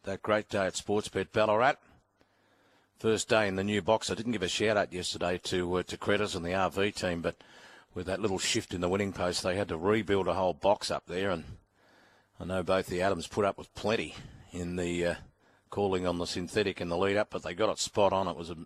that 0.05 0.23
great 0.23 0.49
day 0.49 0.67
at 0.67 0.75
Sportsbet 0.75 1.33
Ballarat. 1.33 1.77
First 2.99 3.29
day 3.29 3.47
in 3.47 3.55
the 3.57 3.63
new 3.63 3.81
box. 3.83 4.11
I 4.11 4.15
didn't 4.15 4.33
give 4.33 4.43
a 4.43 4.49
shout 4.49 4.77
out 4.77 4.93
yesterday 4.93 5.39
to 5.45 5.77
uh, 5.77 5.83
to 5.85 5.97
Creditors 5.97 6.35
and 6.35 6.45
the 6.45 6.51
RV 6.51 6.95
team, 6.97 7.21
but 7.21 7.37
with 7.95 8.07
that 8.07 8.21
little 8.21 8.39
shift 8.39 8.75
in 8.75 8.81
the 8.81 8.89
winning 8.89 9.13
post, 9.13 9.43
they 9.43 9.57
had 9.57 9.69
to 9.69 9.77
rebuild 9.77 10.27
a 10.27 10.35
whole 10.35 10.55
box 10.55 10.91
up 10.91 11.05
there. 11.07 11.31
And 11.31 11.45
I 12.41 12.45
know 12.45 12.63
both 12.63 12.87
the 12.87 13.03
Adams 13.03 13.29
put 13.29 13.45
up 13.45 13.59
with 13.59 13.73
plenty 13.75 14.15
in 14.51 14.77
the 14.77 15.07
uh, 15.07 15.15
calling 15.71 16.07
on 16.07 16.19
the 16.19 16.27
synthetic 16.27 16.81
in 16.81 16.89
the 16.89 16.97
lead 16.97 17.17
up, 17.17 17.31
but 17.31 17.45
they 17.45 17.55
got 17.55 17.71
it 17.71 17.79
spot 17.79 18.13
on. 18.13 18.27
It 18.27 18.37
was 18.37 18.51
a 18.51 18.57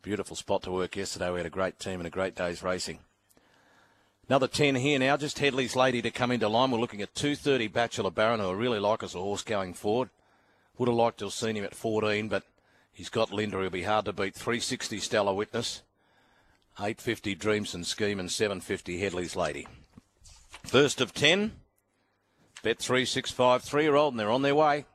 beautiful 0.00 0.36
spot 0.36 0.62
to 0.62 0.70
work 0.70 0.96
yesterday. 0.96 1.30
We 1.30 1.38
had 1.38 1.46
a 1.46 1.50
great 1.50 1.78
team 1.78 2.00
and 2.00 2.06
a 2.06 2.10
great 2.10 2.34
day's 2.34 2.62
racing. 2.62 3.00
Another 4.26 4.48
10 4.48 4.76
here 4.76 4.98
now, 4.98 5.18
just 5.18 5.38
Headley's 5.38 5.76
Lady 5.76 6.00
to 6.00 6.10
come 6.10 6.30
into 6.30 6.48
line. 6.48 6.70
We're 6.70 6.78
looking 6.78 7.02
at 7.02 7.14
2.30 7.14 7.70
Bachelor 7.70 8.10
Baron, 8.10 8.40
who 8.40 8.48
I 8.48 8.52
really 8.52 8.78
like 8.78 9.02
as 9.02 9.14
a 9.14 9.18
horse 9.18 9.42
going 9.42 9.74
forward. 9.74 10.08
Would 10.78 10.88
have 10.88 10.96
liked 10.96 11.18
to 11.18 11.26
have 11.26 11.34
seen 11.34 11.56
him 11.56 11.64
at 11.64 11.74
14, 11.74 12.28
but 12.28 12.44
he's 12.92 13.08
got 13.08 13.32
Linda. 13.32 13.60
He'll 13.60 13.70
be 13.70 13.82
hard 13.82 14.06
to 14.06 14.12
beat. 14.12 14.34
360 14.34 14.98
Stellar 14.98 15.34
Witness, 15.34 15.82
850 16.78 17.34
Dreams 17.34 17.74
and 17.74 17.86
Scheme, 17.86 18.18
and 18.18 18.30
750 18.30 18.98
Headley's 18.98 19.36
Lady. 19.36 19.66
First 20.64 21.00
of 21.00 21.12
10, 21.12 21.52
bet 22.62 22.78
365 22.78 23.62
three 23.62 23.82
year 23.82 23.96
old, 23.96 24.14
and 24.14 24.20
they're 24.20 24.30
on 24.30 24.42
their 24.42 24.54
way. 24.54 24.86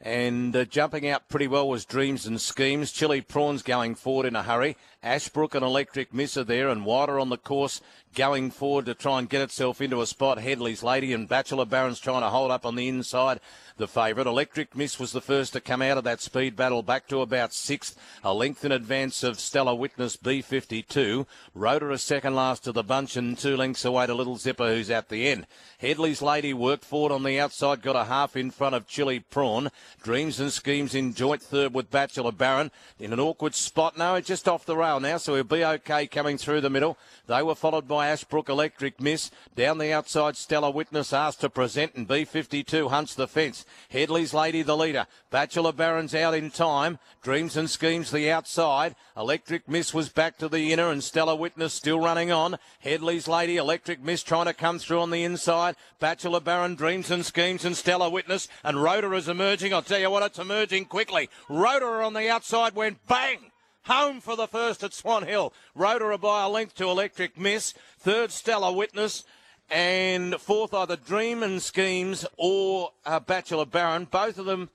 And 0.00 0.54
uh, 0.54 0.64
jumping 0.64 1.08
out 1.08 1.28
pretty 1.28 1.48
well 1.48 1.68
was 1.68 1.84
Dreams 1.84 2.26
and 2.26 2.40
Schemes. 2.40 2.92
Chili 2.92 3.20
Prawns 3.20 3.62
going 3.62 3.94
forward 3.94 4.26
in 4.26 4.36
a 4.36 4.42
hurry. 4.42 4.76
Ashbrook 5.04 5.54
and 5.54 5.62
Electric 5.62 6.14
Miss 6.14 6.36
are 6.38 6.44
there, 6.44 6.70
and 6.70 6.86
wider 6.86 7.20
on 7.20 7.28
the 7.28 7.36
course 7.36 7.82
going 8.14 8.50
forward 8.50 8.86
to 8.86 8.94
try 8.94 9.18
and 9.18 9.28
get 9.28 9.42
itself 9.42 9.80
into 9.80 10.00
a 10.00 10.06
spot. 10.06 10.38
Headley's 10.38 10.82
Lady 10.82 11.12
and 11.12 11.28
Bachelor 11.28 11.64
Baron's 11.64 12.00
trying 12.00 12.22
to 12.22 12.28
hold 12.28 12.50
up 12.50 12.64
on 12.64 12.76
the 12.76 12.88
inside. 12.88 13.40
The 13.76 13.88
favourite. 13.88 14.28
Electric 14.28 14.76
Miss 14.76 15.00
was 15.00 15.10
the 15.10 15.20
first 15.20 15.52
to 15.52 15.60
come 15.60 15.82
out 15.82 15.98
of 15.98 16.04
that 16.04 16.20
speed 16.20 16.54
battle 16.54 16.84
back 16.84 17.08
to 17.08 17.22
about 17.22 17.52
sixth. 17.52 17.98
A 18.22 18.32
length 18.32 18.64
in 18.64 18.70
advance 18.70 19.24
of 19.24 19.40
Stellar 19.40 19.74
Witness 19.74 20.16
B52. 20.16 21.26
Rhoda 21.56 21.90
a 21.90 21.98
second 21.98 22.36
last 22.36 22.62
to 22.64 22.72
the 22.72 22.84
bunch 22.84 23.16
and 23.16 23.36
two 23.36 23.56
lengths 23.56 23.84
away 23.84 24.06
to 24.06 24.14
Little 24.14 24.36
Zipper 24.36 24.68
who's 24.68 24.90
at 24.90 25.08
the 25.08 25.26
end. 25.26 25.48
Headley's 25.78 26.22
Lady 26.22 26.54
worked 26.54 26.84
forward 26.84 27.12
on 27.12 27.24
the 27.24 27.40
outside, 27.40 27.82
got 27.82 27.96
a 27.96 28.04
half 28.04 28.36
in 28.36 28.52
front 28.52 28.76
of 28.76 28.86
Chili 28.86 29.18
Prawn. 29.18 29.70
Dreams 30.04 30.38
and 30.38 30.52
Schemes 30.52 30.94
in 30.94 31.12
joint 31.12 31.42
third 31.42 31.74
with 31.74 31.90
Bachelor 31.90 32.30
Baron. 32.30 32.70
In 33.00 33.12
an 33.12 33.18
awkward 33.18 33.56
spot, 33.56 33.98
no, 33.98 34.20
just 34.20 34.46
off 34.46 34.64
the 34.64 34.76
rail 34.76 34.93
now, 34.98 35.16
so 35.16 35.34
he'll 35.34 35.44
be 35.44 35.64
okay 35.64 36.06
coming 36.06 36.38
through 36.38 36.60
the 36.60 36.70
middle. 36.70 36.98
They 37.26 37.42
were 37.42 37.54
followed 37.54 37.88
by 37.88 38.08
Ashbrook 38.08 38.48
Electric 38.48 39.00
Miss. 39.00 39.30
Down 39.54 39.78
the 39.78 39.92
outside, 39.92 40.36
Stellar 40.36 40.70
Witness 40.70 41.12
asked 41.12 41.40
to 41.40 41.50
present, 41.50 41.94
and 41.94 42.08
B52 42.08 42.90
hunts 42.90 43.14
the 43.14 43.28
fence. 43.28 43.64
Headley's 43.90 44.34
Lady 44.34 44.62
the 44.62 44.76
leader. 44.76 45.06
Bachelor 45.30 45.72
Baron's 45.72 46.14
out 46.14 46.34
in 46.34 46.50
time. 46.50 46.98
Dreams 47.22 47.56
and 47.56 47.70
Schemes 47.70 48.10
the 48.10 48.30
outside. 48.30 48.94
Electric 49.16 49.68
Miss 49.68 49.94
was 49.94 50.08
back 50.08 50.38
to 50.38 50.48
the 50.48 50.72
inner, 50.72 50.90
and 50.90 51.02
Stellar 51.02 51.36
Witness 51.36 51.72
still 51.72 52.00
running 52.00 52.30
on. 52.30 52.56
Headley's 52.80 53.26
Lady, 53.26 53.56
Electric 53.56 54.02
Miss 54.02 54.22
trying 54.22 54.46
to 54.46 54.54
come 54.54 54.78
through 54.78 55.00
on 55.00 55.10
the 55.10 55.24
inside. 55.24 55.76
Bachelor 56.00 56.40
Baron, 56.40 56.74
Dreams 56.74 57.10
and 57.10 57.24
Schemes, 57.24 57.64
and 57.64 57.76
Stellar 57.76 58.10
Witness. 58.10 58.48
And 58.62 58.82
Rhoda 58.82 59.12
is 59.12 59.28
emerging. 59.28 59.72
I'll 59.72 59.82
tell 59.82 60.00
you 60.00 60.10
what, 60.10 60.22
it's 60.22 60.38
emerging 60.38 60.86
quickly. 60.86 61.30
Rhoda 61.48 61.86
on 61.86 62.12
the 62.12 62.28
outside 62.28 62.74
went 62.74 63.06
bang! 63.06 63.52
Home 63.84 64.20
for 64.20 64.34
the 64.34 64.46
first 64.46 64.82
at 64.82 64.94
Swan 64.94 65.26
Hill. 65.26 65.52
Rhoda 65.74 66.16
by 66.16 66.44
a 66.44 66.48
length 66.48 66.74
to 66.76 66.88
Electric 66.88 67.38
Miss. 67.38 67.74
Third, 67.98 68.30
Stellar 68.30 68.72
Witness. 68.72 69.24
And 69.70 70.36
fourth, 70.36 70.72
either 70.72 70.96
Dream 70.96 71.42
and 71.42 71.60
Schemes 71.60 72.24
or 72.38 72.92
uh, 73.04 73.20
Bachelor 73.20 73.66
Baron. 73.66 74.06
Both 74.10 74.38
of 74.38 74.46
them 74.46 74.70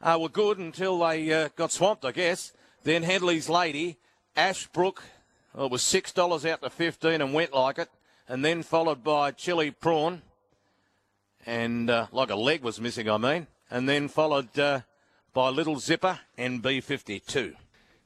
uh, 0.00 0.18
were 0.20 0.28
good 0.28 0.58
until 0.58 0.98
they 0.98 1.32
uh, 1.32 1.48
got 1.54 1.70
swamped, 1.70 2.04
I 2.04 2.12
guess. 2.12 2.52
Then 2.82 3.04
Headley's 3.04 3.48
Lady, 3.48 3.98
Ashbrook, 4.36 5.02
well, 5.54 5.66
it 5.66 5.72
was 5.72 5.82
$6 5.82 6.50
out 6.50 6.62
to 6.62 6.70
15 6.70 7.20
and 7.20 7.34
went 7.34 7.52
like 7.52 7.78
it. 7.78 7.88
And 8.28 8.44
then 8.44 8.62
followed 8.62 9.02
by 9.02 9.32
Chili 9.32 9.70
Prawn. 9.70 10.22
And 11.46 11.90
uh, 11.90 12.06
like 12.12 12.30
a 12.30 12.36
leg 12.36 12.62
was 12.62 12.80
missing, 12.80 13.08
I 13.08 13.16
mean. 13.16 13.46
And 13.70 13.88
then 13.88 14.08
followed 14.08 14.58
uh, 14.58 14.80
by 15.32 15.48
Little 15.48 15.78
Zipper 15.78 16.20
and 16.36 16.62
B52. 16.62 17.54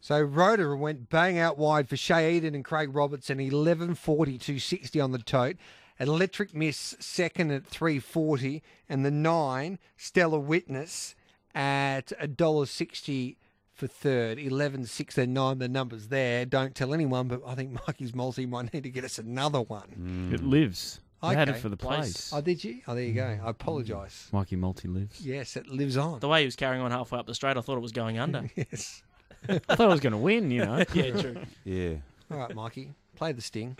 So 0.04 0.20
Rhoda 0.20 0.76
went 0.76 1.08
bang 1.08 1.38
out 1.38 1.56
wide 1.56 1.88
for 1.88 1.96
Shay 1.96 2.36
Eden 2.36 2.54
and 2.54 2.62
Craig 2.62 2.94
Robertson, 2.94 3.38
11.40 3.38 5.02
on 5.02 5.12
the 5.12 5.18
tote. 5.18 5.56
Electric 5.98 6.54
Miss 6.54 6.94
second 7.00 7.50
at 7.50 7.64
3.40, 7.70 8.60
and 8.86 9.02
the 9.02 9.10
nine 9.10 9.78
Stellar 9.96 10.40
Witness 10.40 11.14
at 11.54 12.08
$1.60 12.20 13.36
for 13.72 13.86
third. 13.86 14.38
11, 14.38 14.84
6 14.84 15.16
and 15.16 15.32
9, 15.32 15.58
the 15.58 15.70
numbers 15.70 16.08
there. 16.08 16.44
Don't 16.44 16.74
tell 16.74 16.92
anyone, 16.92 17.26
but 17.26 17.40
I 17.46 17.54
think 17.54 17.72
Mikey's 17.86 18.14
multi 18.14 18.44
might 18.44 18.74
need 18.74 18.82
to 18.82 18.90
get 18.90 19.04
us 19.04 19.18
another 19.18 19.62
one. 19.62 20.28
Mm. 20.30 20.34
It 20.34 20.44
lives. 20.44 21.00
I 21.22 21.32
had 21.32 21.48
it 21.48 21.56
for 21.56 21.70
the 21.70 21.78
Place. 21.78 22.28
place. 22.28 22.30
Oh, 22.34 22.42
did 22.42 22.62
you? 22.62 22.82
Oh, 22.86 22.94
there 22.94 23.04
you 23.04 23.14
go. 23.14 23.22
Mm. 23.22 23.42
I 23.42 23.48
apologise. 23.48 24.28
Mikey 24.32 24.56
Multi 24.56 24.86
lives. 24.86 25.22
Yes, 25.22 25.56
it 25.56 25.66
lives 25.66 25.96
on. 25.96 26.20
The 26.20 26.28
way 26.28 26.40
he 26.40 26.44
was 26.44 26.56
carrying 26.56 26.82
on 26.82 26.90
halfway 26.90 27.18
up 27.18 27.26
the 27.26 27.34
straight, 27.34 27.56
I 27.56 27.62
thought 27.62 27.78
it 27.78 27.80
was 27.80 27.92
going 27.92 28.18
under. 28.18 28.50
Yes. 28.54 29.02
I 29.68 29.74
thought 29.76 29.80
I 29.80 29.87
was 29.87 30.00
going 30.00 30.12
to 30.12 30.18
win, 30.18 30.50
you 30.50 30.64
know. 30.64 30.85
yeah, 30.92 31.11
true. 31.20 31.37
Yeah. 31.64 31.94
All 32.30 32.38
right, 32.38 32.54
Mikey, 32.54 32.92
play 33.16 33.33
the 33.33 33.42
sting. 33.42 33.76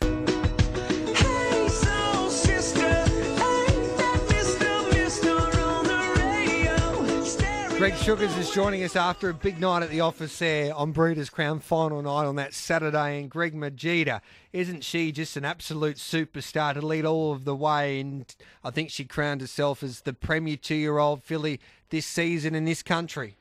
Hey, 0.02 1.68
soul 1.68 2.30
sister, 2.30 2.80
ain't 2.86 3.98
that 3.98 4.22
Mr. 4.30 4.94
Mister 4.94 5.30
on 5.60 5.84
the 5.86 6.22
radio? 6.22 7.24
Stereo. 7.24 7.78
Greg 7.78 7.96
Sugars 7.96 8.36
is 8.38 8.52
joining 8.52 8.84
us 8.84 8.96
after 8.96 9.30
a 9.30 9.34
big 9.34 9.60
night 9.60 9.84
at 9.84 9.90
the 9.90 10.02
office 10.02 10.38
there 10.40 10.74
on 10.76 10.92
Breeders' 10.92 11.30
Crown 11.30 11.60
final 11.60 12.02
night 12.02 12.26
on 12.26 12.36
that 12.38 12.54
Saturday. 12.54 13.20
And 13.20 13.30
Greg 13.30 13.54
Majida, 13.56 14.22
isn't 14.54 14.84
she 14.84 15.12
just 15.12 15.36
an 15.38 15.46
absolute 15.46 15.98
superstar 15.98 16.74
to 16.76 16.86
lead 16.86 17.06
all 17.06 17.32
of 17.34 17.44
the 17.46 17.56
way? 17.56 18.00
And 18.00 18.34
I 18.64 18.70
think 18.72 18.90
she 18.92 19.04
crowned 19.06 19.42
herself 19.42 19.84
as 19.84 20.02
the 20.02 20.14
premier 20.14 20.58
two 20.58 20.76
year 20.76 20.98
old 21.00 21.24
filly 21.24 21.60
this 21.90 22.06
season 22.06 22.56
in 22.56 22.66
this 22.66 22.82
country. 22.84 23.36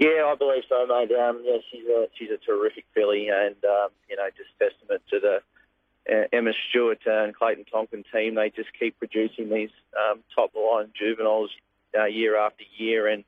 Yeah, 0.00 0.32
I 0.32 0.34
believe 0.34 0.62
so, 0.66 0.86
mate. 0.86 1.12
Um, 1.12 1.42
yeah, 1.44 1.58
she's 1.70 1.84
a 1.84 2.08
she's 2.18 2.30
a 2.30 2.38
terrific 2.38 2.86
filly, 2.94 3.28
and 3.28 3.54
um, 3.64 3.90
you 4.08 4.16
know, 4.16 4.28
just 4.34 4.48
testament 4.58 5.02
to 5.10 5.20
the 5.20 5.40
uh, 6.10 6.24
Emma 6.32 6.52
Stewart 6.70 7.00
and 7.04 7.36
Clayton 7.36 7.66
Tonkin 7.70 8.04
team. 8.10 8.34
They 8.34 8.48
just 8.48 8.70
keep 8.78 8.98
producing 8.98 9.50
these 9.50 9.68
um, 9.94 10.20
top 10.34 10.52
line 10.54 10.88
juveniles 10.98 11.50
uh, 11.94 12.06
year 12.06 12.38
after 12.38 12.64
year, 12.78 13.08
and 13.08 13.24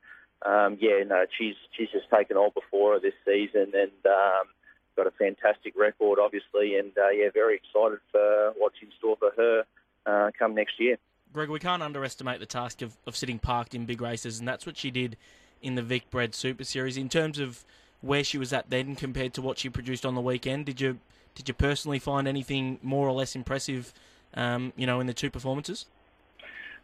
um, 0.47 0.79
yeah, 0.81 1.05
no, 1.07 1.27
she's 1.39 1.57
she's 1.77 1.91
just 1.91 2.09
taken 2.09 2.39
all 2.39 2.51
before 2.51 2.95
her 2.95 3.01
this 3.01 3.13
season, 3.23 3.73
and 3.75 3.93
um, 4.07 4.49
got 4.97 5.07
a 5.07 5.11
fantastic 5.11 5.75
record, 5.77 6.19
obviously, 6.19 6.79
and 6.79 6.93
uh, 6.97 7.11
yeah, 7.11 7.29
very 7.35 7.57
excited 7.57 7.99
for 8.11 8.55
what's 8.57 8.77
in 8.81 8.89
store 8.99 9.19
for 9.19 9.31
her 9.37 9.65
uh, 10.07 10.31
come 10.39 10.55
next 10.55 10.81
year. 10.81 10.97
Greg, 11.35 11.51
we 11.51 11.59
can't 11.59 11.83
underestimate 11.83 12.41
the 12.41 12.47
task 12.47 12.81
of, 12.81 12.97
of 13.07 13.15
sitting 13.15 13.39
parked 13.39 13.75
in 13.75 13.85
big 13.85 14.01
races, 14.01 14.39
and 14.39 14.49
that's 14.49 14.65
what 14.65 14.79
she 14.79 14.91
did 14.91 15.19
in 15.63 15.75
the 15.77 15.83
Vicbred 15.83 16.35
Super 16.35 16.65
Series. 16.65 16.97
In 16.97 17.09
terms 17.09 17.39
of 17.39 17.65
where 18.01 18.25
she 18.25 18.37
was 18.37 18.53
at 18.53 18.69
then 18.69 18.97
compared 18.97 19.33
to 19.35 19.43
what 19.43 19.59
she 19.59 19.71
produced 19.71 20.05
on 20.05 20.15
the 20.15 20.21
weekend, 20.21 20.67
did 20.67 20.81
you 20.81 20.99
did 21.35 21.49
you 21.49 21.55
personally 21.55 21.99
find 21.99 22.29
anything 22.29 22.79
more 22.83 23.09
or 23.09 23.13
less 23.13 23.35
impressive, 23.35 23.93
um, 24.35 24.73
you 24.77 24.87
know, 24.87 25.01
in 25.01 25.07
the 25.07 25.15
two 25.15 25.31
performances? 25.31 25.87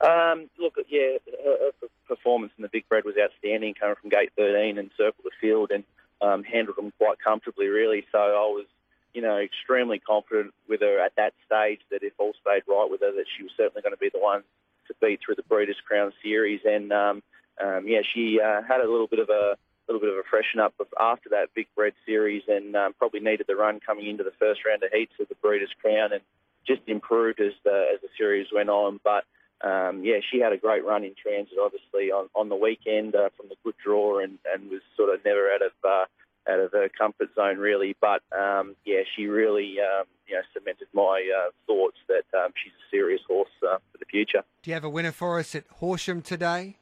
Um, 0.00 0.48
look, 0.58 0.76
yeah, 0.88 1.18
her, 1.44 1.70
her 1.80 1.88
performance 2.06 2.52
in 2.56 2.62
the 2.62 2.68
Vicbred 2.68 3.04
was 3.04 3.16
outstanding, 3.20 3.74
coming 3.74 3.96
from 4.00 4.10
gate 4.10 4.32
13 4.36 4.78
and 4.78 4.90
circled 4.96 5.24
the 5.24 5.30
field 5.40 5.70
and 5.70 5.84
um, 6.22 6.44
handled 6.44 6.76
them 6.76 6.92
quite 6.98 7.18
comfortably, 7.18 7.66
really. 7.66 8.06
So 8.12 8.18
I 8.18 8.46
was, 8.48 8.66
you 9.12 9.22
know, 9.22 9.38
extremely 9.38 9.98
confident 9.98 10.54
with 10.68 10.80
her 10.80 11.00
at 11.00 11.16
that 11.16 11.34
stage 11.44 11.80
that 11.90 12.02
if 12.02 12.12
all 12.18 12.32
stayed 12.40 12.62
right 12.66 12.88
with 12.90 13.00
her, 13.00 13.12
that 13.12 13.26
she 13.36 13.42
was 13.42 13.52
certainly 13.56 13.82
going 13.82 13.94
to 13.94 13.98
be 13.98 14.10
the 14.12 14.20
one 14.20 14.42
to 14.86 14.94
beat 15.00 15.20
through 15.24 15.34
the 15.34 15.42
Breeders' 15.42 15.76
Crown 15.86 16.12
Series. 16.22 16.60
And 16.64 16.92
um, 16.92 17.22
um, 17.60 17.86
yeah, 17.86 18.00
she 18.14 18.40
uh, 18.40 18.62
had 18.62 18.80
a 18.80 18.90
little 18.90 19.06
bit 19.06 19.18
of 19.18 19.28
a 19.28 19.56
little 19.88 20.00
bit 20.00 20.10
of 20.10 20.18
a 20.18 20.28
freshen 20.28 20.60
up 20.60 20.74
after 21.00 21.30
that 21.30 21.48
Vicbred 21.56 21.92
series, 22.04 22.42
and 22.48 22.76
um, 22.76 22.94
probably 22.98 23.20
needed 23.20 23.46
the 23.48 23.56
run 23.56 23.80
coming 23.80 24.06
into 24.06 24.22
the 24.22 24.32
first 24.38 24.60
round 24.66 24.82
of 24.82 24.90
heats 24.92 25.14
of 25.20 25.28
the 25.28 25.34
Breeders' 25.36 25.70
Crown, 25.80 26.12
and 26.12 26.22
just 26.66 26.82
improved 26.86 27.40
as 27.40 27.52
the 27.64 27.90
as 27.94 28.00
the 28.00 28.08
series 28.16 28.48
went 28.54 28.68
on. 28.68 29.00
But 29.02 29.24
um, 29.66 30.04
yeah, 30.04 30.18
she 30.30 30.38
had 30.38 30.52
a 30.52 30.56
great 30.56 30.84
run 30.84 31.04
in 31.04 31.14
transit, 31.20 31.58
obviously 31.60 32.12
on, 32.12 32.28
on 32.34 32.48
the 32.48 32.56
weekend 32.56 33.14
uh, 33.16 33.30
from 33.36 33.48
the 33.48 33.56
good 33.64 33.74
draw, 33.82 34.20
and, 34.20 34.38
and 34.52 34.70
was 34.70 34.82
sort 34.96 35.12
of 35.12 35.24
never 35.24 35.50
out 35.50 35.62
of 35.62 35.72
uh, 35.84 36.04
out 36.50 36.60
of 36.60 36.72
her 36.72 36.88
comfort 36.88 37.28
zone 37.34 37.58
really. 37.58 37.96
But 38.00 38.22
um, 38.36 38.76
yeah, 38.84 39.00
she 39.16 39.26
really 39.26 39.76
um, 39.80 40.06
you 40.26 40.34
know 40.34 40.42
cemented 40.52 40.88
my 40.92 41.28
uh, 41.36 41.50
thoughts 41.66 41.96
that 42.08 42.24
um, 42.38 42.52
she's 42.62 42.72
a 42.72 42.86
serious 42.90 43.20
horse 43.26 43.50
uh, 43.62 43.78
for 43.90 43.98
the 43.98 44.06
future. 44.06 44.42
Do 44.62 44.70
you 44.70 44.74
have 44.74 44.84
a 44.84 44.90
winner 44.90 45.12
for 45.12 45.38
us 45.38 45.54
at 45.54 45.64
Horsham 45.78 46.22
today? 46.22 46.76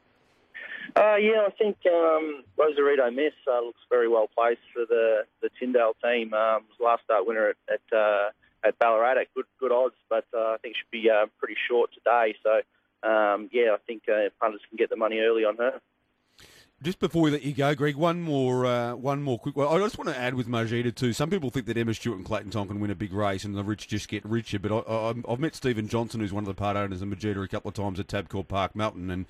Uh, 0.94 1.16
yeah, 1.16 1.46
I 1.46 1.50
think 1.58 1.76
um, 1.86 2.44
Rosarito 2.56 3.10
Miss 3.10 3.32
uh, 3.50 3.60
looks 3.60 3.80
very 3.90 4.08
well 4.08 4.28
placed 4.36 4.60
for 4.72 4.84
the 4.88 5.24
the 5.42 5.50
Tyndale 5.58 5.96
team. 6.02 6.32
Um, 6.32 6.64
was 6.68 6.78
last 6.80 7.04
start 7.04 7.26
winner 7.26 7.48
at 7.48 7.56
at, 7.68 7.96
uh, 7.96 8.30
at 8.64 8.78
Ballarat 8.78 9.20
at 9.20 9.34
good 9.34 9.46
good 9.58 9.72
odds, 9.72 9.94
but 10.08 10.24
uh, 10.34 10.54
I 10.54 10.56
think 10.62 10.76
she'll 10.76 11.02
be 11.02 11.10
uh, 11.10 11.26
pretty 11.38 11.56
short 11.68 11.90
today. 11.92 12.36
So 12.42 12.60
um, 13.08 13.48
yeah, 13.52 13.72
I 13.74 13.78
think 13.86 14.02
uh, 14.08 14.30
punters 14.40 14.60
can 14.68 14.76
get 14.76 14.90
the 14.90 14.96
money 14.96 15.18
early 15.18 15.44
on 15.44 15.56
her. 15.56 15.80
Just 16.82 16.98
before 16.98 17.22
we 17.22 17.30
let 17.30 17.42
you 17.42 17.54
go, 17.54 17.74
Greg, 17.74 17.96
one 17.96 18.20
more, 18.20 18.66
uh, 18.66 18.94
one 18.94 19.22
more 19.22 19.38
quick. 19.38 19.56
I 19.56 19.78
just 19.78 19.96
want 19.96 20.10
to 20.10 20.16
add 20.16 20.34
with 20.34 20.46
Majida 20.46 20.94
too. 20.94 21.14
Some 21.14 21.30
people 21.30 21.48
think 21.48 21.64
that 21.66 21.78
Emma 21.78 21.94
Stewart 21.94 22.18
and 22.18 22.26
Clayton 22.26 22.50
Tonkin 22.50 22.80
win 22.80 22.90
a 22.90 22.94
big 22.94 23.14
race 23.14 23.44
and 23.44 23.56
the 23.56 23.64
rich 23.64 23.88
just 23.88 24.08
get 24.08 24.22
richer. 24.26 24.58
But 24.58 24.86
I, 24.86 25.14
I've 25.26 25.40
met 25.40 25.54
Stephen 25.54 25.88
Johnson, 25.88 26.20
who's 26.20 26.34
one 26.34 26.44
of 26.44 26.48
the 26.48 26.54
part 26.54 26.76
owners 26.76 27.00
of 27.00 27.08
Majida, 27.08 27.42
a 27.42 27.48
couple 27.48 27.70
of 27.70 27.74
times 27.74 27.98
at 27.98 28.08
Tabcorp 28.08 28.48
Park, 28.48 28.76
Melton, 28.76 29.10
and 29.10 29.24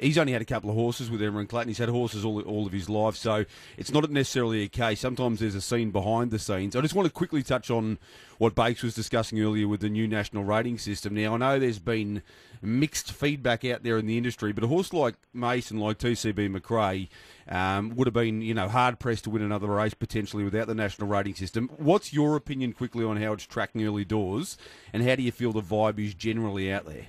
he's 0.00 0.18
only 0.18 0.32
had 0.32 0.42
a 0.42 0.46
couple 0.46 0.70
of 0.70 0.76
horses 0.76 1.10
with 1.10 1.22
and 1.22 1.48
Clayton. 1.48 1.68
He's 1.68 1.78
had 1.78 1.88
horses 1.88 2.24
all 2.24 2.40
all 2.42 2.66
of 2.66 2.72
his 2.72 2.88
life, 2.88 3.16
so 3.16 3.44
it's 3.76 3.92
not 3.92 4.10
necessarily 4.10 4.62
a 4.62 4.68
case. 4.68 5.00
Sometimes 5.00 5.40
there's 5.40 5.54
a 5.54 5.60
scene 5.60 5.90
behind 5.90 6.30
the 6.30 6.38
scenes. 6.38 6.74
I 6.74 6.80
just 6.80 6.94
want 6.94 7.06
to 7.06 7.12
quickly 7.12 7.42
touch 7.42 7.70
on 7.70 7.98
what 8.38 8.54
Bakes 8.54 8.82
was 8.82 8.94
discussing 8.94 9.40
earlier 9.40 9.68
with 9.68 9.80
the 9.80 9.90
new 9.90 10.08
national 10.08 10.44
rating 10.44 10.78
system. 10.78 11.14
Now 11.14 11.34
I 11.34 11.36
know 11.36 11.58
there's 11.58 11.78
been 11.78 12.22
mixed 12.62 13.12
feedback 13.12 13.64
out 13.64 13.82
there 13.82 13.98
in 13.98 14.06
the 14.06 14.16
industry, 14.16 14.52
but 14.52 14.64
a 14.64 14.66
horse 14.66 14.92
like 14.92 15.14
Mason, 15.32 15.78
like 15.78 15.98
TCB 15.98 16.54
McRae, 16.54 17.08
um, 17.48 17.94
would 17.96 18.06
have 18.06 18.14
been 18.14 18.42
you 18.42 18.54
know 18.54 18.68
hard 18.68 18.98
pressed 18.98 19.24
to 19.24 19.30
win 19.30 19.42
another 19.42 19.68
race 19.68 19.94
potentially 19.94 20.44
without 20.44 20.66
the 20.66 20.74
national 20.74 21.08
rating 21.08 21.34
system. 21.34 21.70
What's 21.76 22.12
your 22.12 22.36
opinion 22.36 22.72
quickly 22.72 23.04
on 23.04 23.16
how 23.16 23.32
it's 23.32 23.46
tracking 23.46 23.84
early 23.84 24.04
doors, 24.04 24.56
and 24.92 25.02
how 25.02 25.16
do 25.16 25.22
you 25.22 25.32
feel 25.32 25.52
the 25.52 25.62
vibe 25.62 25.98
is 25.98 26.14
generally 26.14 26.72
out 26.72 26.86
there? 26.86 27.06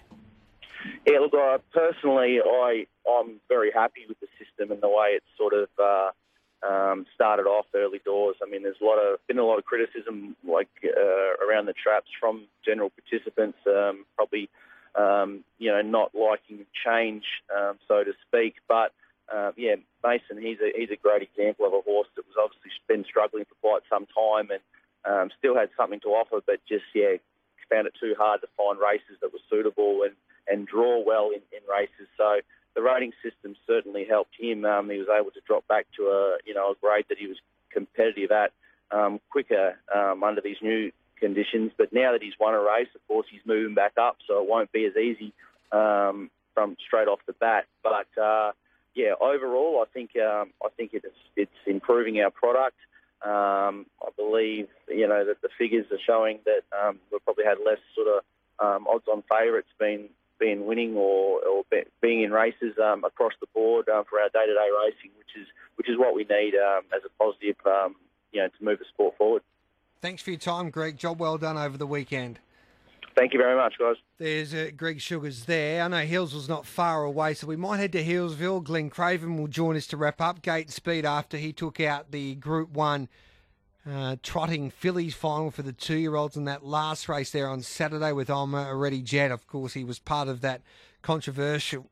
Yeah, 1.06 1.20
look, 1.20 1.34
personally, 1.74 2.40
I 2.44 2.86
I'm 3.10 3.40
very 3.50 3.72
happy 3.72 4.06
with 4.08 4.20
the 4.20 4.28
system 4.38 4.72
and 4.72 4.82
the 4.82 4.90
way 4.90 5.18
it's 5.18 5.26
sort 5.38 5.54
of 5.54 5.70
uh, 5.80 6.12
um, 6.68 7.06
started 7.16 7.44
off 7.44 7.66
early 7.74 8.00
doors. 8.04 8.36
I 8.46 8.50
mean, 8.50 8.64
there's 8.64 8.82
a 8.82 8.86
lot 8.86 8.98
of 8.98 9.20
been 9.28 9.40
a 9.40 9.46
lot 9.46 9.58
of 9.58 9.66
criticism 9.66 10.36
like 10.48 10.70
uh, 10.86 11.46
around 11.46 11.66
the 11.66 11.74
traps 11.74 12.10
from 12.20 12.46
general 12.66 12.92
participants, 12.92 13.58
um, 13.68 14.06
probably 14.16 14.50
um, 14.96 15.44
you 15.58 15.72
know 15.72 15.82
not 15.82 16.14
liking 16.14 16.66
change, 16.86 17.24
um, 17.56 17.78
so 17.88 18.04
to 18.04 18.14
speak. 18.28 18.56
But 18.68 18.94
uh, 19.34 19.52
yeah, 19.58 19.76
Mason, 20.04 20.42
he's 20.42 20.60
a 20.60 20.72
he's 20.78 20.92
a 20.92 21.02
great 21.02 21.24
example 21.24 21.66
of 21.66 21.74
a 21.74 21.82
horse 21.82 22.08
that 22.16 22.26
was 22.26 22.36
obviously 22.38 22.72
been 22.88 23.06
struggling 23.06 23.46
for 23.46 23.56
quite 23.62 23.82
some 23.90 24.06
time 24.08 24.50
and 24.52 24.62
um, 25.06 25.30
still 25.38 25.56
had 25.56 25.70
something 25.76 26.00
to 26.02 26.10
offer, 26.10 26.42
but 26.46 26.60
just 26.68 26.86
yeah 26.94 27.18
found 27.72 27.88
it 27.88 27.94
too 28.00 28.14
hard 28.20 28.42
to 28.42 28.48
find 28.58 28.78
races 28.78 29.16
that 29.22 29.32
were 29.32 29.40
suitable 29.50 30.04
and 30.04 30.14
and 30.52 30.68
draw 30.68 31.04
well 31.04 31.30
in, 31.30 31.42
in 31.56 31.64
races. 31.70 32.08
So 32.18 32.42
the 32.76 32.82
rating 32.82 33.14
system 33.24 33.56
certainly 33.66 34.06
helped 34.06 34.36
him. 34.40 34.66
Um, 34.66 34.90
he 34.90 34.98
was 34.98 35.08
able 35.10 35.32
to 35.32 35.42
drop 35.48 35.68
back 35.68 35.88
to 35.98 36.04
a 36.04 36.38
you 36.46 36.54
know 36.54 36.72
a 36.72 36.76
grade 36.82 37.06
that 37.10 37.18
he 37.18 37.28
was 37.28 37.38
competitive 37.72 38.32
at 38.32 38.52
um, 38.92 39.20
quicker 39.30 39.78
um, 39.94 40.24
under 40.24 40.42
these 40.42 40.58
new 40.62 40.92
conditions. 41.20 41.72
But 41.78 41.94
now 41.94 42.12
that 42.12 42.22
he's 42.22 42.34
won 42.40 42.54
a 42.54 42.60
race, 42.60 42.90
of 42.96 43.06
course, 43.08 43.28
he's 43.32 43.42
moving 43.46 43.76
back 43.76 43.94
up, 43.98 44.18
so 44.28 44.42
it 44.42 44.50
won't 44.50 44.72
be 44.72 44.86
as 44.86 44.96
easy 44.96 45.34
um, 45.72 46.30
from 46.54 46.76
straight 46.86 47.08
off 47.08 47.20
the 47.26 47.34
bat. 47.34 47.66
But 47.84 48.08
uh, 48.22 48.52
yeah, 48.94 49.14
overall, 49.20 49.84
I 49.86 49.92
think 49.94 50.12
um, 50.18 50.52
I 50.64 50.70
think 50.76 50.92
it's 50.94 51.06
it's 51.36 51.52
improving 51.66 52.22
our 52.22 52.32
product. 52.32 52.78
Um, 53.24 53.86
I 54.02 54.10
believe 54.18 54.68
you 54.88 55.08
know 55.08 55.26
that 55.26 55.42
the 55.42 55.50
figures 55.58 55.86
are 55.92 56.00
showing 56.06 56.40
that 56.46 56.62
we've 57.12 57.24
probably 57.24 57.46
had 57.46 57.58
less 57.64 57.80
sort 57.96 58.08
of 58.08 58.24
um, 58.60 58.88
odds-on 58.88 59.24
favourites 59.30 59.68
being 59.80 60.10
being 60.42 60.66
winning 60.66 60.96
or, 60.96 61.40
or 61.46 61.64
be, 61.72 61.84
being 62.02 62.24
in 62.24 62.32
races 62.32 62.74
um, 62.84 63.06
across 63.06 63.32
the 63.40 63.48
board 63.54 63.88
uh, 63.88 64.04
for 64.10 64.20
our 64.20 64.28
day-to-day 64.30 64.70
racing, 64.84 65.12
which 65.18 65.40
is 65.40 65.48
which 65.76 65.88
is 65.88 65.98
what 65.98 66.14
we 66.14 66.24
need 66.24 66.54
um, 66.56 66.84
as 66.94 67.02
a 67.06 67.24
positive, 67.24 67.56
um, 67.66 67.96
you 68.34 68.42
know, 68.42 68.48
to 68.48 68.64
move 68.64 68.80
the 68.80 68.86
sport 68.86 69.16
forward. 69.18 69.42
Thanks 70.02 70.22
for 70.22 70.32
your 70.32 70.40
time, 70.40 70.70
Greg. 70.70 70.98
Job 70.98 71.20
well 71.20 71.38
done 71.38 71.58
over 71.58 71.78
the 71.78 71.88
weekend. 71.88 72.40
Thank 73.16 73.34
you 73.34 73.40
very 73.40 73.56
much, 73.56 73.76
guys. 73.78 73.96
There's 74.18 74.54
uh, 74.54 74.70
Greg 74.76 75.02
Sugars 75.02 75.46
there. 75.46 75.84
I 75.84 75.88
know 75.88 76.06
Healesville's 76.06 76.50
not 76.50 76.66
far 76.66 77.04
away, 77.04 77.34
so 77.34 77.48
we 77.48 77.56
might 77.56 77.78
head 77.78 77.92
to 77.94 78.04
Healesville. 78.04 78.64
Glenn 78.64 78.90
Craven 78.90 79.38
will 79.38 79.48
join 79.48 79.76
us 79.76 79.88
to 79.88 79.98
wrap 79.98 80.22
up 80.22 80.42
Gait 80.42 80.72
Speed 80.72 81.06
after 81.06 81.38
he 81.38 81.52
took 81.52 81.80
out 81.80 82.12
the 82.12 82.36
Group 82.36 82.72
1 82.72 83.10
uh, 83.90 84.16
trotting 84.22 84.70
fillies 84.70 85.16
final 85.16 85.52
for 85.52 85.64
the 85.64 85.74
two 85.74 85.98
year 85.98 86.16
olds 86.16 86.38
in 86.38 86.46
that 86.46 86.66
last 86.66 87.10
race 87.10 87.32
there 87.32 87.48
on 87.48 87.62
Saturday 87.62 88.12
with 88.12 88.30
Alma 88.30 88.66
Already 88.68 89.02
Jet. 89.02 89.32
Of 89.32 89.48
course, 89.48 89.74
he 89.74 89.84
was 89.84 90.00
part 90.00 90.28
of 90.28 90.42
that 90.42 90.62
controversial 91.02 91.88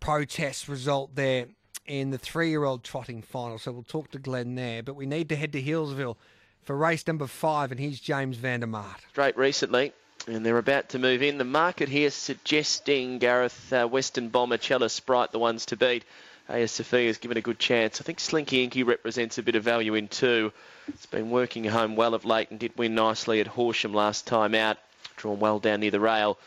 protest 0.00 0.68
result 0.68 1.14
there 1.14 1.46
in 1.84 2.10
the 2.10 2.18
three 2.18 2.50
year 2.50 2.64
old 2.64 2.84
trotting 2.84 3.22
final. 3.22 3.58
So 3.58 3.72
we'll 3.72 3.82
talk 3.82 4.10
to 4.12 4.18
Glenn 4.18 4.54
there. 4.54 4.82
But 4.82 4.96
we 4.96 5.06
need 5.06 5.28
to 5.28 5.36
head 5.36 5.52
to 5.52 5.62
Healesville 5.62 6.16
for 6.62 6.76
race 6.76 7.06
number 7.06 7.26
five, 7.26 7.70
and 7.70 7.78
here's 7.78 8.00
James 8.00 8.36
Vandermart. 8.36 8.96
Straight 9.10 9.36
recently, 9.36 9.92
and 10.26 10.44
they're 10.44 10.58
about 10.58 10.88
to 10.90 10.98
move 10.98 11.22
in. 11.22 11.38
The 11.38 11.44
market 11.44 11.88
here 11.88 12.10
suggesting 12.10 13.18
Gareth 13.18 13.72
uh, 13.72 13.86
Western 13.86 14.30
Bomber, 14.30 14.58
Cella 14.58 14.88
Sprite, 14.88 15.32
the 15.32 15.38
ones 15.38 15.66
to 15.66 15.76
beat. 15.76 16.04
AS 16.48 16.78
is 16.80 17.18
given 17.18 17.36
a 17.36 17.40
good 17.40 17.58
chance. 17.58 18.00
I 18.00 18.04
think 18.04 18.20
Slinky 18.20 18.62
Inky 18.62 18.84
represents 18.84 19.38
a 19.38 19.42
bit 19.42 19.56
of 19.56 19.64
value 19.64 19.94
in 19.94 20.06
two. 20.06 20.52
It's 20.86 21.06
been 21.06 21.30
working 21.30 21.64
home 21.64 21.96
well 21.96 22.14
of 22.14 22.24
late 22.24 22.50
and 22.50 22.60
did 22.60 22.76
win 22.78 22.94
nicely 22.94 23.40
at 23.40 23.48
Horsham 23.48 23.92
last 23.92 24.26
time 24.26 24.54
out. 24.54 24.78
Drawn 25.16 25.40
well 25.40 25.58
down 25.58 25.80
near 25.80 25.90
the 25.90 25.98
rail. 25.98 26.38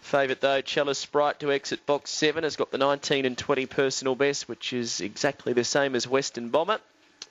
Favourite 0.00 0.40
though, 0.40 0.60
Cella 0.62 0.94
Sprite 0.94 1.40
to 1.40 1.52
exit 1.52 1.86
box 1.86 2.10
seven 2.10 2.42
has 2.42 2.56
got 2.56 2.72
the 2.72 2.78
19 2.78 3.24
and 3.24 3.38
20 3.38 3.66
personal 3.66 4.14
best, 4.14 4.48
which 4.48 4.72
is 4.72 5.00
exactly 5.00 5.52
the 5.52 5.64
same 5.64 5.94
as 5.94 6.08
Western 6.08 6.48
Bomber. 6.48 6.80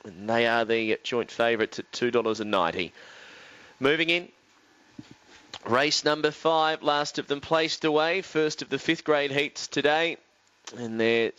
And 0.05 0.29
they 0.29 0.47
are 0.47 0.63
the 0.63 0.99
joint 1.03 1.29
favourites 1.29 1.79
at 1.79 1.91
$2.90. 1.91 2.91
Moving 3.79 4.09
in, 4.09 4.29
Race 5.65 6.05
number 6.05 6.31
five, 6.31 6.81
last 6.81 7.19
of 7.19 7.27
them 7.27 7.41
placed 7.41 7.83
away. 7.83 8.21
First 8.21 8.61
of 8.61 8.69
the 8.69 8.79
fifth 8.79 9.03
grade 9.03 9.31
heats 9.31 9.67
today. 9.67 10.17
And 10.75 10.99
they're 10.99 11.31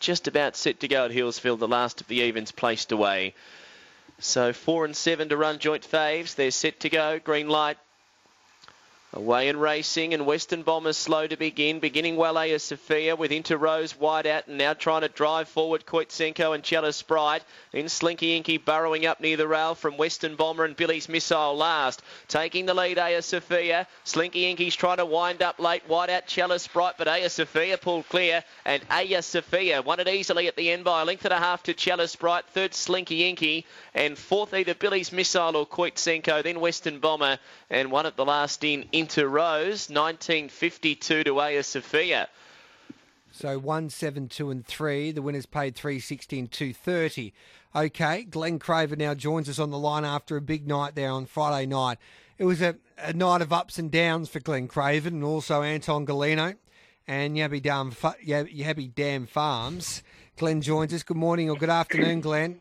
just 0.00 0.26
about 0.26 0.56
set 0.56 0.80
to 0.80 0.88
go 0.88 1.04
at 1.04 1.12
Healesville, 1.12 1.58
the 1.58 1.68
last 1.68 2.00
of 2.00 2.08
the 2.08 2.16
evens 2.16 2.50
placed 2.50 2.90
away. 2.90 3.34
So 4.18 4.52
four 4.52 4.84
and 4.84 4.96
seven 4.96 5.28
to 5.28 5.36
run 5.36 5.58
joint 5.58 5.86
faves. 5.88 6.34
They're 6.34 6.50
set 6.50 6.80
to 6.80 6.88
go. 6.88 7.18
Green 7.18 7.48
light. 7.48 7.78
Away 9.14 9.50
and 9.50 9.60
racing, 9.60 10.14
and 10.14 10.24
Western 10.24 10.62
Bombers 10.62 10.96
slow 10.96 11.26
to 11.26 11.36
begin. 11.36 11.80
Beginning 11.80 12.16
well, 12.16 12.38
Aya 12.38 12.58
Sophia 12.58 13.14
with 13.14 13.30
Inter 13.30 13.58
Rose 13.58 13.94
wide 13.94 14.26
out, 14.26 14.46
and 14.46 14.56
now 14.56 14.72
trying 14.72 15.02
to 15.02 15.08
drive 15.08 15.50
forward 15.50 15.84
Koitsenko 15.84 16.54
and 16.54 16.64
Cella 16.64 16.94
Sprite. 16.94 17.42
In 17.74 17.90
Slinky 17.90 18.34
Inky 18.34 18.56
burrowing 18.56 19.04
up 19.04 19.20
near 19.20 19.36
the 19.36 19.46
rail 19.46 19.74
from 19.74 19.98
Western 19.98 20.34
Bomber 20.34 20.64
and 20.64 20.74
Billy's 20.74 21.10
Missile 21.10 21.54
last. 21.54 22.00
Taking 22.26 22.64
the 22.64 22.72
lead, 22.72 22.98
Aya 22.98 23.20
Sophia. 23.20 23.86
Slinky 24.04 24.46
Inky's 24.46 24.74
trying 24.74 24.96
to 24.96 25.04
wind 25.04 25.42
up 25.42 25.58
late, 25.58 25.86
wide 25.86 26.08
out 26.08 26.30
Cella 26.30 26.58
Sprite, 26.58 26.94
but 26.96 27.06
Aya 27.06 27.28
Sophia 27.28 27.76
pulled 27.76 28.08
clear, 28.08 28.42
and 28.64 28.82
Aya 28.88 29.20
Sophia 29.20 29.82
won 29.82 30.00
it 30.00 30.08
easily 30.08 30.48
at 30.48 30.56
the 30.56 30.70
end 30.70 30.84
by 30.84 31.02
a 31.02 31.04
length 31.04 31.26
and 31.26 31.34
a 31.34 31.38
half 31.38 31.62
to 31.64 31.78
Cella 31.78 32.08
Sprite. 32.08 32.46
Third, 32.54 32.72
Slinky 32.72 33.28
Inky, 33.28 33.66
and 33.92 34.16
fourth, 34.16 34.54
either 34.54 34.72
Billy's 34.72 35.12
Missile 35.12 35.54
or 35.54 35.66
Koitsenko, 35.66 36.42
then 36.42 36.60
Western 36.60 36.98
Bomber, 36.98 37.38
and 37.68 37.90
one 37.90 38.06
at 38.06 38.16
the 38.16 38.24
last 38.24 38.64
in 38.64 38.88
Inter 39.02 39.26
Rose, 39.26 39.90
1952 39.90 41.24
to 41.24 41.40
Aya 41.40 41.64
Sophia. 41.64 42.28
So 43.32 43.58
one, 43.58 43.90
seven, 43.90 44.28
two, 44.28 44.48
and 44.48 44.64
three. 44.64 45.10
The 45.10 45.22
winners 45.22 45.44
paid 45.44 45.74
three 45.74 45.98
sixty 45.98 46.38
and 46.38 46.48
two 46.48 46.72
thirty. 46.72 47.32
Okay, 47.74 48.22
Glenn 48.22 48.60
Craven 48.60 49.00
now 49.00 49.14
joins 49.14 49.48
us 49.48 49.58
on 49.58 49.70
the 49.70 49.78
line 49.78 50.04
after 50.04 50.36
a 50.36 50.40
big 50.40 50.68
night 50.68 50.94
there 50.94 51.10
on 51.10 51.26
Friday 51.26 51.66
night. 51.66 51.98
It 52.38 52.44
was 52.44 52.62
a, 52.62 52.76
a 52.96 53.12
night 53.12 53.42
of 53.42 53.52
ups 53.52 53.76
and 53.76 53.90
downs 53.90 54.28
for 54.28 54.38
Glenn 54.38 54.68
Craven 54.68 55.14
and 55.14 55.24
also 55.24 55.62
Anton 55.62 56.06
Golino 56.06 56.54
and 57.08 57.36
Yabby 57.36 57.60
Dam 57.60 57.90
Yabby 57.90 58.94
Dam 58.94 59.26
Farms. 59.26 60.04
Glenn 60.36 60.60
joins 60.60 60.94
us. 60.94 61.02
Good 61.02 61.16
morning 61.16 61.50
or 61.50 61.56
good 61.56 61.70
afternoon, 61.70 62.20
Glenn. 62.20 62.60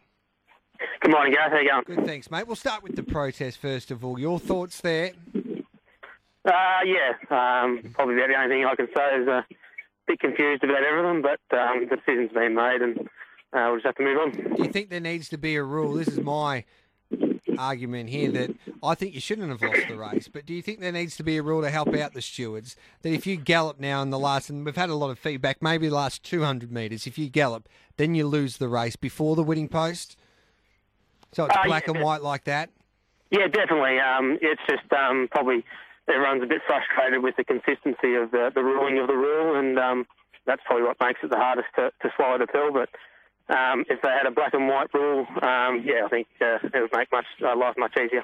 Good 1.01 1.11
morning, 1.11 1.33
guys. 1.33 1.51
How 1.51 1.59
you 1.59 1.69
going? 1.69 1.83
Good, 1.97 2.07
thanks, 2.07 2.31
mate. 2.31 2.47
We'll 2.47 2.55
start 2.55 2.81
with 2.81 2.95
the 2.95 3.03
protest 3.03 3.59
first 3.59 3.91
of 3.91 4.03
all. 4.03 4.17
Your 4.17 4.39
thoughts 4.39 4.81
there? 4.81 5.11
Uh, 6.45 6.79
yeah, 6.85 7.13
um, 7.29 7.91
probably 7.93 8.15
the 8.15 8.23
only 8.35 8.55
thing 8.55 8.65
I 8.65 8.75
can 8.75 8.87
say 8.95 9.15
is 9.21 9.27
a 9.27 9.45
bit 10.07 10.19
confused 10.19 10.63
about 10.63 10.83
everything, 10.83 11.21
but 11.21 11.57
um, 11.57 11.87
the 11.87 11.95
decision's 11.95 12.31
been 12.31 12.55
made 12.55 12.81
and 12.81 12.99
uh, 13.53 13.67
we'll 13.67 13.75
just 13.75 13.85
have 13.85 13.95
to 13.95 14.03
move 14.03 14.17
on. 14.17 14.31
Do 14.31 14.63
you 14.63 14.71
think 14.71 14.89
there 14.89 14.99
needs 14.99 15.29
to 15.29 15.37
be 15.37 15.55
a 15.55 15.63
rule? 15.63 15.93
This 15.93 16.07
is 16.07 16.19
my 16.19 16.63
argument 17.59 18.09
here 18.09 18.31
that 18.31 18.49
I 18.81 18.95
think 18.95 19.13
you 19.13 19.19
shouldn't 19.19 19.49
have 19.49 19.61
lost 19.61 19.87
the 19.87 19.95
race, 19.97 20.27
but 20.27 20.45
do 20.47 20.53
you 20.53 20.61
think 20.63 20.79
there 20.79 20.91
needs 20.91 21.15
to 21.17 21.23
be 21.23 21.37
a 21.37 21.43
rule 21.43 21.61
to 21.61 21.69
help 21.69 21.93
out 21.93 22.13
the 22.13 22.21
stewards 22.21 22.75
that 23.03 23.11
if 23.11 23.27
you 23.27 23.35
gallop 23.35 23.79
now 23.79 24.01
in 24.01 24.09
the 24.09 24.17
last, 24.17 24.49
and 24.49 24.65
we've 24.65 24.75
had 24.75 24.89
a 24.89 24.95
lot 24.95 25.11
of 25.11 25.19
feedback, 25.19 25.61
maybe 25.61 25.89
the 25.89 25.95
last 25.95 26.23
200 26.23 26.71
metres, 26.71 27.05
if 27.05 27.19
you 27.19 27.29
gallop, 27.29 27.69
then 27.97 28.15
you 28.15 28.25
lose 28.25 28.57
the 28.57 28.69
race 28.69 28.95
before 28.95 29.35
the 29.35 29.43
winning 29.43 29.67
post? 29.67 30.17
So 31.33 31.45
it's 31.45 31.55
Uh, 31.55 31.63
black 31.65 31.85
yeah, 31.87 31.93
and 31.93 32.03
white 32.03 32.23
like 32.23 32.45
that? 32.45 32.69
Yeah, 33.29 33.47
definitely. 33.47 33.99
Um, 33.99 34.39
it's 34.41 34.61
just 34.69 34.91
um, 34.91 35.27
probably 35.29 35.63
everyone's 36.09 36.43
a 36.43 36.47
bit 36.47 36.61
frustrated 36.65 37.23
with 37.23 37.35
the 37.37 37.43
consistency 37.43 38.15
of 38.15 38.31
the, 38.31 38.51
the 38.53 38.63
ruling 38.63 38.99
of 38.99 39.07
the 39.07 39.15
rule, 39.15 39.57
and 39.57 39.77
um, 39.79 40.05
that's 40.45 40.61
probably 40.65 40.85
what 40.85 40.97
makes 41.01 41.19
it 41.23 41.29
the 41.29 41.37
hardest 41.37 41.67
to, 41.75 41.91
to 42.01 42.09
swallow 42.15 42.37
the 42.37 42.47
pill. 42.47 42.71
But 42.71 42.89
um, 43.55 43.85
if 43.89 44.01
they 44.01 44.09
had 44.09 44.25
a 44.25 44.31
black 44.31 44.53
and 44.53 44.67
white 44.67 44.93
rule, 44.93 45.25
um, 45.41 45.83
yeah, 45.85 46.05
I 46.05 46.09
think 46.09 46.27
uh, 46.41 46.57
it 46.63 46.81
would 46.81 46.95
make 46.95 47.11
much 47.11 47.25
uh, 47.43 47.55
life 47.55 47.75
much 47.77 47.97
easier. 47.97 48.23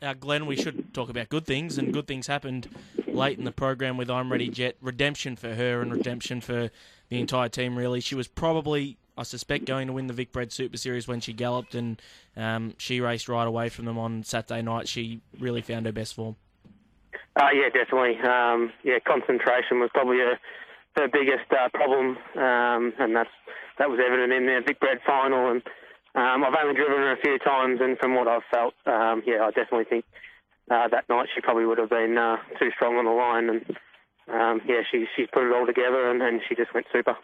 Now, 0.00 0.14
Glenn, 0.14 0.46
we 0.46 0.56
should 0.56 0.94
talk 0.94 1.08
about 1.08 1.28
good 1.28 1.44
things, 1.44 1.76
and 1.76 1.92
good 1.92 2.06
things 2.06 2.26
happened 2.26 2.68
late 3.06 3.38
in 3.38 3.44
the 3.44 3.52
program 3.52 3.96
with 3.96 4.10
I'm 4.10 4.30
Ready 4.30 4.48
Jet. 4.48 4.76
Redemption 4.80 5.34
for 5.34 5.54
her 5.54 5.80
and 5.80 5.90
redemption 5.90 6.40
for 6.40 6.70
the 7.08 7.20
entire 7.20 7.48
team, 7.48 7.76
really. 7.76 8.00
She 8.00 8.14
was 8.14 8.28
probably, 8.28 8.96
I 9.16 9.24
suspect, 9.24 9.64
going 9.64 9.88
to 9.88 9.92
win 9.92 10.06
the 10.06 10.14
Vicbred 10.14 10.52
Super 10.52 10.76
Series 10.76 11.08
when 11.08 11.20
she 11.20 11.32
galloped, 11.32 11.74
and 11.74 12.00
um, 12.36 12.74
she 12.78 13.00
raced 13.00 13.28
right 13.28 13.46
away 13.46 13.70
from 13.70 13.86
them 13.86 13.98
on 13.98 14.22
Saturday 14.22 14.62
night. 14.62 14.86
She 14.86 15.20
really 15.40 15.62
found 15.62 15.86
her 15.86 15.92
best 15.92 16.14
form. 16.14 16.36
Uh, 17.38 17.50
yeah, 17.54 17.68
definitely. 17.70 18.18
Um, 18.18 18.72
yeah, 18.82 18.98
concentration 19.06 19.78
was 19.78 19.90
probably 19.94 20.18
her 20.18 21.08
biggest 21.08 21.46
uh, 21.52 21.68
problem, 21.72 22.18
um, 22.34 22.92
and 22.98 23.14
that's 23.14 23.30
that 23.78 23.88
was 23.88 24.00
evident 24.04 24.32
in 24.32 24.46
the 24.46 24.60
Vicbred 24.66 24.98
final. 25.06 25.52
And 25.52 25.62
um, 26.16 26.42
I've 26.42 26.54
only 26.60 26.74
driven 26.74 26.98
her 26.98 27.12
a 27.12 27.16
few 27.16 27.38
times, 27.38 27.78
and 27.80 27.96
from 27.98 28.16
what 28.16 28.26
I've 28.26 28.42
felt, 28.50 28.74
um, 28.86 29.22
yeah, 29.24 29.46
I 29.46 29.50
definitely 29.50 29.84
think 29.84 30.04
uh, 30.68 30.88
that 30.88 31.08
night 31.08 31.28
she 31.32 31.40
probably 31.40 31.64
would 31.64 31.78
have 31.78 31.90
been 31.90 32.18
uh, 32.18 32.38
too 32.58 32.70
strong 32.74 32.96
on 32.96 33.04
the 33.04 33.12
line. 33.12 33.48
And 33.48 33.76
um, 34.26 34.60
yeah, 34.66 34.82
she 34.90 35.06
she's 35.14 35.28
put 35.32 35.46
it 35.46 35.54
all 35.54 35.66
together, 35.66 36.10
and, 36.10 36.20
and 36.20 36.40
she 36.48 36.56
just 36.56 36.74
went 36.74 36.86
super. 36.92 37.16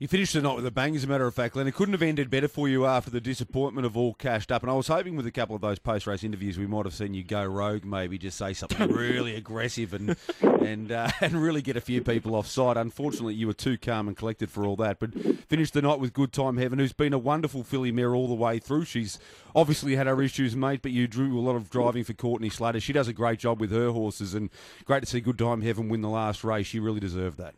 You 0.00 0.08
finished 0.08 0.32
the 0.32 0.40
night 0.40 0.56
with 0.56 0.64
a 0.64 0.70
bang, 0.70 0.96
as 0.96 1.04
a 1.04 1.06
matter 1.06 1.26
of 1.26 1.34
fact, 1.34 1.52
Glenn. 1.52 1.66
It 1.66 1.74
couldn't 1.74 1.92
have 1.92 2.00
ended 2.00 2.30
better 2.30 2.48
for 2.48 2.70
you 2.70 2.86
after 2.86 3.10
the 3.10 3.20
disappointment 3.20 3.84
of 3.84 3.98
all 3.98 4.14
cashed 4.14 4.50
up. 4.50 4.62
And 4.62 4.70
I 4.70 4.74
was 4.74 4.88
hoping 4.88 5.14
with 5.14 5.26
a 5.26 5.30
couple 5.30 5.54
of 5.54 5.60
those 5.60 5.78
post 5.78 6.06
race 6.06 6.24
interviews 6.24 6.56
we 6.56 6.66
might 6.66 6.86
have 6.86 6.94
seen 6.94 7.12
you 7.12 7.22
go 7.22 7.44
rogue, 7.44 7.84
maybe 7.84 8.16
just 8.16 8.38
say 8.38 8.54
something 8.54 8.90
really 8.90 9.36
aggressive 9.36 9.92
and 9.92 10.16
and 10.42 10.90
uh, 10.90 11.10
and 11.20 11.34
really 11.34 11.60
get 11.60 11.76
a 11.76 11.82
few 11.82 12.00
people 12.00 12.34
offside. 12.34 12.78
Unfortunately, 12.78 13.34
you 13.34 13.46
were 13.46 13.52
too 13.52 13.76
calm 13.76 14.08
and 14.08 14.16
collected 14.16 14.48
for 14.48 14.64
all 14.64 14.74
that. 14.76 15.00
But 15.00 15.12
finished 15.50 15.74
the 15.74 15.82
night 15.82 16.00
with 16.00 16.14
Good 16.14 16.32
Time 16.32 16.56
Heaven, 16.56 16.78
who's 16.78 16.94
been 16.94 17.12
a 17.12 17.18
wonderful 17.18 17.62
filly 17.62 17.92
mare 17.92 18.14
all 18.14 18.26
the 18.26 18.32
way 18.32 18.58
through. 18.58 18.86
She's 18.86 19.18
obviously 19.54 19.96
had 19.96 20.06
her 20.06 20.22
issues, 20.22 20.56
mate, 20.56 20.80
but 20.80 20.92
you 20.92 21.08
drew 21.08 21.38
a 21.38 21.42
lot 21.42 21.56
of 21.56 21.68
driving 21.68 22.04
for 22.04 22.14
Courtney 22.14 22.48
Slater. 22.48 22.80
She 22.80 22.94
does 22.94 23.08
a 23.08 23.12
great 23.12 23.38
job 23.38 23.60
with 23.60 23.70
her 23.70 23.90
horses, 23.90 24.32
and 24.32 24.48
great 24.86 25.00
to 25.00 25.06
see 25.06 25.20
Good 25.20 25.38
Time 25.38 25.60
Heaven 25.60 25.90
win 25.90 26.00
the 26.00 26.08
last 26.08 26.42
race. 26.42 26.68
She 26.68 26.80
really 26.80 27.00
deserved 27.00 27.36
that. 27.36 27.54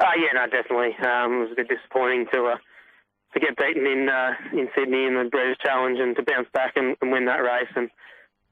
Uh, 0.00 0.16
yeah, 0.16 0.32
no, 0.32 0.46
definitely. 0.48 0.96
Um, 1.04 1.32
it 1.32 1.40
was 1.44 1.52
a 1.52 1.56
bit 1.56 1.68
disappointing 1.68 2.26
to 2.32 2.56
uh, 2.56 2.58
to 3.34 3.40
get 3.40 3.56
beaten 3.56 3.86
in 3.86 4.08
uh, 4.08 4.32
in 4.52 4.68
Sydney 4.74 5.04
in 5.04 5.14
the 5.14 5.28
Breeders' 5.30 5.58
Challenge 5.62 5.98
and 6.00 6.16
to 6.16 6.22
bounce 6.22 6.48
back 6.52 6.72
and, 6.76 6.96
and 7.02 7.12
win 7.12 7.26
that 7.26 7.44
race. 7.44 7.70
And 7.76 7.90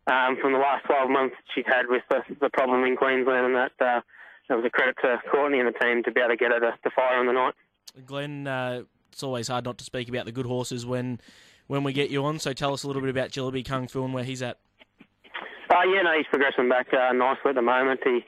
um, 0.07 0.37
from 0.41 0.53
the 0.53 0.59
last 0.59 0.85
12 0.87 1.11
months 1.11 1.37
she'd 1.55 1.67
had 1.67 1.89
with 1.89 2.03
the, 2.11 2.21
the 2.41 2.51
problem 2.51 2.85
in 2.85 2.97
Queensland 2.97 3.47
and 3.47 3.55
that, 3.57 3.73
uh, 3.81 4.01
it 4.49 4.55
was 4.55 4.65
a 4.65 4.71
credit 4.71 4.97
to 5.03 5.21
Courtney 5.31 5.61
and 5.61 5.69
the 5.69 5.79
team 5.79 6.03
to 6.05 6.13
be 6.13 6.21
able 6.21 6.31
to 6.31 6.37
get 6.37 6.53
her 6.53 6.61
to, 6.61 6.73
to 6.83 6.91
fire 6.95 7.19
on 7.19 7.27
the 7.27 7.33
night. 7.33 7.55
Glenn, 8.07 8.47
uh, 8.47 8.83
it's 9.13 9.23
always 9.23 9.49
hard 9.49 9.65
not 9.65 9.79
to 9.79 9.85
speak 9.85 10.09
about 10.09 10.27
the 10.27 10.33
good 10.33 10.47
horses 10.47 10.87
when 10.87 11.21
when 11.67 11.83
we 11.83 11.93
get 11.93 12.11
you 12.11 12.25
on. 12.25 12.39
So 12.39 12.53
tell 12.53 12.73
us 12.73 12.83
a 12.83 12.87
little 12.87 13.03
bit 13.03 13.11
about 13.11 13.31
Jilliby 13.31 13.65
Kung 13.65 13.89
Fu 13.89 14.05
and 14.05 14.15
where 14.15 14.25
he's 14.25 14.43
at. 14.43 14.59
Uh, 15.71 15.85
yeah, 15.85 16.03
no, 16.03 16.13
he's 16.17 16.27
progressing 16.31 16.69
back 16.69 16.89
uh, 16.93 17.13
nicely 17.13 17.51
at 17.51 17.55
the 17.55 17.63
moment. 17.63 18.01
He 18.05 18.25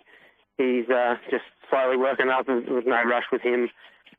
he's 0.61 0.89
uh, 0.89 1.17
just 1.31 1.45
slowly 1.71 1.97
working 1.97 2.29
up. 2.29 2.47
There's 2.47 2.65
there's 2.67 2.87
no 2.87 3.03
rush 3.05 3.25
with 3.33 3.43
him. 3.43 3.69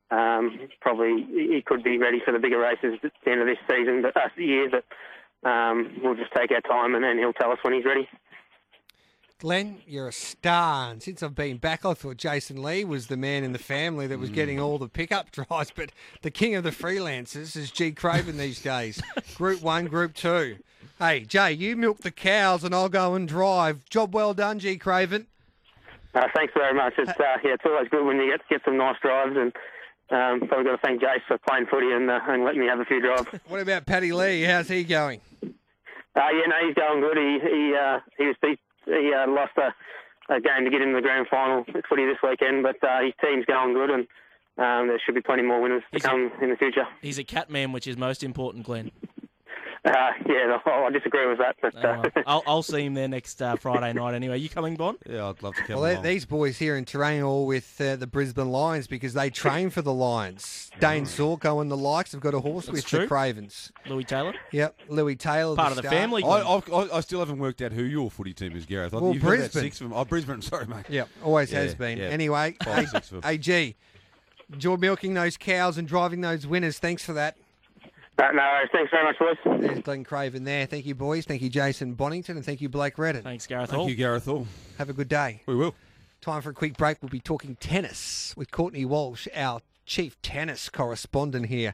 Um, 0.10 0.68
probably 0.82 1.26
he 1.32 1.64
could 1.66 1.84
be 1.84 1.98
ready 1.98 2.22
for 2.24 2.34
the 2.34 2.40
bigger 2.40 2.60
races 2.60 3.00
at 3.04 3.12
the 3.24 3.32
end 3.32 3.42
of 3.42 3.48
this 3.48 3.58
season, 3.70 4.02
but 4.02 4.18
uh, 4.18 4.28
year. 4.36 4.70
But 4.70 5.50
um, 5.50 6.00
we'll 6.04 6.16
just 6.16 6.34
take 6.36 6.52
our 6.52 6.62
time, 6.62 6.96
and 6.96 7.04
then 7.04 7.18
he'll 7.18 7.34
tell 7.34 7.52
us 7.52 7.60
when 7.62 7.74
he's 7.74 7.86
ready. 7.86 8.08
Glenn, 9.40 9.82
you're 9.88 10.10
a 10.10 10.14
star. 10.14 10.92
And 10.92 11.02
since 11.02 11.24
I've 11.24 11.34
been 11.34 11.58
back, 11.58 11.84
I 11.84 11.96
thought 11.96 12.18
Jason 12.18 12.62
Lee 12.62 12.84
was 12.86 13.08
the 13.08 13.18
man 13.18 13.44
in 13.44 13.54
the 13.54 13.60
family 13.60 14.06
that 14.06 14.20
was 14.20 14.30
getting 14.30 14.60
all 14.60 14.78
the 14.78 14.88
pickup 14.88 15.32
drives. 15.50 15.72
But 15.76 15.92
the 16.22 16.30
king 16.30 16.54
of 16.54 16.64
the 16.64 16.70
freelancers 16.70 17.56
is 17.56 17.72
G 17.72 17.92
Craven 17.92 18.38
these 18.38 18.62
days. 18.62 19.02
group 19.34 19.64
one, 19.64 19.88
group 19.88 20.14
two. 20.14 20.58
Hey, 21.00 21.22
Jay, 21.22 21.54
you 21.54 21.76
milk 21.76 22.02
the 22.02 22.12
cows 22.12 22.64
and 22.64 22.76
I'll 22.76 22.88
go 22.88 23.16
and 23.16 23.28
drive. 23.28 23.84
Job 23.90 24.14
well 24.14 24.36
done, 24.36 24.60
G 24.60 24.78
Craven. 24.78 25.26
Uh, 26.14 26.28
thanks 26.36 26.54
very 26.56 26.74
much. 26.74 26.94
It's 26.98 27.10
uh, 27.10 27.24
yeah, 27.44 27.54
it's 27.54 27.64
always 27.66 27.88
good 27.90 28.06
when 28.06 28.18
you 28.18 28.30
get 28.32 28.42
get 28.50 28.62
some 28.66 28.78
nice 28.78 28.98
drives, 29.02 29.36
and 29.38 29.54
um, 30.12 30.48
probably 30.48 30.66
got 30.66 30.72
to 30.72 30.78
thank 30.84 31.02
Jace 31.02 31.22
for 31.28 31.38
playing 31.48 31.68
footy 31.68 31.92
and 31.92 32.10
uh, 32.10 32.20
and 32.28 32.44
letting 32.44 32.60
me 32.62 32.68
have 32.68 32.80
a 32.80 32.86
few 32.86 33.02
drives. 33.02 33.28
What 33.48 33.62
about 33.62 33.86
Paddy 33.86 34.12
Lee? 34.12 34.42
How's 34.44 34.68
he 34.68 34.84
going? 34.84 35.22
Uh, 35.42 35.48
yeah, 36.16 36.48
no, 36.48 36.56
he's 36.66 36.76
going 36.76 37.00
good. 37.02 37.18
He 37.18 37.40
he 37.42 37.76
uh, 37.76 38.00
he 38.18 38.26
was 38.28 38.36
he, 38.42 38.58
he 38.86 39.14
uh, 39.14 39.30
lost 39.32 39.54
a, 39.58 39.74
a 40.34 40.42
game 40.42 40.66
to 40.66 40.70
get 40.70 40.82
in 40.82 40.94
the 40.94 41.02
grand 41.02 41.28
final 41.30 41.64
at 41.74 41.86
footy 41.88 42.06
this 42.06 42.18
weekend, 42.22 42.64
but 42.64 42.76
uh, 42.84 43.02
his 43.04 43.14
team's 43.24 43.46
going 43.46 43.74
good, 43.74 43.90
and 43.90 44.02
um, 44.58 44.88
there 44.90 45.00
should 45.06 45.16
be 45.16 45.22
plenty 45.22 45.44
more 45.44 45.62
winners 45.62 45.84
to 45.92 45.98
Is 45.98 46.04
it- 46.04 46.08
come 46.08 46.32
in 46.42 46.50
the 46.50 46.58
future. 46.58 46.86
He's 47.02 47.18
a 47.20 47.24
cat 47.24 47.50
man, 47.50 47.72
which 47.72 47.88
is 47.88 47.96
most 47.98 48.22
important, 48.24 48.66
Glenn. 48.66 48.92
Uh, 49.92 50.12
yeah, 50.30 50.60
I 50.68 50.92
disagree 50.92 51.28
with 51.28 51.40
that, 51.40 51.56
but 51.60 51.74
uh, 51.76 52.04
well, 52.16 52.24
I'll, 52.28 52.44
I'll 52.46 52.62
see 52.64 52.86
him 52.86 52.94
there 52.94 53.08
next 53.08 53.42
uh, 53.42 53.56
Friday 53.56 53.94
night 53.94 54.14
anyway. 54.14 54.38
You 54.38 54.48
coming, 54.48 54.76
Bon? 54.76 54.96
Yeah, 55.10 55.28
I'd 55.30 55.42
love 55.42 55.56
to 55.56 55.64
come 55.64 55.78
Well, 55.82 55.92
along. 55.92 56.04
these 56.04 56.24
boys 56.24 56.60
here 56.60 56.76
in 56.78 56.86
Terrain 56.86 57.24
all 57.24 57.48
with 57.48 57.82
uh, 57.82 57.96
the 57.96 58.06
Brisbane 58.06 58.52
Lions 58.52 58.86
because 58.86 59.16
they 59.16 59.32
train 59.32 59.72
for 59.72 59.82
the 59.82 59.92
Lions. 59.92 60.70
Dayne 60.80 61.06
Zorko 61.06 61.62
and 61.64 61.72
the 61.72 61.78
likes 61.78 62.12
have 62.12 62.22
got 62.22 62.36
a 62.36 62.40
horse 62.40 62.68
That's 62.68 62.76
with 62.76 62.86
true. 62.86 63.00
the 63.00 63.08
Cravens. 63.08 63.72
Lewis 63.88 64.06
Taylor? 64.06 64.36
Yep, 64.52 64.76
Lewis 64.88 65.16
Taylor. 65.18 65.56
Part 65.56 65.72
of 65.72 65.78
the 65.78 65.82
star. 65.82 65.92
family. 65.92 66.24
I, 66.24 66.28
I, 66.28 66.58
I, 66.72 66.98
I 66.98 67.00
still 67.00 67.18
haven't 67.18 67.40
worked 67.40 67.64
out 67.64 67.72
who 67.72 67.82
your 67.82 68.12
footy 68.12 68.36
team 68.36 68.56
is, 68.56 68.68
Gareth. 68.68 68.94
I 68.94 68.98
Well, 69.00 69.14
you've 69.16 69.24
Brisbane. 69.24 69.64
six 69.64 69.82
of 69.82 69.90
them. 69.90 69.98
Oh, 69.98 70.06
Brisbane. 70.06 70.42
Sorry, 70.44 70.68
mate. 70.68 70.86
Yep, 70.90 71.10
always 71.24 71.52
Yeah, 71.52 71.62
has 71.62 71.74
been. 71.74 71.98
yeah. 71.98 72.06
Anyway, 72.10 72.56
Five, 72.64 72.88
six 72.90 73.12
of 73.12 73.24
them. 73.24 73.32
AG, 73.32 73.76
you're 74.60 74.78
milking 74.78 75.16
those 75.16 75.38
cows 75.38 75.80
and 75.80 75.88
driving 75.88 76.22
those 76.22 76.46
winners. 76.46 76.78
Thanks 76.78 77.04
for 77.04 77.14
that. 77.14 77.36
Uh, 78.22 78.32
no 78.34 78.42
worries. 78.44 78.70
Thanks 78.72 78.92
very 78.92 79.04
much, 79.04 79.18
boys. 79.18 79.60
There's 79.62 79.80
Glenn 79.80 80.04
Craven 80.04 80.44
there. 80.44 80.68
Thank 80.68 80.86
you, 80.86 80.94
boys. 80.94 81.26
Thank 81.26 81.42
you, 81.42 81.50
Jason 81.50 81.96
Bonnington, 81.96 82.30
and 82.30 82.46
thank 82.46 82.62
you, 82.62 82.70
Blake 82.70 83.00
Redden. 83.00 83.24
Thanks, 83.24 83.48
Gareth 83.48 83.72
Thank 83.72 83.80
Hall. 83.80 83.90
you, 83.90 83.96
Gareth 83.96 84.26
Hall. 84.26 84.46
Have 84.78 84.90
a 84.90 84.94
good 84.94 85.10
day. 85.10 85.42
We 85.48 85.56
will. 85.56 85.74
Time 86.22 86.42
for 86.44 86.52
a 86.52 86.54
quick 86.54 86.78
break. 86.78 86.98
We'll 87.02 87.10
be 87.10 87.20
talking 87.20 87.56
tennis 87.56 88.36
with 88.38 88.52
Courtney 88.52 88.86
Walsh, 88.86 89.28
our 89.36 89.62
chief 89.88 90.22
tennis 90.22 90.70
correspondent 90.70 91.48
here 91.48 91.70